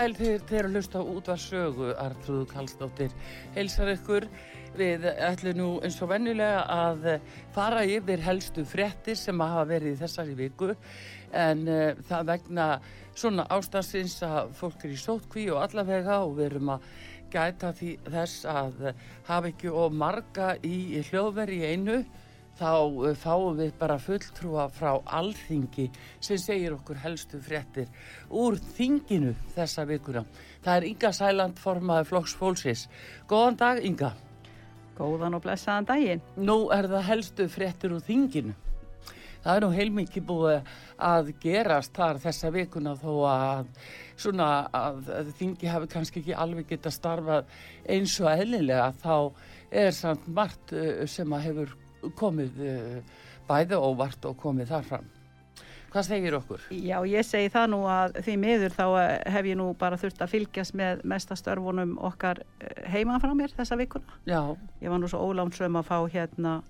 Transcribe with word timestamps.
Sæl 0.00 0.14
þegar 0.16 0.44
þeir 0.48 0.66
að 0.66 0.76
hlusta 0.76 1.00
út 1.12 1.26
var 1.28 1.40
sögu, 1.40 1.88
Artrúðu 2.00 2.46
Kallstóttir 2.48 3.10
heilsar 3.52 3.90
ykkur. 3.92 4.24
Við 4.78 5.02
ætlum 5.10 5.58
nú 5.58 5.66
eins 5.84 5.98
og 6.00 6.08
vennulega 6.14 6.62
að 6.72 7.08
fara 7.52 7.82
yfir 7.84 8.22
helstu 8.24 8.64
frettir 8.64 9.18
sem 9.20 9.42
hafa 9.44 9.66
verið 9.68 9.92
í 9.92 9.98
þessari 10.00 10.36
viku. 10.38 10.70
En 11.36 11.66
uh, 11.68 12.00
það 12.08 12.30
vegna 12.30 12.68
svona 13.12 13.44
ástafsins 13.52 14.16
að 14.24 14.54
fólk 14.62 14.86
er 14.88 14.94
í 14.94 15.02
sótkví 15.02 15.46
og 15.52 15.66
allavega 15.66 16.22
og 16.24 16.32
við 16.38 16.48
erum 16.48 16.72
að 16.78 16.88
gæta 17.34 17.74
því 17.76 17.92
þess 18.08 18.48
að 18.48 18.82
hafa 19.28 19.52
ekki 19.52 19.74
og 19.82 20.00
marga 20.00 20.54
í 20.64 21.02
hljóðveri 21.10 21.60
einu 21.74 22.00
þá 22.60 22.72
uh, 22.76 23.12
fáum 23.16 23.58
við 23.58 23.72
bara 23.80 23.98
fulltrúa 24.00 24.68
frá 24.72 24.92
alþingi 25.18 25.88
sem 26.20 26.38
segir 26.40 26.76
okkur 26.76 27.00
helstu 27.00 27.40
fréttir 27.42 27.88
úr 28.28 28.58
þinginu 28.76 29.32
þessa 29.56 29.86
vikuna. 29.88 30.24
Það 30.64 30.76
er 30.76 30.88
Inga 30.90 31.12
Sæland 31.16 31.60
formaði 31.60 32.10
Flokks 32.10 32.36
Fólksins. 32.36 32.88
Góðan 33.30 33.60
dag 33.60 33.84
Inga. 33.84 34.12
Góðan 35.00 35.38
og 35.38 35.44
blessaðan 35.46 35.88
daginn. 35.88 36.26
Nú 36.36 36.66
er 36.76 36.90
það 36.90 37.06
helstu 37.08 37.48
fréttir 37.48 37.96
úr 37.96 38.04
þinginu. 38.04 38.52
Það 39.40 39.56
er 39.56 39.64
nú 39.64 39.68
heilmikið 39.72 40.24
búið 40.28 40.72
að 41.00 41.30
gerast 41.40 41.94
þar 41.96 42.18
þessa 42.20 42.50
vikuna 42.52 42.92
þó 43.00 43.12
að, 43.30 43.70
svona, 44.20 44.48
að, 44.76 44.98
að 45.16 45.30
þingi 45.38 45.70
hafi 45.72 45.88
kannski 45.94 46.20
ekki 46.20 46.36
alveg 46.36 46.68
geta 46.74 46.92
starfað 46.92 47.48
eins 47.88 48.18
og 48.20 48.28
eðlilega 48.34 48.90
þá 49.00 49.14
er 49.70 49.94
samt 49.96 50.28
margt 50.28 50.74
uh, 50.76 51.06
sem 51.08 51.32
að 51.32 51.46
hefur 51.48 51.72
komið 52.18 52.60
uh, 52.64 53.16
bæði 53.48 53.80
óvart 53.80 54.28
og 54.30 54.38
komið 54.40 54.72
þar 54.74 54.86
fram. 54.92 55.08
Hvað 55.90 56.06
segir 56.06 56.34
okkur? 56.38 56.66
Já, 56.70 57.00
ég 57.10 57.26
segi 57.26 57.50
það 57.50 57.64
nú 57.72 57.80
að 57.90 58.20
því 58.22 58.34
miður 58.38 58.74
þá 58.76 58.84
eh, 59.00 59.08
hef 59.34 59.46
ég 59.50 59.56
nú 59.58 59.64
bara 59.78 59.98
þurft 59.98 60.20
að 60.22 60.30
fylgjast 60.36 60.76
með 60.78 61.00
mestastörfunum 61.10 61.96
okkar 62.06 62.44
eh, 62.62 62.84
heima 62.92 63.16
frá 63.22 63.32
mér 63.34 63.50
þessa 63.56 63.78
vikuna. 63.80 64.18
Já. 64.30 64.54
Ég 64.78 64.92
var 64.92 65.02
nú 65.02 65.10
svo 65.10 65.24
ólámsum 65.26 65.80
að 65.80 65.88
fá 65.90 65.96
hérna 66.12 66.60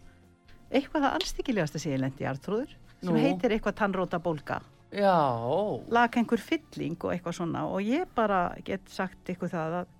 eitthvað 0.70 1.04
það 1.04 1.16
anstíkilegasta 1.18 1.82
síðilendi 1.82 2.24
í 2.24 2.30
Artrúður 2.30 2.72
sem 3.02 3.12
Nú. 3.12 3.20
heitir 3.20 3.52
eitthvað 3.52 3.76
tannróta 3.82 4.22
bólka. 4.24 4.62
Já. 4.96 5.12
Lag 5.92 6.16
einhver 6.16 6.40
fylling 6.40 6.96
og 7.04 7.12
eitthvað 7.12 7.36
svona 7.42 7.66
og 7.68 7.84
ég 7.84 8.08
bara 8.16 8.54
get 8.64 8.88
sagt 8.90 9.28
ykkur 9.34 9.52
það 9.52 9.82
að 9.82 9.96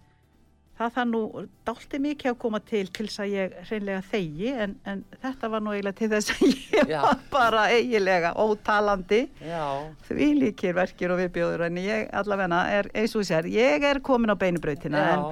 það 0.80 0.94
þarf 0.94 1.08
nú 1.10 1.20
dálti 1.68 2.00
mikið 2.00 2.30
að 2.30 2.38
koma 2.40 2.60
til 2.64 2.86
til 2.88 3.06
þess 3.06 3.20
að 3.20 3.32
ég 3.34 3.54
hreinlega 3.68 4.00
þegi 4.08 4.50
en, 4.64 4.74
en 4.88 5.02
þetta 5.20 5.50
var 5.52 5.64
nú 5.64 5.74
eiginlega 5.74 5.98
til 5.98 6.10
þess 6.14 6.32
að 6.32 6.54
ég 6.78 6.92
Já. 6.94 7.00
var 7.04 7.22
bara 7.32 7.64
eiginlega 7.74 8.32
ótalandi 8.40 9.20
Já. 9.44 9.64
því 10.08 10.28
líkir 10.40 10.76
verkir 10.78 11.12
og 11.12 11.20
viðbjóður 11.20 11.66
en 11.68 11.80
ég 11.84 12.12
allavega 12.22 12.60
er 12.78 12.90
eins 12.96 13.16
og 13.18 13.26
sér 13.28 13.48
ég 13.52 13.84
er 13.90 14.00
komin 14.04 14.32
á 14.32 14.40
beinubrautina 14.40 15.02
en, 15.12 15.26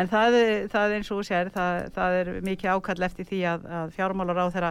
en 0.00 0.12
það, 0.12 0.38
það 0.72 0.94
eins 0.98 1.10
og 1.12 1.26
sér 1.28 1.50
það, 1.54 1.82
það 1.96 2.20
er 2.20 2.30
mikið 2.46 2.72
ákall 2.72 3.08
eftir 3.10 3.28
því 3.28 3.42
að, 3.52 3.66
að 3.80 3.92
fjármálar 3.98 4.40
á 4.40 4.54
þeirra 4.54 4.70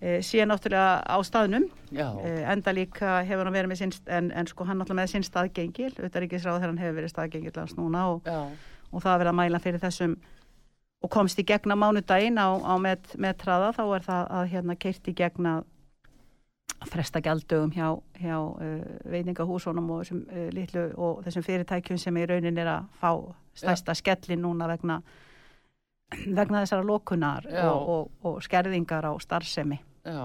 e, 0.00 0.16
sé 0.26 0.42
náttúrulega 0.48 0.98
á 1.06 1.18
staðnum 1.26 1.68
Já. 1.94 2.08
e, 2.26 2.32
enda 2.42 2.74
líka 2.74 3.20
hefur 3.28 3.46
hann 3.46 3.54
verið 3.54 3.70
með 3.70 3.84
sinn 3.84 3.94
en, 4.10 4.32
en 4.34 4.50
sko 4.50 4.66
hann 4.66 4.82
náttúrulega 4.82 5.04
með 5.04 5.14
sinn 5.14 5.28
staðgengil 5.30 5.92
utaríkisráð 5.94 6.58
þegar 6.58 6.72
hann 6.72 6.82
hefur 6.82 6.98
verið 6.98 7.14
staðgengil 7.14 7.54
hans 7.60 7.78
núna 7.78 8.08
og, 8.16 8.26
Já. 8.26 8.74
Og 8.92 9.02
það 9.02 9.12
að 9.12 9.22
vera 9.22 9.32
að 9.34 9.40
mæla 9.40 9.62
fyrir 9.62 9.82
þessum 9.82 10.16
og 10.98 11.10
komst 11.14 11.38
í 11.38 11.46
gegna 11.46 11.76
mánudaginn 11.78 12.40
á, 12.40 12.48
á 12.58 12.74
met, 12.82 13.12
metraða 13.20 13.72
þá 13.76 13.82
er 13.86 14.06
það 14.08 14.32
að 14.40 14.48
hérna 14.54 14.78
keirt 14.78 15.10
í 15.10 15.14
gegna 15.14 15.52
fresta 16.90 17.22
gjaldögum 17.22 17.72
hjá, 17.74 17.88
hjá 18.18 18.36
uh, 18.38 18.82
veitingahúsunum 19.10 19.88
og 19.94 20.02
þessum 20.02 20.24
uh, 20.26 20.48
litlu 20.54 20.84
og 20.96 21.22
þessum 21.26 21.46
fyrirtækjum 21.46 22.02
sem 22.02 22.18
í 22.18 22.26
raunin 22.30 22.60
er 22.62 22.70
að 22.74 22.92
fá 23.00 23.10
stærsta 23.58 23.94
skellin 23.98 24.44
núna 24.44 24.68
vegna 24.70 25.00
vegna 26.08 26.62
þessara 26.62 26.86
lokunar 26.86 27.48
og, 27.68 27.88
og, 27.94 28.12
og 28.24 28.38
skerðingar 28.44 29.10
á 29.10 29.12
starfsemi. 29.20 29.76
Já. 30.06 30.22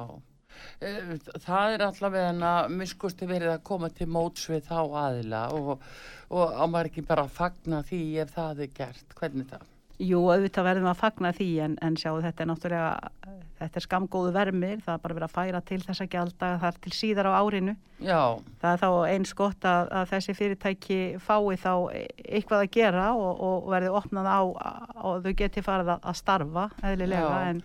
Eh, 0.80 1.16
Það 1.44 1.76
er 1.76 1.84
allavega 1.88 2.32
en 2.32 2.44
að 2.48 2.74
miskusti 2.78 3.28
verið 3.28 3.56
að 3.56 3.64
koma 3.68 3.90
til 3.94 4.08
móts 4.12 4.46
við 4.52 4.68
þá 4.70 4.80
aðila 5.04 5.44
og, 5.58 5.74
og 6.34 6.58
á 6.58 6.64
maður 6.66 6.90
ekki 6.92 7.06
bara 7.08 7.28
að 7.28 7.38
fagna 7.38 7.84
því 7.86 8.02
ef 8.24 8.34
það 8.34 8.66
er 8.66 8.74
gert. 8.82 9.16
Hvernig 9.20 9.50
það? 9.54 9.70
Jú, 10.02 10.20
auðvitað 10.26 10.66
verðum 10.66 10.90
að 10.90 11.02
fagna 11.04 11.30
því 11.38 11.50
en, 11.64 11.76
en 11.86 11.98
sjáu 12.02 12.18
þetta 12.24 12.44
er 12.44 12.50
náttúrulega 12.50 13.34
þetta 13.60 13.80
er 13.80 13.86
skamgóðu 13.86 14.32
vermir, 14.36 14.80
það 14.84 14.96
er 14.96 15.04
bara 15.04 15.18
verið 15.18 15.28
að 15.28 15.36
færa 15.36 15.62
til 15.68 15.80
þessa 15.84 16.08
gjalda 16.12 16.50
þar 16.64 16.80
til 16.84 16.94
síðar 16.98 17.30
á 17.30 17.34
árinu 17.38 17.76
Já. 18.02 18.22
það 18.62 18.72
er 18.72 18.82
þá 18.82 18.90
eins 19.14 19.34
gott 19.38 19.68
að, 19.70 19.92
að 20.00 20.10
þessi 20.16 20.36
fyrirtæki 20.40 21.00
fái 21.24 21.60
þá 21.62 21.72
eitthvað 21.94 22.66
að 22.66 22.74
gera 22.74 23.06
og, 23.14 23.46
og 23.48 23.70
verði 23.76 23.94
opnað 24.02 24.30
á 24.34 24.42
og 24.42 25.24
þau 25.24 25.32
geti 25.44 25.64
farið 25.64 25.94
að, 25.96 26.04
að 26.10 26.20
starfa 26.20 26.68
eðlilega 26.90 27.38
Já. 27.38 27.54
en 27.54 27.64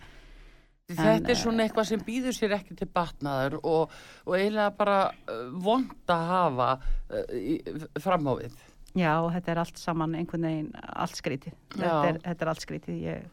Þetta 0.89 1.09
En, 1.13 1.29
er 1.29 1.37
svona 1.37 1.65
eitthvað 1.67 1.85
sem 1.91 2.01
býður 2.01 2.33
sér 2.33 2.55
ekki 2.57 2.75
til 2.79 2.87
batnaður 2.89 3.59
og, 3.61 3.91
og 4.25 4.35
eiginlega 4.39 4.71
bara 4.79 4.99
uh, 5.29 5.43
vond 5.61 5.91
að 6.09 6.23
hafa 6.33 6.69
uh, 6.81 7.33
í, 7.37 7.59
fram 8.01 8.25
á 8.25 8.33
við. 8.41 8.55
já, 8.97 9.13
þetta 9.35 9.51
er 9.53 9.61
allt 9.61 9.77
saman 9.77 10.15
einhvern 10.17 10.47
veginn 10.49 10.71
allt 10.81 11.19
skrítið 11.19 11.53
þetta 11.75 12.07
er, 12.09 12.17
þetta 12.25 12.45
er 12.47 12.51
allt 12.55 12.65
skrítið 12.65 13.03
ég, 13.05 13.27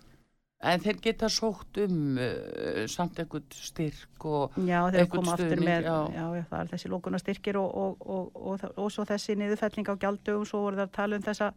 En 0.66 0.80
þeir 0.80 0.96
geta 1.04 1.28
sótt 1.32 1.76
um 1.84 2.16
uh, 2.16 2.84
samt 2.88 3.18
einhvern 3.20 3.44
styrk 3.52 4.24
og 4.24 4.54
já, 4.56 4.78
þeir 4.92 5.02
Einhvern 5.02 5.10
koma 5.12 5.34
aftur 5.34 5.50
stuðning, 5.52 5.68
með 5.68 5.88
já. 5.88 5.96
já. 6.16 6.44
Það 6.50 6.60
er 6.62 6.70
þessi 6.74 6.90
lókunastyrkir 6.92 7.58
og, 7.60 7.74
og, 7.76 8.06
og, 8.06 8.30
og, 8.52 8.64
og, 8.76 8.88
svo 8.92 9.04
þessi 9.08 9.36
niðurfelling 9.36 9.88
á 9.92 9.94
gjaldögum 10.04 10.46
svo 10.48 10.62
voru 10.64 10.80
það 10.80 10.86
að 10.88 10.94
tala 10.96 11.18
um 11.20 11.26
þessa 11.28 11.50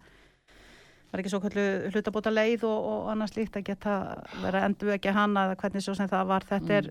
var 1.11 1.21
ekki 1.23 1.31
svo 1.33 1.39
kallu 1.43 1.65
hlutabóta 1.93 2.31
leið 2.33 2.63
og, 2.69 2.87
og 2.93 3.11
annars 3.13 3.35
líkt 3.37 3.57
að 3.57 3.67
geta 3.71 3.93
vera 4.43 4.65
endur 4.67 4.95
ekki 4.95 5.13
hana 5.15 5.47
eða 5.49 5.59
hvernig 5.61 5.85
svo 5.85 5.95
sem 5.97 6.09
það 6.11 6.27
var. 6.33 6.45
Þetta 6.49 6.75
er 6.81 6.89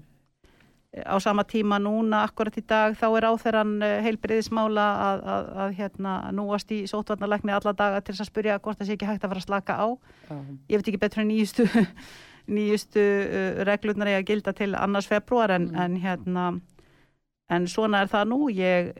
á 1.04 1.16
sama 1.20 1.44
tíma 1.44 1.76
núna 1.78 2.22
akkurat 2.24 2.56
í 2.56 2.62
dag 2.64 2.94
þá 2.96 3.04
er 3.18 3.26
áþeran 3.28 3.74
heilbriðismála 4.06 4.86
að, 5.08 5.18
að, 5.34 5.50
að 5.64 5.74
hérna 5.82 6.14
núast 6.32 6.72
í 6.72 6.78
sótvarnalækni 6.88 7.52
alla 7.52 7.74
daga 7.76 8.00
til 8.00 8.14
þess 8.16 8.24
að 8.24 8.30
spyrja 8.32 8.56
hvort 8.64 8.80
það 8.80 8.88
sé 8.88 8.96
ekki 8.96 9.10
hægt 9.10 9.26
að 9.26 9.34
fara 9.34 9.42
að 9.42 9.48
slaka 9.50 9.76
á. 9.76 9.86
Já, 10.30 10.36
ég 10.72 10.80
veit 10.80 10.88
ekki 10.88 11.02
betur 11.04 11.22
en 11.22 11.30
nýjustu 11.34 11.68
nýjustu 12.56 13.04
uh, 13.04 13.60
reglurnar 13.68 14.08
eiga 14.08 14.22
að 14.22 14.28
gilda 14.32 14.54
til 14.56 14.72
annars 14.80 15.08
februar 15.10 15.52
en, 15.58 15.68
Mm. 15.68 15.80
en 15.84 15.96
hérna 16.00 16.44
en 17.48 17.68
svona 17.70 18.02
er 18.04 18.10
það 18.12 18.26
nú, 18.32 18.38
ég, 18.52 18.90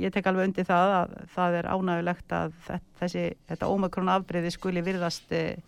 ég 0.00 0.12
tek 0.12 0.28
alveg 0.30 0.50
undir 0.50 0.68
það 0.68 0.94
að 0.98 1.16
það 1.34 1.56
er 1.58 1.68
ánægulegt 1.74 2.36
að 2.36 2.54
þessi, 3.00 3.24
þetta 3.50 3.68
ómakrón 3.68 4.12
afbreyði 4.12 4.52
skuli 4.54 4.84
virðast 4.84 5.34
eh, 5.36 5.60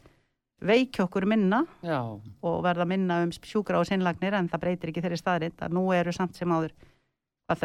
veikja 0.63 1.07
okkur 1.07 1.27
minna 1.29 1.63
Já. 1.85 2.01
og 2.41 2.59
verða 2.65 2.87
minna 2.89 3.21
um 3.27 3.33
sjúkra 3.35 3.81
og 3.83 3.89
sinnlagnir 3.89 4.37
en 4.39 4.49
það 4.53 4.65
breytir 4.65 4.93
ekki 4.93 5.05
þeirri 5.05 5.21
staðrind 5.21 5.65
að 5.65 5.77
nú 5.77 5.87
eru 5.97 6.15
samt 6.15 6.39
sem 6.39 6.53
áður 6.53 6.75
að 7.51 7.63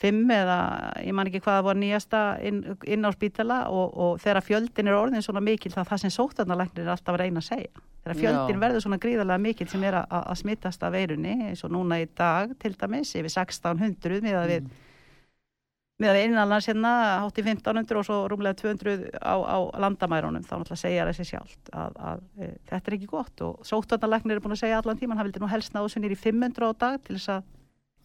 35 0.00 0.32
eða 0.34 0.58
ég 1.04 1.14
man 1.16 1.28
ekki 1.28 1.42
hvaða 1.44 1.64
voru 1.66 1.80
nýjasta 1.82 2.20
inn, 2.46 2.60
inn 2.88 3.04
á 3.04 3.10
spítala 3.12 3.60
og, 3.68 3.92
og 3.92 4.20
þegar 4.22 4.44
fjöldin 4.46 4.90
er 4.90 4.98
orðin 4.98 5.24
svona 5.24 5.42
mikil 5.44 5.72
það 5.74 5.90
það 5.92 6.02
sem 6.04 6.14
sótarnalagnir 6.14 6.86
er 6.86 6.92
alltaf 6.94 7.16
að 7.16 7.22
reyna 7.24 7.42
að 7.42 7.48
segja 7.50 7.82
þegar 8.00 8.20
fjöldin 8.20 8.56
Já. 8.56 8.62
verður 8.64 8.84
svona 8.86 9.00
gríðarlega 9.02 9.44
mikil 9.44 9.68
sem 9.68 9.84
er 9.84 9.98
að, 10.00 10.30
smittast 10.40 10.86
af 10.86 10.94
veirunni 10.94 11.34
eins 11.50 11.64
og 11.66 11.74
núna 11.74 12.00
í 12.00 12.06
dag 12.16 12.54
til 12.62 12.72
dæmis 12.80 13.12
yfir 13.12 13.28
1600 13.28 14.24
með 14.24 14.38
að 14.40 14.54
við 14.54 14.62
mm. 14.62 14.80
með 16.00 16.14
að 16.14 16.22
innanlands 16.24 16.70
hérna 16.70 16.94
hátt 17.20 17.42
í 17.42 17.44
1500 17.44 18.00
og 18.00 18.08
svo 18.08 18.18
rúmlega 18.32 18.56
200 18.62 19.20
á, 19.20 19.36
á 19.36 19.58
landamærunum 19.84 20.48
þá 20.48 20.54
náttúrulega 20.56 20.80
segja 20.86 21.08
þessi 21.10 21.28
sjálft 21.34 21.72
að, 21.76 21.92
að, 21.92 22.26
að 22.40 22.46
e, 22.48 22.52
þetta 22.72 22.88
er 22.88 22.96
ekki 22.96 23.12
gott 23.12 23.44
og 23.44 23.68
sótarnalagnir 23.68 24.40
er 24.40 24.44
búin 24.46 24.56
að 24.56 24.64
segja 24.64 24.80
allan 24.80 25.00
tíman 25.00 25.20
hann 25.20 25.28
vildi 25.28 25.44
nú 25.44 25.52
helst 25.52 25.76
sem 25.76 26.08
er 26.08 26.16
í 26.16 26.22
500 26.24 26.72
á 26.72 26.72
dag 26.88 27.02
til 27.04 27.18
þess 27.18 27.34
að 27.36 27.48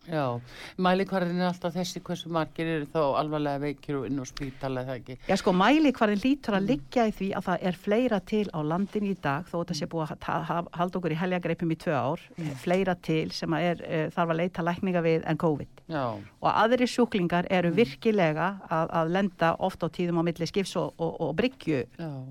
Já, 0.05 0.37
mælikvarðin 0.77 1.39
er 1.41 1.49
alltaf 1.49 1.73
þessi 1.73 2.01
hversu 2.05 2.29
margir 2.33 2.67
eru 2.69 2.87
þá 2.93 2.99
alvarlega 3.21 3.61
veikir 3.63 3.97
og 3.99 4.05
inn 4.09 4.21
á 4.21 4.25
spítala 4.29 4.83
eða 4.85 4.97
ekki? 4.99 5.17
Já 5.25 5.35
sko, 5.41 5.53
mælikvarðin 5.57 6.21
lítur 6.21 6.57
að 6.59 6.67
liggja 6.69 7.07
í 7.09 7.13
því 7.15 7.29
að 7.39 7.47
það 7.47 7.65
er 7.69 7.79
fleira 7.85 8.19
til 8.31 8.43
á 8.53 8.59
landin 8.61 9.09
í 9.09 9.15
dag 9.23 9.49
þó 9.49 9.55
þetta 9.55 9.77
sé 9.79 9.89
búið 9.89 10.13
að 10.13 10.69
halda 10.77 10.99
okkur 10.99 11.15
í 11.15 11.19
helgagreipum 11.21 11.73
í 11.73 11.79
tvö 11.81 11.97
ár, 11.97 12.27
mm. 12.37 12.53
fleira 12.61 12.95
til 13.07 13.25
sem 13.33 13.57
er, 13.57 13.81
uh, 13.81 14.05
þarf 14.13 14.35
að 14.35 14.41
leita 14.43 14.67
lækninga 14.67 15.03
við 15.05 15.25
en 15.25 15.41
COVID. 15.41 15.83
Já. 15.89 16.05
Og 16.41 16.49
aðri 16.51 16.89
sjúklingar 16.89 17.49
eru 17.49 17.73
mm. 17.73 17.79
virkilega 17.81 18.51
að, 18.69 18.95
að 19.01 19.13
lenda 19.17 19.51
ofta 19.65 19.89
á 19.89 19.95
tíðum 19.97 20.21
á 20.21 20.23
milli 20.29 20.49
skifs 20.49 20.77
og, 20.81 20.93
og, 21.01 21.17
og 21.25 21.35
bryggju 21.37 21.83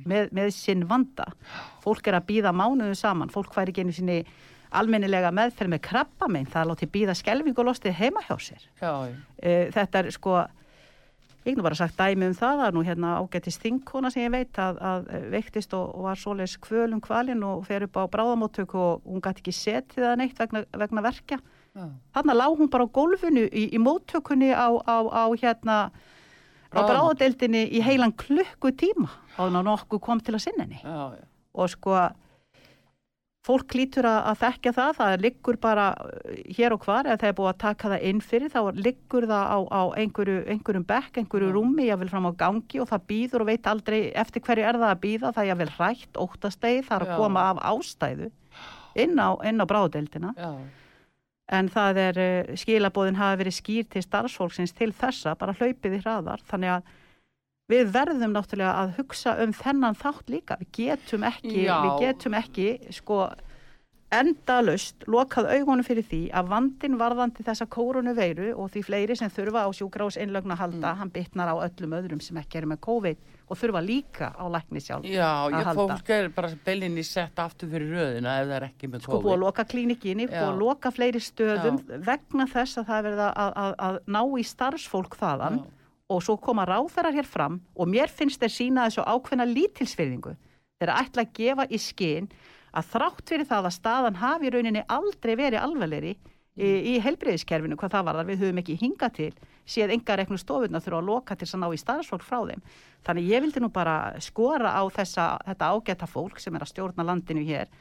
með, 0.06 0.30
með 0.34 0.54
sinn 0.54 0.86
vanda. 0.90 1.26
Fólk 1.84 2.06
er 2.08 2.18
að 2.20 2.28
býða 2.30 2.54
mánuðu 2.54 2.94
saman, 2.98 3.32
fólk 3.34 3.54
hværi 3.54 3.74
genið 3.74 3.98
sinni 3.98 4.18
almennilega 4.80 5.30
meðferð 5.34 5.74
með 5.74 5.82
krabba 5.88 6.28
minn, 6.32 6.50
það 6.50 6.68
láti 6.72 6.90
býða 6.90 7.16
skelving 7.18 7.56
og 7.58 7.70
lostið 7.70 7.96
heima 8.00 8.22
hjá 8.26 8.36
sér. 8.42 8.68
Já, 8.80 8.92
uh, 8.92 9.64
þetta 9.74 10.00
er 10.02 10.10
sko, 10.14 10.36
ég 11.44 11.58
nú 11.58 11.66
bara 11.66 11.78
sagt 11.78 11.98
dæmi 11.98 12.30
um 12.30 12.36
það 12.38 12.64
að 12.66 12.76
nú 12.76 12.84
hérna 12.86 13.16
ágættist 13.20 13.64
þingkona 13.64 14.12
sem 14.12 14.24
ég 14.26 14.32
veit 14.34 14.62
að, 14.62 14.80
að 14.80 15.10
veiktist 15.34 15.76
og, 15.76 15.90
og 15.94 16.08
var 16.08 16.20
svoleiðs 16.20 16.56
kvölum 16.64 17.02
kvalinn 17.04 17.44
og 17.46 17.66
fer 17.68 17.86
upp 17.88 18.00
á 18.00 18.04
bráðamóttöku 18.12 18.80
og 18.80 19.04
hún 19.04 19.24
gæti 19.24 19.44
ekki 19.44 19.58
setið 19.58 20.08
það 20.08 20.16
neitt 20.22 20.40
vegna, 20.40 20.64
vegna 20.84 21.04
verkja. 21.04 21.40
Þannig 22.14 22.36
lág 22.38 22.58
hún 22.58 22.70
bara 22.70 22.86
á 22.86 22.94
gólfinu 22.94 23.48
í, 23.50 23.64
í 23.74 23.78
móttökunni 23.82 24.52
á, 24.54 24.70
á, 24.86 24.96
á 25.10 25.24
hérna 25.34 25.78
á 26.74 26.80
bráðadeildinni 26.82 27.64
í 27.74 27.82
heilan 27.82 28.14
klukku 28.14 28.70
tíma 28.78 29.10
og 29.38 29.54
nokkuð 29.54 30.02
kom 30.02 30.22
til 30.22 30.36
að 30.36 30.44
sinna 30.46 30.66
henni. 30.66 30.80
Já, 30.82 31.18
já. 31.18 31.24
Og 31.54 31.70
sko 31.70 31.96
fólk 33.44 33.74
lítur 33.76 34.06
að, 34.08 34.20
að 34.30 34.38
þekkja 34.40 34.72
það, 34.74 34.92
það 34.98 35.14
liggur 35.24 35.58
bara 35.60 35.86
uh, 36.00 36.36
hér 36.56 36.74
og 36.76 36.86
hvar, 36.86 37.08
eða 37.08 37.20
það 37.20 37.30
er 37.30 37.36
búið 37.40 37.50
að 37.50 37.58
taka 37.64 37.90
það 37.92 38.06
inn 38.10 38.22
fyrir, 38.24 38.52
þá 38.52 38.60
liggur 38.86 39.26
það 39.28 39.50
á, 39.52 39.58
á 39.68 39.82
einhverju, 40.00 40.36
einhverjum 40.54 40.86
bekk, 40.88 41.20
einhverju 41.20 41.50
rúmi, 41.52 41.88
ég 41.90 42.00
vil 42.00 42.10
fram 42.12 42.30
á 42.30 42.32
gangi 42.40 42.80
og 42.80 42.88
það 42.92 43.04
býður 43.10 43.44
og 43.44 43.50
veit 43.50 43.68
aldrei 43.70 43.98
eftir 44.24 44.44
hverju 44.46 44.64
er 44.70 44.80
það 44.80 44.94
að 44.94 45.02
býða, 45.04 45.34
það 45.36 45.52
er 45.52 45.60
vel 45.60 45.68
rætt, 45.74 46.22
óttastegi, 46.24 46.86
það 46.88 46.96
er 46.96 47.06
að 47.06 47.20
koma 47.20 47.44
af 47.50 47.62
ástæðu 47.74 48.32
inn 49.04 49.20
á, 49.20 49.28
á 49.36 49.64
bráðdeildina. 49.68 50.34
En 51.52 51.68
það 51.68 52.04
er, 52.08 52.24
uh, 52.24 52.52
skilabóðin 52.56 53.20
hafi 53.20 53.42
verið 53.44 53.58
skýr 53.60 53.88
til 53.92 54.04
starfsfólksins 54.06 54.72
til 54.72 54.94
þessa, 54.96 55.36
bara 55.36 55.56
hlaupið 55.58 55.98
í 55.98 56.04
hraðar, 56.06 56.40
þannig 56.48 56.78
að 56.78 56.94
við 57.70 57.88
verðum 57.94 58.34
náttúrulega 58.36 58.76
að 58.82 58.94
hugsa 58.98 59.38
um 59.44 59.54
þennan 59.56 59.96
þátt 59.96 60.30
líka, 60.32 60.60
við 60.60 60.70
getum 60.78 61.26
ekki 61.30 61.64
Já. 61.64 61.74
við 61.86 62.06
getum 62.06 62.38
ekki 62.40 62.68
sko 62.92 63.24
endalust 64.14 65.06
lokað 65.10 65.48
augunum 65.56 65.82
fyrir 65.82 66.04
því 66.06 66.20
að 66.38 66.50
vandin 66.52 66.98
varðandi 67.00 67.42
þessa 67.46 67.66
kórunu 67.72 68.12
veiru 68.14 68.52
og 68.52 68.68
því 68.70 68.82
fleiri 68.86 69.16
sem 69.18 69.32
þurfa 69.32 69.64
á 69.66 69.68
sjúkrás 69.74 70.18
einlögn 70.20 70.54
að 70.54 70.60
halda, 70.60 70.90
mm. 70.92 70.98
hann 71.00 71.12
bytnar 71.14 71.50
á 71.50 71.56
öllum 71.64 71.96
öðrum 71.98 72.20
sem 72.22 72.38
ekki 72.38 72.60
eru 72.60 72.70
með 72.70 72.82
COVID 72.84 73.24
og 73.48 73.58
þurfa 73.58 73.82
líka 73.82 74.30
á 74.36 74.44
lækni 74.54 74.82
sjálf 74.84 75.08
Já, 75.08 75.50
ég 75.50 75.70
fólk 75.80 76.12
er 76.14 76.30
bara 76.36 76.52
belinni 76.68 77.02
sett 77.06 77.42
aftur 77.42 77.72
fyrir 77.72 77.90
röðina 77.96 78.38
ef 78.42 78.50
það 78.50 78.58
er 78.60 78.68
ekki 78.68 78.92
með 78.92 79.06
COVID 79.08 79.08
Sko 79.08 79.22
búið 79.24 79.38
að 79.38 79.46
loka 79.48 79.66
klínikinni, 79.72 80.28
búið 80.30 80.50
að 80.50 80.60
loka 80.62 80.94
fleiri 80.94 81.24
stöðum 81.24 81.80
Já. 81.80 82.02
vegna 82.12 82.46
þess 82.54 82.82
að 82.84 82.92
það 82.92 83.00
er 83.00 83.08
verið 83.08 83.24
að, 83.26 83.56
að, 83.64 83.78
að 83.88 83.98
ná 84.14 84.22
í 84.22 84.46
starfsfólk 84.52 85.18
þaðan 85.18 85.64
Já 85.64 85.73
og 86.08 86.20
svo 86.24 86.36
koma 86.36 86.66
ráþarar 86.68 87.14
hér 87.16 87.28
fram 87.28 87.60
og 87.74 87.88
mér 87.88 88.12
finnst 88.12 88.42
þeir 88.42 88.52
sína 88.52 88.88
þessu 88.88 89.04
ákveðna 89.08 89.46
lítilsfyrðingu 89.48 90.34
þeir 90.80 90.92
ætla 90.92 91.24
að 91.24 91.32
gefa 91.38 91.66
í 91.70 91.80
skinn 91.80 92.28
að 92.74 92.90
þrátt 92.92 93.30
fyrir 93.30 93.48
það 93.48 93.68
að 93.68 93.76
staðan 93.78 94.20
hafi 94.20 94.52
rauninni 94.52 94.84
aldrei 94.92 95.34
verið 95.38 95.62
alvegleri 95.62 96.12
í, 96.12 96.68
í 96.68 96.94
helbreyðiskerfinu 97.02 97.78
hvað 97.80 97.96
það 97.96 98.06
var 98.08 98.18
þar 98.18 98.30
við 98.30 98.42
höfum 98.44 98.60
ekki 98.62 98.78
hinga 98.82 99.10
til 99.14 99.30
séð 99.64 99.94
enga 99.94 100.18
reknu 100.20 100.38
stofurna 100.40 100.82
þurfa 100.84 101.00
að 101.00 101.08
loka 101.08 101.36
til 101.40 101.48
að 101.48 101.62
ná 101.62 101.68
í 101.72 101.80
starfsfólk 101.80 102.24
frá 102.26 102.40
þeim. 102.50 102.64
Þannig 103.06 103.30
ég 103.30 103.44
vildi 103.44 103.62
nú 103.64 103.70
bara 103.72 103.96
skora 104.20 104.74
á 104.76 104.82
þessa, 104.92 105.28
þetta 105.46 105.70
ágæta 105.72 106.08
fólk 106.10 106.42
sem 106.42 106.56
er 106.56 106.66
að 106.66 106.72
stjórna 106.74 107.06
landinu 107.06 107.46
hér 107.48 107.72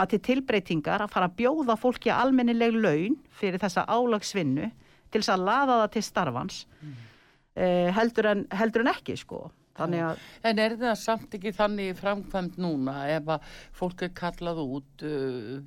að 0.00 0.14
til 0.14 0.20
tilbreytingar 0.30 1.02
að 1.04 1.12
fara 1.12 1.28
að 1.28 1.36
bjóða 1.42 1.76
fólki 1.76 2.12
almennileg 2.14 2.78
laun 2.78 3.18
fyrir 3.36 3.60
þessa 3.60 3.84
álagsvinnu 3.90 4.70
til 5.10 5.20
þess 5.20 5.34
að 5.34 5.46
laða 5.50 5.80
það 5.82 5.94
til 5.96 6.04
starfans. 6.06 6.64
Mm 6.80 7.09
heldur, 7.96 8.30
en, 8.30 8.44
heldur 8.56 8.86
en 8.86 8.92
ekki 8.94 9.16
sko. 9.20 9.48
En 9.80 10.60
er 10.60 10.74
það 10.78 10.96
samt 10.98 11.36
ekki 11.36 11.52
þannig 11.56 11.94
framkvæmt 11.98 12.58
núna 12.60 12.96
ef 13.14 13.30
að 13.36 13.52
fólk 13.76 14.04
er 14.04 14.12
kallað 14.16 14.60
út 14.64 15.04
uh, 15.06 15.60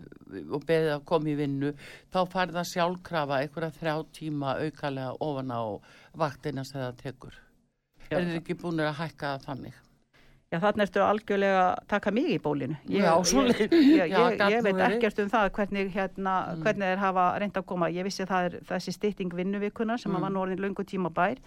og 0.54 0.66
beðið 0.68 0.92
að 0.98 1.06
koma 1.10 1.32
í 1.32 1.38
vinnu 1.40 1.72
þá 2.14 2.20
fær 2.34 2.54
það 2.54 2.70
sjálfkrafa 2.74 3.40
einhverja 3.42 3.78
þrjá 3.80 3.96
tíma 4.20 4.58
aukalega 4.60 5.16
ofan 5.24 5.56
á 5.56 5.64
vaktina 6.20 6.68
sem 6.68 6.84
það 6.84 7.00
tekur. 7.02 7.40
Já. 8.10 8.20
Er 8.20 8.28
þið 8.28 8.38
ekki 8.42 8.60
búin 8.62 8.84
að 8.84 9.00
hækka 9.00 9.34
það 9.34 9.50
þannig? 9.50 9.80
Já 10.54 10.60
þannig 10.62 10.84
ertu 10.84 11.02
algjörlega 11.02 11.62
að 11.66 11.86
taka 11.90 12.12
mig 12.14 12.28
í 12.30 12.38
bólinu. 12.38 12.76
Ég, 12.86 13.02
Já, 13.02 13.14
ég, 13.58 13.72
ég, 13.74 14.12
ég 14.54 14.60
veit 14.62 14.82
ekkert 14.86 15.24
um 15.24 15.32
það 15.32 15.48
hvernig, 15.56 15.88
hérna, 15.96 16.34
mm. 16.52 16.60
hvernig 16.68 16.92
þeir 16.92 17.02
hafa 17.02 17.24
reynd 17.42 17.58
að 17.58 17.66
koma. 17.72 17.90
Ég 17.90 18.06
vissi 18.06 18.28
það 18.30 18.50
er 18.52 18.58
þessi 18.70 18.94
stytting 18.94 19.34
vinnuvikuna 19.34 19.98
sem 19.98 20.14
mm. 20.14 20.22
var 20.22 20.36
nú 20.36 20.44
orðin 20.44 20.62
lungu 20.62 20.86
tíma 20.86 21.10
bær 21.10 21.42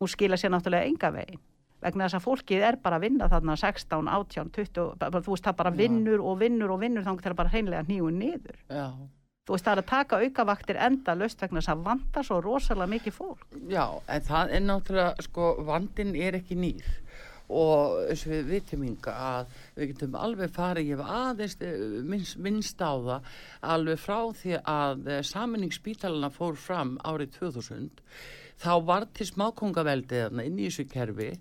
hún 0.00 0.10
skila 0.10 0.38
sér 0.38 0.52
náttúrulega 0.54 0.88
enga 0.88 1.12
veginn. 1.14 1.40
Vegna 1.78 2.08
þess 2.08 2.18
að 2.18 2.24
fólkið 2.24 2.64
er 2.66 2.78
bara 2.82 2.98
að 2.98 3.04
vinna 3.06 3.28
þarna 3.30 3.54
16, 3.58 4.08
18, 4.10 4.50
20 4.56 4.88
bara, 4.98 5.22
þú 5.22 5.34
veist 5.34 5.46
það 5.46 5.58
bara 5.60 5.74
vinnur 5.78 6.24
og 6.26 6.40
vinnur 6.40 6.74
og 6.74 6.80
vinnur 6.82 7.04
þannig 7.06 7.20
að 7.20 7.26
það 7.28 7.32
er 7.32 7.38
bara 7.38 7.52
hreinlega 7.52 7.86
nýju 7.86 8.10
niður. 8.16 8.56
Já. 8.66 8.86
þú 9.46 9.54
veist 9.54 9.68
það 9.68 9.72
er 9.72 9.82
að 9.82 9.90
taka 9.92 10.18
aukavaktir 10.24 10.80
enda 10.88 11.14
löst 11.16 11.42
vegna 11.44 11.62
þess 11.62 11.72
að 11.72 11.84
vanda 11.86 12.24
svo 12.26 12.40
rosalega 12.42 12.92
mikið 12.94 13.14
fólk. 13.14 13.44
Já, 13.70 13.84
en 14.08 14.26
það 14.26 14.54
er 14.56 14.64
náttúrulega 14.66 15.28
sko 15.28 15.52
vandin 15.68 16.16
er 16.18 16.40
ekki 16.40 16.58
nýr. 16.58 16.90
Og 17.48 18.10
eins 18.10 18.26
og 18.26 18.34
við 18.34 18.50
vitum 18.50 18.82
ynga 18.84 19.14
að 19.28 19.54
við 19.78 19.92
getum 19.92 20.18
alveg 20.20 20.50
farið, 20.52 20.90
ég 20.90 20.98
hef 20.98 21.14
aðeins 21.14 21.54
eh, 21.64 21.78
minnst, 22.04 22.36
minnst 22.44 22.82
á 22.84 22.92
það 22.92 23.30
alveg 23.70 24.02
frá 24.02 24.18
því 24.42 24.58
að 24.58 25.08
eh, 25.14 25.22
saminningsspítalina 25.24 26.28
fór 26.34 26.58
fram 26.60 26.98
árið 27.08 27.38
2000 27.38 28.04
þá 28.58 28.72
var 28.88 29.08
til 29.14 29.28
smákongaveldið 29.28 30.40
inn 30.44 30.58
í 30.58 30.68
þessu 30.68 30.86
kerfi 30.90 31.32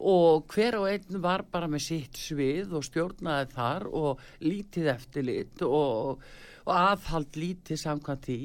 og 0.00 0.46
hver 0.54 0.78
og 0.78 0.86
einn 0.88 1.20
var 1.20 1.44
bara 1.52 1.68
með 1.68 1.84
sitt 1.90 2.20
svið 2.20 2.72
og 2.78 2.86
stjórnaði 2.86 3.50
þar 3.52 3.88
og 3.90 4.22
lítið 4.40 4.88
eftirlit 4.94 5.64
og, 5.66 6.22
og 6.64 6.72
aðhald 6.72 7.36
lítið 7.36 7.82
samkvæmt 7.82 8.30
í 8.32 8.40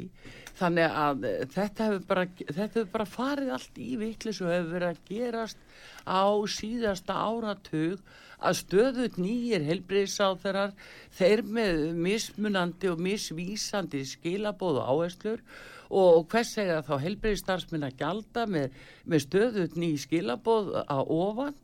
þannig 0.60 0.98
að 1.06 1.26
þetta 1.54 1.88
hefur 1.90 2.06
bara, 2.10 2.28
hefur 2.58 2.92
bara 2.92 3.08
farið 3.08 3.56
allt 3.56 3.80
í 3.80 3.96
viklis 4.00 4.42
og 4.44 4.52
hefur 4.52 4.74
verið 4.76 4.92
að 4.92 5.02
gerast 5.10 5.64
á 6.04 6.28
síðasta 6.52 7.16
áratug 7.16 8.04
að 8.46 8.58
stöðut 8.60 9.20
nýjir 9.22 9.64
helbriðsáþarar 9.64 10.76
þeir 11.16 11.44
með 11.56 11.80
mismunandi 12.04 12.92
og 12.92 13.00
misvísandi 13.04 14.04
skilabóðu 14.10 14.84
áherslur 14.84 15.44
og 15.90 16.26
hvers 16.32 16.54
segja 16.58 16.82
þá 16.86 16.96
helbreyðstarfsmenn 17.04 17.88
að 17.88 18.02
gjalda 18.02 18.46
með, 18.50 18.76
með 19.06 19.24
stöðut 19.28 19.80
ný 19.80 19.94
skilabóð 20.02 20.74
að 20.84 21.16
ofan 21.16 21.56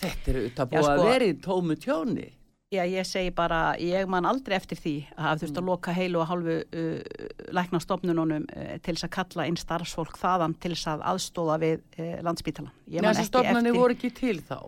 þetta 0.00 0.32
er 0.32 0.40
auðvitað 0.40 0.72
búið 0.72 0.88
sko, 0.88 0.96
að 0.96 1.06
vera 1.10 1.30
í 1.30 1.38
tómu 1.46 1.78
tjóni 1.80 2.32
Já, 2.74 2.82
ég 2.82 3.06
segi 3.06 3.30
bara, 3.30 3.76
ég 3.78 4.08
man 4.10 4.26
aldrei 4.26 4.56
eftir 4.56 4.78
því 4.80 4.94
að 5.14 5.26
það 5.28 5.42
þurft 5.42 5.52
að 5.52 5.62
mm. 5.62 5.68
loka 5.70 5.92
heilu 5.94 6.18
og 6.18 6.26
halvu 6.26 6.56
uh, 6.64 7.28
læknastofnununum 7.54 8.48
uh, 8.50 8.72
til 8.82 8.96
þess 8.96 9.06
að 9.06 9.12
kalla 9.14 9.46
inn 9.46 9.58
starfsfólk 9.60 10.18
þaðan 10.18 10.56
til 10.58 10.72
þess 10.74 10.88
að 10.90 11.04
aðstóða 11.12 11.60
við 11.62 11.76
uh, 11.78 12.16
landsbítalan. 12.26 12.74
Þessi 12.90 13.28
stofnunni 13.28 13.70
eftir... 13.70 13.78
voru 13.78 13.94
ekki 13.94 14.10
til 14.18 14.40
þá? 14.42 14.58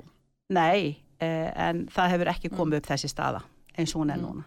Nei, 0.54 0.94
uh, 1.18 1.48
en 1.66 1.82
það 1.90 2.14
hefur 2.14 2.30
ekki 2.36 2.52
komið 2.54 2.76
mm. 2.76 2.78
upp 2.78 2.92
þessi 2.92 3.10
staða 3.10 3.42
eins 3.74 3.96
og 3.96 4.04
hún 4.04 4.14
er 4.14 4.22
mm. 4.22 4.28
núna 4.28 4.46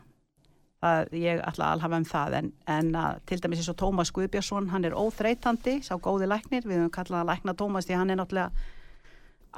það, 0.82 1.14
ég 1.22 1.42
ætla 1.46 1.68
að 1.70 1.74
alhafa 1.78 2.00
um 2.02 2.06
það. 2.10 2.36
En, 2.40 2.52
en 2.76 2.92
að, 3.04 3.22
til 3.30 3.40
dæmis 3.44 3.62
eins 3.62 3.72
og 3.74 3.80
Tómas 3.82 4.12
Guðbjörnsson 4.16 4.70
hann 4.74 4.86
er 4.90 4.98
óþreytandi, 4.98 5.80
sá 5.86 5.96
góði 6.02 6.30
læknir. 6.32 6.66
Við 6.68 6.80
höfum 6.82 6.94
kallað 6.98 7.24
að 7.24 7.32
lækna 7.34 7.58
Tómas 7.60 7.90
því 7.90 8.00
hann 8.02 8.14
er 8.16 8.22
náttúrulega 8.22 8.78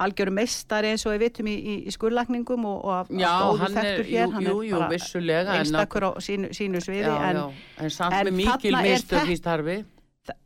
algjörum 0.04 0.34
meistari 0.34 0.88
eins 0.90 1.04
og 1.06 1.14
við 1.14 1.20
vitum 1.28 1.46
í, 1.46 1.54
í, 1.54 1.74
í 1.86 1.92
skurlagningum 1.94 2.64
og, 2.66 2.78
og 2.90 3.10
já, 3.14 3.30
góðu 3.44 3.68
er, 3.78 3.90
jú, 4.00 4.06
hér, 4.08 4.32
hann 4.34 4.42
jú, 4.48 4.54
er 4.58 4.70
jú, 4.72 4.80
vissulega 4.90 5.54
en 5.54 5.60
einstakur 5.62 6.06
á 6.08 6.10
sínu, 6.18 6.50
sínu 6.56 6.80
sviði. 6.82 7.04
Já, 7.06 7.18
en, 7.28 7.38
já, 7.38 7.68
en 7.84 7.92
samt 7.94 8.16
en 8.18 8.26
með 8.30 8.38
mikil 8.40 8.74
er 8.80 8.88
þetta- 8.98 9.22
í 9.30 9.36
starfi. 9.38 9.76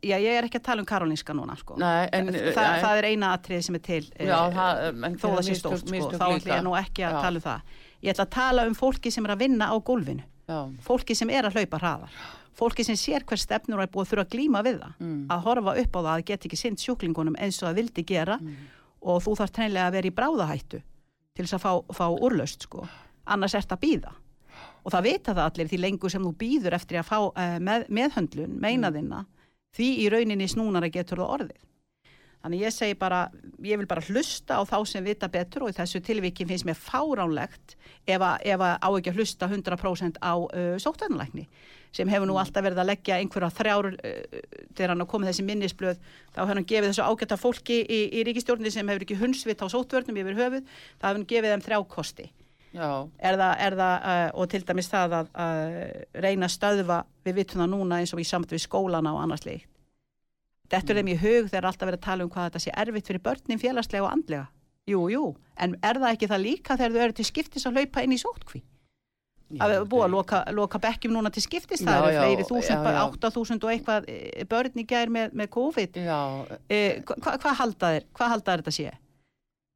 já, 0.05 0.15
ég 0.21 0.37
er 0.37 0.45
ekki 0.45 0.59
að 0.61 0.65
tala 0.69 0.83
um 0.83 0.85
Karolinska 0.85 1.33
núna 1.33 1.57
sko. 1.57 1.79
Nei, 1.81 2.09
en, 2.13 2.29
Þa, 2.29 2.61
ja, 2.61 2.77
það 2.83 2.97
er 3.01 3.07
eina 3.09 3.33
atrið 3.37 3.63
sem 3.65 3.75
er 3.75 3.83
til 3.89 4.03
já, 4.05 4.37
eh, 4.37 4.57
það, 4.59 5.03
en 5.09 5.17
þó 5.17 5.27
það 5.33 5.45
sé 5.49 5.55
stórt 5.63 5.87
sko, 5.87 6.11
þá 6.13 6.25
líka. 6.35 6.53
ég 6.53 6.63
nú 6.67 6.75
ekki 6.77 7.07
að 7.07 7.15
Já, 7.17 7.21
tala 7.25 7.41
um 7.41 7.45
það. 7.49 7.61
Ég 8.03 8.13
ætla 8.13 8.25
að 8.29 8.35
tala 8.37 8.67
um 8.69 8.75
fólki 8.75 9.11
sem 9.11 9.25
er 9.25 9.33
að 9.33 9.39
vinna 9.47 9.73
á 9.73 9.75
gólfinu 9.81 10.23
já, 10.49 10.59
fólki 10.83 11.15
sem 11.15 11.29
er 11.29 11.45
að 11.47 11.59
hlaupa 11.59 11.79
hraðar 11.83 12.19
fólki 12.59 12.83
sem 12.83 12.97
sér 12.99 13.23
hver 13.23 13.39
stefnur 13.39 13.79
er 13.79 13.87
búið 13.93 14.03
að 14.07 14.09
þurfa 14.11 14.25
að 14.25 14.33
glíma 14.35 14.63
við 14.65 14.79
það 14.81 14.93
Mm. 14.99 15.25
að 15.31 15.43
horfa 15.45 15.75
upp 15.83 15.93
á 15.95 15.99
það 16.01 16.13
að 16.17 16.25
geta 16.31 16.47
ekki 16.49 16.57
sinnt 16.59 16.79
sjúklingunum 16.83 17.37
eins 17.39 17.61
og 17.63 17.69
það 17.69 17.77
vildi 17.79 18.03
gera 18.09 18.37
Mm. 18.41 18.55
og 19.01 19.21
þú 19.23 19.35
þarf 19.39 19.51
treinlega 19.55 19.87
að 19.87 19.95
vera 19.95 20.07
í 20.09 20.15
bráðahættu 20.17 20.81
til 21.35 21.45
þess 21.45 21.53
að 21.55 21.63
fá, 21.63 21.71
fá 21.95 22.05
úrlaust 22.19 22.63
sko. 22.67 22.87
annars 23.27 23.55
ert 23.55 23.69
að 23.71 23.79
býða 23.85 24.11
og 24.83 24.91
það 24.91 25.03
vita 25.03 25.33
það 25.37 25.45
allir 25.51 25.67
því 25.69 25.77
lengur 25.79 26.09
sem 26.11 26.23
þú 26.23 26.33
býður 26.35 26.73
eftir 26.75 26.99
að 26.99 27.05
fá 27.07 27.17
uh, 27.21 27.59
með, 27.59 27.87
meðhöndlun 27.89 28.59
meinaðina 28.59 29.25
því 29.77 29.87
í 30.03 30.09
rauninni 30.11 30.47
snúnara 30.49 30.89
getur 30.91 31.17
það 31.21 31.33
orðið 31.37 31.61
Þannig 32.39 32.61
ég 32.63 32.71
segi 32.71 32.95
bara, 32.95 33.25
ég 33.67 33.79
vil 33.81 33.87
bara 33.89 34.03
hlusta 34.07 34.55
á 34.55 34.63
þá 34.63 34.77
sem 34.87 35.03
vita 35.03 35.27
betur 35.31 35.65
og 35.65 35.73
í 35.73 35.75
þessu 35.75 35.99
tilviki 36.03 36.45
finnst 36.47 36.63
mér 36.67 36.77
fáránlegt 36.79 37.75
ef 38.07 38.23
að, 38.23 38.77
á 38.79 38.87
ekki 38.87 39.11
að 39.11 39.19
hlusta 39.19 39.49
100% 39.49 40.21
á 40.23 40.33
uh, 40.39 40.77
sóttvarnalækni 40.79 41.43
sem 41.91 42.07
hefur 42.07 42.29
nú 42.29 42.37
alltaf 42.39 42.63
verið 42.63 42.79
að 42.79 42.89
leggja 42.93 43.17
einhverja 43.19 43.49
þrjár 43.57 43.89
uh, 43.91 44.21
þegar 44.71 44.93
hann 44.93 45.05
komið 45.11 45.31
þessi 45.33 45.45
minnisblöð 45.49 45.99
þá 46.31 46.39
hefur 46.39 46.53
hann 46.53 46.69
gefið 46.71 46.87
þessu 46.93 47.07
ágæta 47.09 47.37
fólki 47.41 47.79
í, 47.83 47.99
í 48.07 48.23
ríkistjórnir 48.29 48.71
sem 48.71 48.87
hefur 48.87 49.03
ekki 49.03 49.17
hundsvitt 49.19 49.63
á 49.65 49.67
sóttvörnum 49.73 50.19
yfir 50.21 50.39
höfuð, 50.39 50.69
það 50.95 51.09
hefur 51.09 51.19
hann 51.19 51.31
gefið 51.33 51.55
þeim 51.55 51.65
þrjá 51.65 51.81
kosti. 51.95 52.29
Er 52.69 53.35
það, 53.35 53.51
er 53.65 53.75
það 53.81 54.07
uh, 54.13 54.29
og 54.39 54.47
til 54.53 54.61
dæmis 54.63 54.91
það 54.93 55.17
að 55.17 55.59
reyna 56.23 56.47
stöðva 56.53 57.01
við 57.25 57.41
vitum 57.41 57.65
það 57.65 57.71
núna 57.73 57.99
eins 57.99 58.15
og 58.15 58.23
í 58.23 58.27
samt 58.29 58.53
við 58.53 58.63
skólana 58.63 59.15
og 59.17 59.25
annars 59.25 59.43
líkt 59.49 59.78
þetta 60.69 60.93
er 60.93 60.99
þeim 61.01 61.11
í 61.13 61.17
hug 61.23 61.49
þegar 61.51 61.69
alltaf 61.71 61.87
verið 61.89 61.99
að 61.99 62.07
tala 62.07 62.23
um 62.25 62.31
hvað 62.33 62.49
þetta 62.49 62.63
sé 62.65 62.73
erfitt 62.83 63.07
fyrir 63.11 63.23
börnin 63.25 63.61
félagslega 63.61 64.05
og 64.05 64.11
andlega. 64.13 64.47
Jú, 64.89 65.03
jú, 65.13 65.23
en 65.61 65.75
er 65.85 65.99
það 66.01 66.13
ekki 66.15 66.27
það 66.31 66.43
líka 66.45 66.77
þegar 66.79 66.93
þau 66.95 67.03
eru 67.05 67.13
til 67.19 67.25
skiptis 67.29 67.65
að 67.69 67.75
hlaupa 67.77 68.03
inn 68.05 68.15
í 68.15 68.21
sótkví 68.21 68.61
að 69.59 69.71
við 69.73 69.85
búið 69.89 70.03
að 70.05 70.11
loka, 70.13 70.39
loka 70.53 70.79
bekkjum 70.81 71.13
núna 71.15 71.31
til 71.33 71.41
skiptis 71.41 71.81
það 71.81 72.03
eru 72.05 72.19
fleiri 72.21 72.43
þúsund, 72.45 72.83
já. 72.85 72.99
8000 73.09 73.63
og 73.65 73.71
eitthvað 73.73 74.09
eh, 74.13 74.43
börn 74.49 74.77
í 74.77 74.83
gær 74.85 75.09
með, 75.09 75.31
með 75.33 75.47
COVID. 75.55 75.97
Já, 76.05 76.19
eh, 76.69 76.99
hva, 77.01 77.15
hva- 77.17 77.37
hvað 77.41 77.57
halda 77.63 77.89
hvað 78.13 78.33
halda 78.35 78.57
þetta 78.61 78.73
sé? 78.77 78.91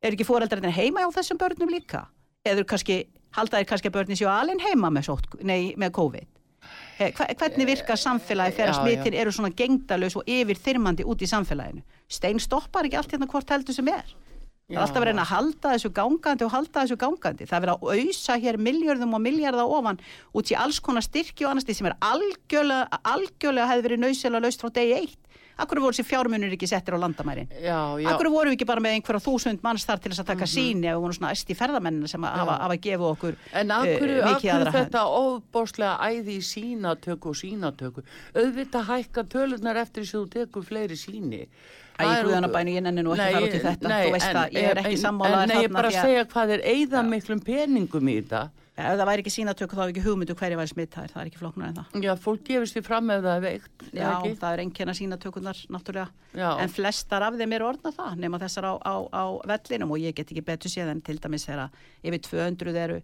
Er 0.03 0.13
ekki 0.13 0.27
fóreldrarnir 0.29 0.75
heima 0.77 1.05
á 1.05 1.09
þessum 1.15 1.39
börnum 1.41 1.73
líka? 1.73 2.03
Eða 2.45 2.61
eru 2.61 2.69
kannski, 2.69 2.99
halda 3.33 3.57
þeir 3.63 3.69
kannski 3.71 3.89
að 3.89 3.95
börnin 3.97 4.19
séu 4.19 4.29
alveg 4.29 4.61
heima 4.61 4.91
með, 4.93 5.07
sótt, 5.09 5.25
nei, 5.41 5.73
með 5.73 5.93
COVID? 5.97 6.27
hva, 6.29 6.32
hvernig 6.97 7.69
virkar 7.69 7.99
samfélagi 7.99 8.57
þegar 8.57 8.73
já, 8.73 8.79
smitin 8.81 9.17
eru 9.21 9.31
svona 9.33 9.53
gengdalaus 9.55 10.17
og 10.19 10.27
yfir 10.29 10.59
þyrmandi 10.67 11.07
út 11.09 11.23
í 11.23 11.29
samfélaginu 11.29 11.81
stein 12.07 12.41
stoppar 12.43 12.85
ekki 12.87 12.99
allt 12.99 13.15
hérna 13.15 13.29
hvort 13.31 13.49
heldur 13.49 13.75
sem 13.75 13.89
er 13.91 14.13
Það 14.63 14.77
er 14.77 14.85
alltaf 14.87 15.01
að 15.01 15.07
reyna 15.09 15.23
að 15.25 15.31
halda 15.33 15.71
þessu 15.73 15.89
gangandi 15.93 16.45
og 16.45 16.53
halda 16.53 16.83
þessu 16.83 16.95
gangandi. 17.01 17.45
Það 17.49 17.57
er 17.57 17.63
verið 17.65 17.73
að 17.73 17.97
auðsa 17.97 18.37
hér 18.39 18.57
miljörðum 18.63 19.15
og 19.17 19.21
miljardar 19.21 19.73
ofan 19.75 19.99
út 20.39 20.51
í 20.53 20.55
alls 20.55 20.79
konar 20.79 21.03
styrki 21.03 21.43
og 21.43 21.51
annars 21.51 21.67
því 21.67 21.75
sem 21.77 21.89
er 21.89 21.97
algjörlega, 22.07 23.01
algjörlega 23.11 23.67
hefði 23.69 23.85
verið 23.89 24.01
nöysilega 24.05 24.45
laust 24.45 24.63
frá 24.63 24.71
degi 24.77 24.95
eitt. 25.01 25.19
Akkur 25.61 25.79
voru 25.83 25.93
þessi 25.93 26.05
fjármunir 26.07 26.53
ekki 26.55 26.65
settir 26.67 26.95
á 26.95 26.99
landamærin? 27.03 27.49
já, 27.61 27.77
já. 28.01 28.07
Akkur 28.09 28.29
voru 28.33 28.49
við 28.49 28.57
ekki 28.57 28.65
bara 28.65 28.81
með 28.81 28.95
einhverja 28.97 29.21
þúsund 29.21 29.61
manns 29.61 29.85
þar 29.85 29.99
til 30.01 30.11
þess 30.11 30.23
að 30.23 30.29
taka 30.31 30.47
síni 30.49 30.87
ef 30.89 30.95
við 30.97 31.03
vorum 31.03 31.17
svona 31.19 31.33
æsti 31.35 31.57
ferðamennina 31.59 32.09
sem 32.09 32.25
að 32.25 32.39
hafa, 32.41 32.55
hafa 32.63 32.77
gefið 32.87 33.05
okkur 33.11 33.37
En 33.61 33.71
af 33.75 33.85
eh, 33.85 33.99
hverju, 33.99 34.17
af 34.23 34.27
mikið 34.31 34.41
hverju 34.41 34.55
aðra 34.55 34.73
hönd? 34.73 34.89
þetta 34.89 35.03
ofbóstlega 35.19 36.09
æði 36.09 36.37
í 36.39 36.41
sínatöku 36.49 37.29
og 37.29 37.37
sínatöku? 37.37 38.03
Auðvitað 38.33 38.89
hækka 38.89 39.23
tölunar 39.29 39.81
eftir 39.83 40.03
þess 40.07 40.15
að 40.17 40.23
þú 40.23 40.33
tekur 40.39 40.67
fleiri 40.71 40.97
síni. 40.97 41.43
Æ, 41.93 42.03
Það 42.03 42.17
er 42.17 42.25
guðana 42.25 42.47
út- 42.49 42.53
bænu, 42.57 42.71
ég 42.73 42.81
nenni 42.83 43.01
nú 43.05 43.11
ekki 43.13 43.21
Nei, 43.21 43.29
að 43.29 43.33
fara 43.33 43.45
út 43.45 43.53
í 43.53 43.61
þetta, 43.63 43.87
nei, 43.89 44.03
þú 44.07 44.11
veist 44.13 44.25
en- 44.29 44.35
það, 44.35 44.51
ég 44.57 44.63
er 44.71 44.77
ekki 44.81 44.97
sammálaður 44.97 45.43
en 45.43 45.47
Nei, 45.49 45.55
ég 45.57 45.63
þarna 45.69 45.73
bara 45.77 45.89
að 45.89 45.93
að- 45.93 46.05
segja 46.07 46.25
hvað 46.33 46.49
er 46.55 46.61
eigða 46.73 47.03
miklum 47.09 47.39
peningum 47.45 48.07
í 48.09 48.15
þetta. 48.23 48.49
Ja, 48.75 48.83
ef 48.89 48.97
það 48.99 49.05
væri 49.05 49.21
ekki 49.21 49.33
sínatöku 49.37 49.75
þá 49.77 49.81
er 49.85 49.91
ekki 49.93 50.01
hugmyndu 50.01 50.33
hverju 50.33 50.57
væri 50.57 50.71
smittaðir, 50.73 51.11
það 51.13 51.21
er 51.21 51.27
ekki 51.29 51.37
flóknar 51.37 51.67
en 51.67 51.75
það. 51.77 52.01
Já, 52.01 52.13
fólk 52.17 52.43
gefist 52.43 52.73
því 52.73 52.83
fram 52.83 53.09
ef 53.13 53.21
það 53.21 53.35
er 53.37 53.41
veikt. 53.45 53.83
Já, 53.93 54.07
ekki? 54.09 54.31
það 54.41 54.53
er 54.53 54.59
einnkjörna 54.63 54.95
sínatökunar 54.97 55.57
náttúrulega, 55.69 56.09
Já. 56.33 56.49
en 56.59 56.69
flestar 56.69 57.21
af 57.21 57.33
þeim 57.37 57.53
eru 57.53 57.65
orðna 57.69 57.93
það, 57.93 58.17
nema 58.17 58.39
þessar 58.41 58.65
á, 58.65 58.73
á, 58.81 58.95
á 59.13 59.23
vellinum 59.45 59.91
og 59.93 59.99
ég 60.01 60.15
get 60.15 60.25
ekki 60.33 60.41
betur 60.43 60.69
séð 60.73 60.89
en 60.89 61.01
til 61.01 61.19
dæmis 61.19 61.45
þegar 61.45 61.69
yfir 62.03 62.19
200 62.25 62.75
eru, 62.75 63.01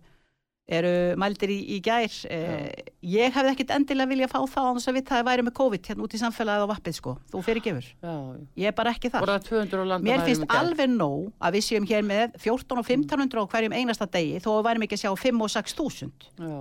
eru 0.69 0.91
mældir 1.19 1.51
í, 1.53 1.57
í 1.75 1.77
gær. 1.85 2.13
Eh, 2.29 2.89
ég 3.09 3.33
hefði 3.35 3.53
ekkit 3.55 3.73
endilega 3.73 4.11
vilja 4.11 4.29
fá 4.29 4.37
það 4.45 4.69
á 4.69 4.71
þess 4.77 4.91
að 4.91 4.97
vita 4.99 5.13
að 5.13 5.19
það 5.19 5.29
væri 5.29 5.45
með 5.47 5.55
COVID 5.59 5.89
hérna 5.89 6.05
út 6.05 6.13
í 6.13 6.21
samfélagið 6.21 6.65
á 6.65 6.71
vappið 6.73 6.97
sko, 6.99 7.15
þú 7.33 7.43
fyrir 7.47 7.65
gefur. 7.65 7.87
Já, 8.05 8.13
Ég 8.63 8.71
er 8.71 8.75
bara 8.77 8.93
ekki 8.93 9.09
það. 9.13 9.25
voru 9.25 9.37
það 9.37 9.47
200 9.49 9.79
á 9.81 9.85
landamærum 9.89 10.09
Mér 10.09 10.27
finnst 10.27 10.57
alveg 10.59 10.93
nóg 10.93 11.31
að 11.39 11.57
við 11.57 11.65
séum 11.69 11.89
hér 11.89 12.05
með 12.05 12.37
14 12.37 12.83
og 12.83 12.85
1500 12.85 13.41
á 13.41 13.45
hverjum 13.55 13.77
einasta 13.79 14.09
degi 14.09 14.37
þó 14.43 14.51
að 14.53 14.59
við 14.59 14.69
værim 14.69 14.85
ekki 14.85 14.99
að 14.99 15.03
sjá 15.05 15.11
5 15.25 15.41
og 15.47 15.51
6 15.57 15.79
þúsund. 15.79 16.29
Já, 16.37 16.59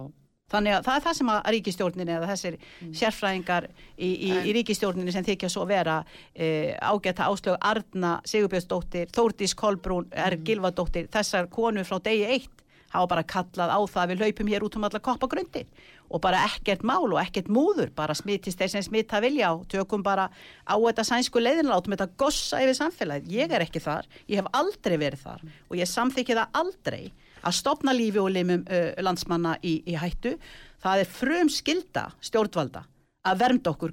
Þannig 0.49 0.79
að 0.79 0.87
það 0.87 0.95
er 0.97 1.03
það 1.05 1.17
sem 1.19 1.29
að 1.29 1.49
ríkistjórnin 1.53 2.11
eða 2.15 2.29
þessir 2.31 2.55
sérfræðingar 2.97 3.67
í, 4.00 4.09
í, 4.09 4.31
í 4.49 4.55
ríkistjórninni 4.57 5.12
sem 5.12 5.27
þykja 5.27 5.50
svo 5.53 5.67
vera 5.69 5.99
e, 6.33 6.73
ágæta 6.81 7.27
áslög 7.29 7.59
Arna 7.61 8.15
Sigurbjörnsdóttir, 8.25 9.11
Þórdís 9.12 9.53
Kolbrún, 9.59 10.09
R. 10.17 10.38
Gilvadóttir, 10.41 11.11
þessar 11.12 11.50
konur 11.53 11.85
frá 11.85 12.00
degi 12.09 12.25
eitt 12.33 12.58
hafa 12.92 13.09
bara 13.11 13.25
kallað 13.28 13.73
á 13.73 13.78
það 13.85 14.02
að 14.02 14.11
við 14.12 14.23
hlaupum 14.25 14.50
hér 14.52 14.66
út 14.66 14.76
um 14.78 14.87
alla 14.88 15.00
koppagrundir 15.04 15.66
og 16.09 16.23
bara 16.25 16.42
ekkert 16.49 16.85
mál 16.88 17.04
og 17.11 17.21
ekkert 17.21 17.50
múður, 17.52 17.92
bara 17.95 18.16
smitist 18.16 18.61
þeir 18.61 18.73
sem 18.73 18.85
smita 18.87 19.21
vilja 19.21 19.52
og 19.52 19.66
tökum 19.68 20.04
bara 20.04 20.28
á 20.64 20.75
þetta 20.75 21.04
sænsku 21.04 21.42
leiðinlega, 21.42 21.75
látum 21.75 21.97
þetta 21.97 22.09
gossa 22.21 22.62
yfir 22.64 22.78
samfélagið. 22.78 23.33
Ég 23.37 23.52
er 23.52 23.64
ekki 23.66 23.83
þar, 23.85 24.09
ég 24.26 24.40
hef 24.40 24.52
aldrei 24.57 24.97
verið 24.97 25.25
þar 25.26 25.45
og 25.68 25.76
ég 25.76 25.90
samþykki 25.90 26.38
það 26.38 26.61
aldrei 26.62 27.02
að 27.45 27.59
stopna 27.61 27.95
lífi 27.95 28.23
og 28.23 28.33
limum 28.35 28.64
uh, 28.64 28.92
landsmanna 29.04 29.59
í, 29.62 29.80
í 29.85 29.99
hættu. 30.00 30.38
Það 30.83 31.04
er 31.04 31.12
frum 31.18 31.52
skilda 31.52 32.09
stjórnvalda 32.25 32.87
að 33.32 33.38
vernda 33.42 33.70
okkur 33.75 33.92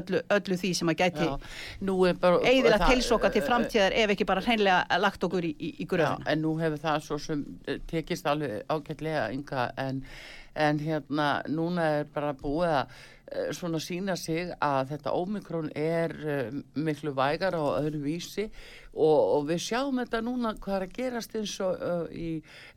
öllu, 0.00 0.20
öllu 0.36 0.58
því 0.62 0.70
sem 0.78 0.88
að 0.92 0.98
gæti 1.02 1.26
það- 2.78 2.88
heilsoka 2.92 3.30
til 3.32 3.42
framtíðar 3.42 3.92
ef 4.04 4.10
ekki 4.14 4.26
bara 4.26 4.40
hreinlega 4.46 4.98
lagt 5.00 5.24
okkur 5.28 5.44
í, 5.44 5.52
í, 5.58 5.72
í 5.80 5.86
Já, 5.86 5.90
gröfina. 5.94 6.26
en 6.32 6.42
nú 6.42 6.54
hefur 6.60 6.78
það 6.78 7.00
svo 7.06 7.18
sem 7.18 7.44
tekist 7.90 8.26
alveg 8.26 8.62
ágætlega 8.68 9.28
ynga 9.34 9.70
en, 9.78 10.02
en 10.54 10.78
hérna 10.78 11.42
núna 11.48 11.90
er 12.00 12.04
bara 12.14 12.32
búið 12.34 12.72
að 12.82 12.86
svona 13.56 13.80
sína 13.82 14.14
sig 14.18 14.52
að 14.62 14.92
þetta 14.92 15.14
ómikrón 15.18 15.70
er 15.74 16.12
uh, 16.16 16.58
miklu 16.78 17.12
vægar 17.16 17.56
og 17.58 17.80
öðru 17.80 18.02
vísi 18.04 18.44
og, 18.94 19.20
og 19.36 19.46
við 19.50 19.62
sjáum 19.64 19.98
þetta 20.02 20.20
núna 20.24 20.54
hvað 20.62 20.76
er 20.76 20.86
að 20.86 20.96
gerast 20.98 21.36
eins 21.38 21.54
og 21.64 21.82
uh, 21.82 22.04
í 22.14 22.28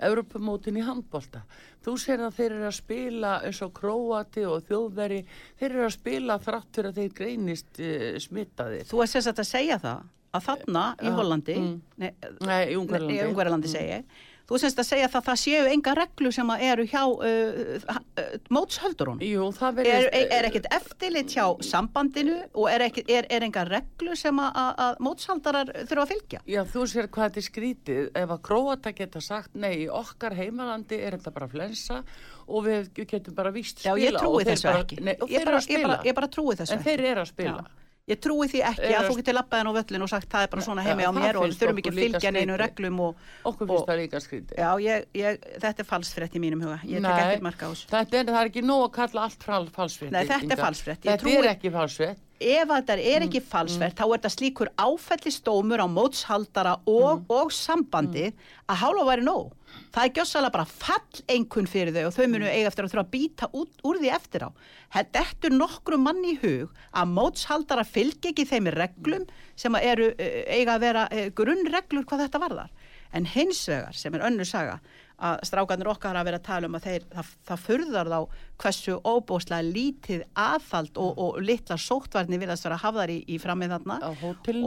Europamótin 0.10 0.79
í 0.82 0.86
handbolta. 0.86 1.44
Þú 1.86 1.96
sér 2.01 2.25
að 2.25 2.39
þeir 2.39 2.56
eru 2.58 2.70
að 2.70 2.77
spila 2.79 3.34
eins 3.48 3.62
og 3.65 3.74
Króati 3.77 4.46
og 4.50 4.65
Þjóðveri, 4.68 5.20
þeir 5.60 5.70
eru 5.70 5.86
að 5.88 5.98
spila 6.00 6.39
þrátt 6.44 6.72
fyrir 6.75 6.91
að 6.91 7.03
þeir 7.03 7.18
greinist 7.22 7.84
uh, 7.84 8.08
smittaðir. 8.25 8.88
Þú 8.89 9.03
er 9.06 9.13
sérst 9.13 9.36
að 9.36 9.51
segja 9.51 9.79
það 9.86 10.08
að 10.29 10.46
þarna 10.46 10.84
í 11.01 11.13
Hollandi, 11.13 11.56
mm. 11.58 11.77
nei, 12.01 12.10
Nei, 12.46 12.60
í 12.70 12.75
Ungverjalandi. 12.77 13.15
Nei, 13.15 13.22
í 13.22 13.29
Ungverjalandi 13.29 13.72
segi 13.72 13.94
ég. 13.96 14.20
Þú 14.50 14.58
sérst 14.58 14.79
að 14.82 14.88
segja 14.88 15.08
það 15.13 15.20
að 15.20 15.27
það 15.29 15.39
séu 15.44 15.65
enga 15.70 15.91
reglu 16.00 16.32
sem 16.34 16.50
að 16.50 16.62
eru 16.65 16.86
hjá 16.89 17.01
uh, 17.06 17.60
uh, 17.94 18.32
mótshöldurunum. 18.56 19.20
Jú, 19.22 19.50
það 19.60 19.82
Er, 19.86 20.08
er, 20.10 20.25
er 20.39 20.48
ekkert 20.50 20.65
eftirlit 20.74 21.36
hjá 21.36 21.46
sambandinu 21.65 22.39
og 22.58 22.65
er, 22.72 22.84
ekki, 22.88 23.03
er, 23.13 23.27
er 23.29 23.46
enga 23.46 23.63
reglu 23.70 24.15
sem 24.18 24.41
að, 24.41 24.58
að, 24.86 24.98
mótshaldarar 25.06 25.72
þurfa 25.86 26.06
að 26.08 26.13
fylgja? 26.15 26.41
Já, 26.50 26.62
þú 26.74 26.86
sér 26.89 27.10
hvað 27.13 27.29
þetta 27.29 27.41
er 27.44 27.48
skrítið. 27.50 28.01
Ef 28.24 28.34
að 28.36 28.41
Króata 28.50 28.94
geta 28.98 29.22
sagt, 29.24 29.53
nei, 29.53 29.86
okkar 29.86 30.36
heimalandi 30.39 30.98
er 30.98 31.20
þetta 31.20 31.36
bara 31.36 31.50
flensa 31.51 32.01
og 32.50 32.65
við 32.65 32.89
getum 33.06 33.38
bara 33.38 33.53
víst 33.53 33.84
Já, 33.86 33.94
spila. 33.94 34.01
ég 34.08 34.18
og 34.18 34.24
trúi 34.24 34.48
þessu 34.50 34.72
bara, 34.72 34.82
ekki. 34.84 34.98
Nei, 35.06 35.13
Ég 35.29 35.46
bara, 35.46 35.62
ég, 35.70 35.86
bara, 35.86 36.00
ég 36.10 36.18
bara 36.18 36.32
trúi 36.34 36.58
þessu 36.58 36.74
en 36.74 36.82
ekki. 36.82 36.89
þeir 36.89 37.06
eru 37.13 37.24
að 37.24 37.29
spila. 37.36 37.62
Já. 37.62 37.78
Ég 38.09 38.17
trúi 38.19 38.47
því 38.49 38.61
ekki 38.65 38.89
að 38.97 39.07
þú 39.09 39.15
getur 39.19 39.35
lappað 39.37 39.59
henn 39.61 39.69
á 39.69 39.73
völlin 39.77 40.01
og 40.05 40.09
sagt 40.09 40.29
það 40.31 40.43
er 40.43 40.47
bara 40.49 40.61
svona 40.65 40.81
heimi 40.87 41.03
á 41.05 41.11
mér 41.13 41.37
og 41.37 41.51
þurfum 41.53 41.77
ekki 41.81 41.91
að 41.91 41.99
fylgja 41.99 42.31
neinu 42.33 42.55
reglum 42.57 42.99
og, 43.05 43.15
Okkur 43.45 43.67
og- 43.67 43.69
finnst 43.69 43.89
það 43.91 43.99
líka 44.01 44.21
skrítið. 44.23 44.55
Já, 44.57 44.69
ég, 44.81 45.05
ég, 45.13 45.37
þetta 45.61 45.79
er 45.79 45.89
falsfrétt 45.91 46.33
í 46.33 46.41
mínum 46.41 46.63
huga. 46.65 46.79
Ég 46.89 47.03
tek 47.05 47.19
ekkert 47.21 47.41
marka 47.45 47.65
á 47.65 47.69
þessu. 47.69 47.85
Þetta 47.93 48.17
er, 48.19 48.25
það 48.25 48.41
er 48.41 48.49
ekki 48.49 48.63
nóg 48.65 48.81
að 48.87 48.91
kalla 48.97 49.21
allt 49.27 49.43
fal, 49.43 49.65
falsfrétt. 49.77 50.11
Nei, 50.11 50.25
þetta 50.25 50.33
er. 50.33 50.73
Ég 50.79 50.97
Þetta 51.05 51.17
trúi- 51.23 51.37
er 51.37 51.49
ekki 51.53 51.71
falsfrétt. 51.71 52.17
Ef 52.39 52.67
þetta 52.69 52.95
Mm, 52.95 53.05
er 53.13 53.21
ekki 53.27 53.41
falsfrétt, 53.43 53.95
þá 53.99 54.03
er 54.07 54.17
þetta 54.17 54.29
slíkur 54.31 54.67
áfællistómur 54.79 55.79
á 55.83 55.87
mótshaldara 55.91 56.79
og, 56.87 57.19
Mm. 57.19 57.25
og 57.29 57.51
sambandið 57.51 58.33
að 58.69 58.75
hálfa 58.81 59.05
væri 59.09 59.23
nóg. 59.27 59.51
Það 59.93 60.03
er 60.03 60.13
gjössalega 60.17 60.53
bara 60.53 60.67
fall 60.69 61.24
einhvern 61.31 61.69
fyrir 61.69 61.95
þau 61.95 62.09
og 62.09 62.15
þau 62.15 62.27
munu 62.31 62.50
eiga 62.50 62.69
eftir 62.69 62.86
að 62.86 62.93
þurfa 62.93 63.03
að 63.05 63.12
býta 63.15 63.50
út, 63.57 63.81
úr 63.88 64.00
því 64.01 64.12
eftir 64.15 64.45
á. 64.45 64.50
Þetta 64.95 65.24
eftir 65.24 65.55
nokkru 65.55 66.00
manni 66.01 66.36
í 66.36 66.39
hug 66.43 66.77
að 66.91 67.12
mótshaldara 67.15 67.86
fylgi 67.88 68.33
ekki 68.33 68.48
þeim 68.50 68.71
reglum 68.75 69.25
sem 69.59 69.75
að 69.77 69.89
eru 69.93 70.09
eh, 70.17 70.41
eiga 70.59 70.77
að 70.77 70.86
vera 70.86 71.07
eh, 71.12 71.29
grunnreglur 71.36 72.07
hvað 72.09 72.25
þetta 72.25 72.43
varðar. 72.45 72.74
En 73.13 73.25
hins 73.25 73.63
vegar 73.69 73.98
sem 73.98 74.15
er 74.15 74.25
önnu 74.27 74.45
saga 74.45 74.79
að 75.19 75.41
strákarnir 75.47 75.89
okkar 75.91 76.15
hafa 76.15 76.27
verið 76.27 76.39
að 76.39 76.47
tala 76.47 76.69
um 76.69 76.77
að 76.77 76.85
þeir, 76.88 77.05
það, 77.11 77.31
það 77.49 77.61
furðar 77.65 78.09
þá 78.13 78.38
hversu 78.63 78.95
óbóslega 79.03 79.67
lítið 79.67 80.23
aðfald 80.39 80.99
og, 81.01 81.21
og 81.23 81.39
litla 81.43 81.77
sóttvarni 81.79 82.39
viljast 82.39 82.67
vera 82.67 82.79
hafðar 82.79 83.13
í, 83.13 83.17
í 83.27 83.39
framið 83.41 83.73
þarna. 83.75 83.99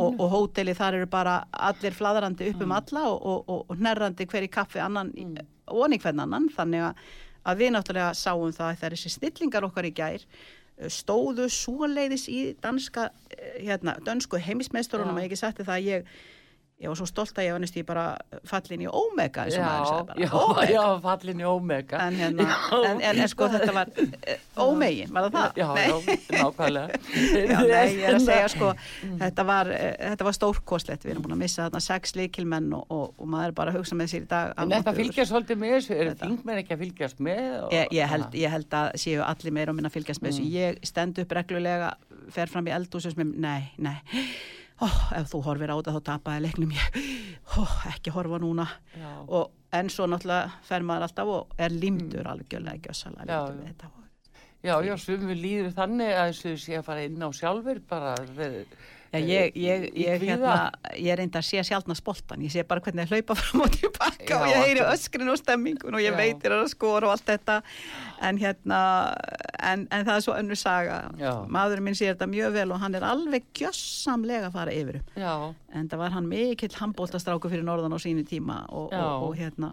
Og, 0.04 0.20
og 0.20 0.34
hóteli 0.36 0.74
þar 0.76 0.98
eru 1.00 1.10
bara 1.12 1.36
allir 1.70 1.96
fladrandi 1.96 2.50
upp 2.52 2.64
um 2.66 2.74
alla 2.76 3.04
og, 3.10 3.28
og, 3.32 3.54
og 3.64 3.76
hnerrandi 3.80 4.28
hver 4.28 4.48
í 4.48 4.50
kaffi 4.52 4.82
annan 4.84 5.12
mm. 5.16 5.38
og 5.72 5.96
hvern 6.02 6.24
annan. 6.26 6.50
Þannig 6.52 6.88
að, 6.90 7.06
að 7.48 7.64
við 7.64 7.72
náttúrulega 7.76 8.12
sáum 8.18 8.52
það 8.52 8.68
að 8.68 8.82
það 8.82 8.90
er 8.90 8.98
þessi 8.98 9.14
snillingar 9.16 9.68
okkar 9.70 9.88
í 9.88 9.94
gær 9.96 10.28
eh, 10.28 10.92
stóðu 10.92 11.48
svoleiðis 11.52 12.28
í 12.28 12.42
danska 12.60 13.08
eh, 13.32 13.58
hérna, 13.64 13.96
dönsku 14.04 14.40
heimismeisturunum 14.42 15.16
Já. 15.16 15.22
að 15.22 15.24
ég 15.24 15.32
ekki 15.32 15.42
sætti 15.46 15.68
það 15.68 15.78
að 15.80 15.90
ég 15.90 16.14
ég 16.82 16.90
var 16.90 16.98
svo 16.98 17.06
stolt 17.06 17.36
að 17.38 17.46
ég 17.46 17.54
var 17.54 17.62
næst 17.62 17.76
í 17.78 17.82
bara 17.86 18.04
fallin 18.48 18.82
í 18.82 18.88
Omega 18.90 19.44
Já, 19.52 19.62
bara, 19.62 20.16
já, 20.18 20.28
Omega. 20.34 20.66
já, 20.72 20.82
fallin 21.04 21.42
í 21.42 21.46
Omega. 21.46 22.00
En, 22.08 22.16
hérna, 22.18 22.46
en, 22.88 23.02
en, 23.12 23.20
sko 23.30 23.46
þetta 23.52 23.74
var 23.76 23.92
uh, 24.02 24.64
ómegin, 24.66 25.12
var 25.14 25.28
það 25.28 25.36
það? 25.36 25.60
Já, 25.62 25.68
já, 25.78 26.16
nákvæmlega. 26.42 27.00
Já, 27.52 27.58
nei, 27.68 27.94
ég 27.96 28.06
er 28.08 28.16
að 28.18 28.24
segja 28.26 28.48
sko, 28.52 28.70
þetta 29.22 29.44
var, 29.48 29.70
uh, 29.72 29.86
þetta 30.12 30.26
var 30.28 30.36
stórkostlegt, 30.38 31.06
við 31.06 31.14
erum 31.14 31.26
búin 31.28 31.36
að 31.36 31.42
missa 31.44 31.66
þarna 31.68 31.82
sex 31.86 32.16
líkilmenn 32.18 32.68
og, 32.78 32.84
og, 32.92 33.04
og 33.22 33.30
maður 33.32 33.52
er 33.52 33.56
bara 33.62 33.72
að 33.74 33.78
hugsa 33.80 33.98
með 33.98 34.10
sér 34.14 34.24
í 34.26 34.30
dag. 34.32 34.54
En 34.62 34.74
þetta 34.74 34.94
fylgjast 34.98 35.32
svolítið 35.34 35.60
með 35.62 35.74
þessu, 35.76 35.98
eru 36.02 36.16
þingmenn 36.24 36.62
ekki 36.64 36.76
að 36.76 36.82
fylgjast 36.86 37.22
með? 37.28 37.44
og- 37.62 37.76
Ég, 37.78 37.92
ég, 38.00 38.10
held, 38.12 38.34
ég 38.42 38.52
held 38.56 38.78
að 38.82 38.90
séu 39.06 39.22
allir 39.26 39.54
meira 39.56 39.72
og 39.72 39.78
minna 39.78 39.92
að 39.92 39.96
fylgjast 40.00 40.22
með 40.24 40.34
þessu. 40.34 40.48
Ég 40.58 40.82
stend 40.90 41.22
upp 41.22 41.36
reglulega, 41.38 41.92
fer 42.34 42.50
fram 42.52 42.66
í 42.68 42.74
eldhús 42.74 43.06
með, 43.18 43.32
nei, 43.46 43.62
nei, 43.82 43.96
ó, 44.80 44.86
ef 45.18 45.28
þú 45.32 45.42
horfir 45.46 45.72
á 45.72 45.76
þetta 45.78 45.96
þá 45.98 46.02
tapaði 46.08 46.44
leiknum 46.46 46.72
ég, 46.76 47.00
ó, 47.58 47.66
ekki 47.92 48.14
horfa 48.14 48.38
núna. 48.42 48.68
Og, 49.28 49.50
en 49.72 49.88
svo 49.92 50.06
náttúrulega 50.10 50.50
fer 50.68 50.82
maður 50.86 51.08
alltaf 51.08 51.34
og 51.36 51.52
er 51.58 51.72
límdur 51.76 52.26
algjörlega 52.28 52.80
gjössalega 52.88 53.28
já. 53.28 53.42
við 53.52 53.68
þetta. 53.72 53.92
Já, 54.62 54.76
já, 54.86 54.92
sumur 55.02 55.34
líður 55.34 55.72
þannig 55.74 56.10
að 56.14 56.28
þessu 56.32 56.50
sé 56.62 56.76
að 56.78 56.84
fara 56.86 57.02
inn 57.08 57.18
á 57.18 57.28
sjálfur 57.34 57.80
bara. 57.90 58.12
þeir- 58.36 58.66
Já, 59.12 59.18
ég, 59.28 59.56
ég, 59.60 59.82
í 59.92 60.04
ég, 60.06 60.20
kvíða. 60.22 60.36
hérna, 60.40 60.92
ég 60.96 61.16
reyndi 61.18 61.36
að 61.36 61.44
sé 61.44 61.60
sjálfna 61.68 61.92
spoltan, 61.98 62.40
ég 62.40 62.48
sé 62.54 62.62
bara 62.64 62.80
hvernig 62.80 63.04
þeir 63.10 63.18
hlaupa 63.20 63.34
fram 63.36 63.60
og 63.66 63.74
tilbaka 63.74 64.24
Já, 64.24 64.38
og 64.38 64.46
ég 64.48 64.62
heyri 64.64 64.84
öskrin 64.88 65.28
og 65.28 65.36
stemmingun 65.36 65.98
og 65.98 66.00
ég 66.00 66.14
Já. 66.14 66.16
veit 66.16 66.38
þér 66.40 66.54
að 66.62 66.70
skora 66.72 67.10
og 67.10 67.12
allt 67.12 67.26
þetta 67.28 67.58
en 68.24 68.38
hérna, 68.40 68.78
en, 69.62 69.86
en 69.90 70.06
það 70.06 70.16
er 70.18 70.24
svo 70.26 70.34
önnur 70.38 70.58
saga, 70.58 70.98
maðurinn 71.52 71.86
minn 71.86 71.98
sér 71.98 72.14
þetta 72.14 72.28
mjög 72.32 72.56
vel 72.56 72.66
og 72.74 72.82
hann 72.82 72.98
er 72.98 73.06
alveg 73.06 73.46
gjössamlega 73.58 74.50
að 74.50 74.56
fara 74.58 74.74
yfir. 74.76 75.00
Já, 75.18 75.34
en 75.72 75.88
það 75.88 76.02
var 76.04 76.16
hann 76.16 76.28
mikill 76.30 76.74
handbóltastráku 76.80 77.50
fyrir 77.52 77.66
norðan 77.66 77.94
á 77.94 77.98
sínu 78.02 78.26
tíma 78.28 78.62
og, 78.68 78.90
Já. 78.92 79.02
og, 79.02 79.28
og 79.30 79.38
hérna 79.40 79.72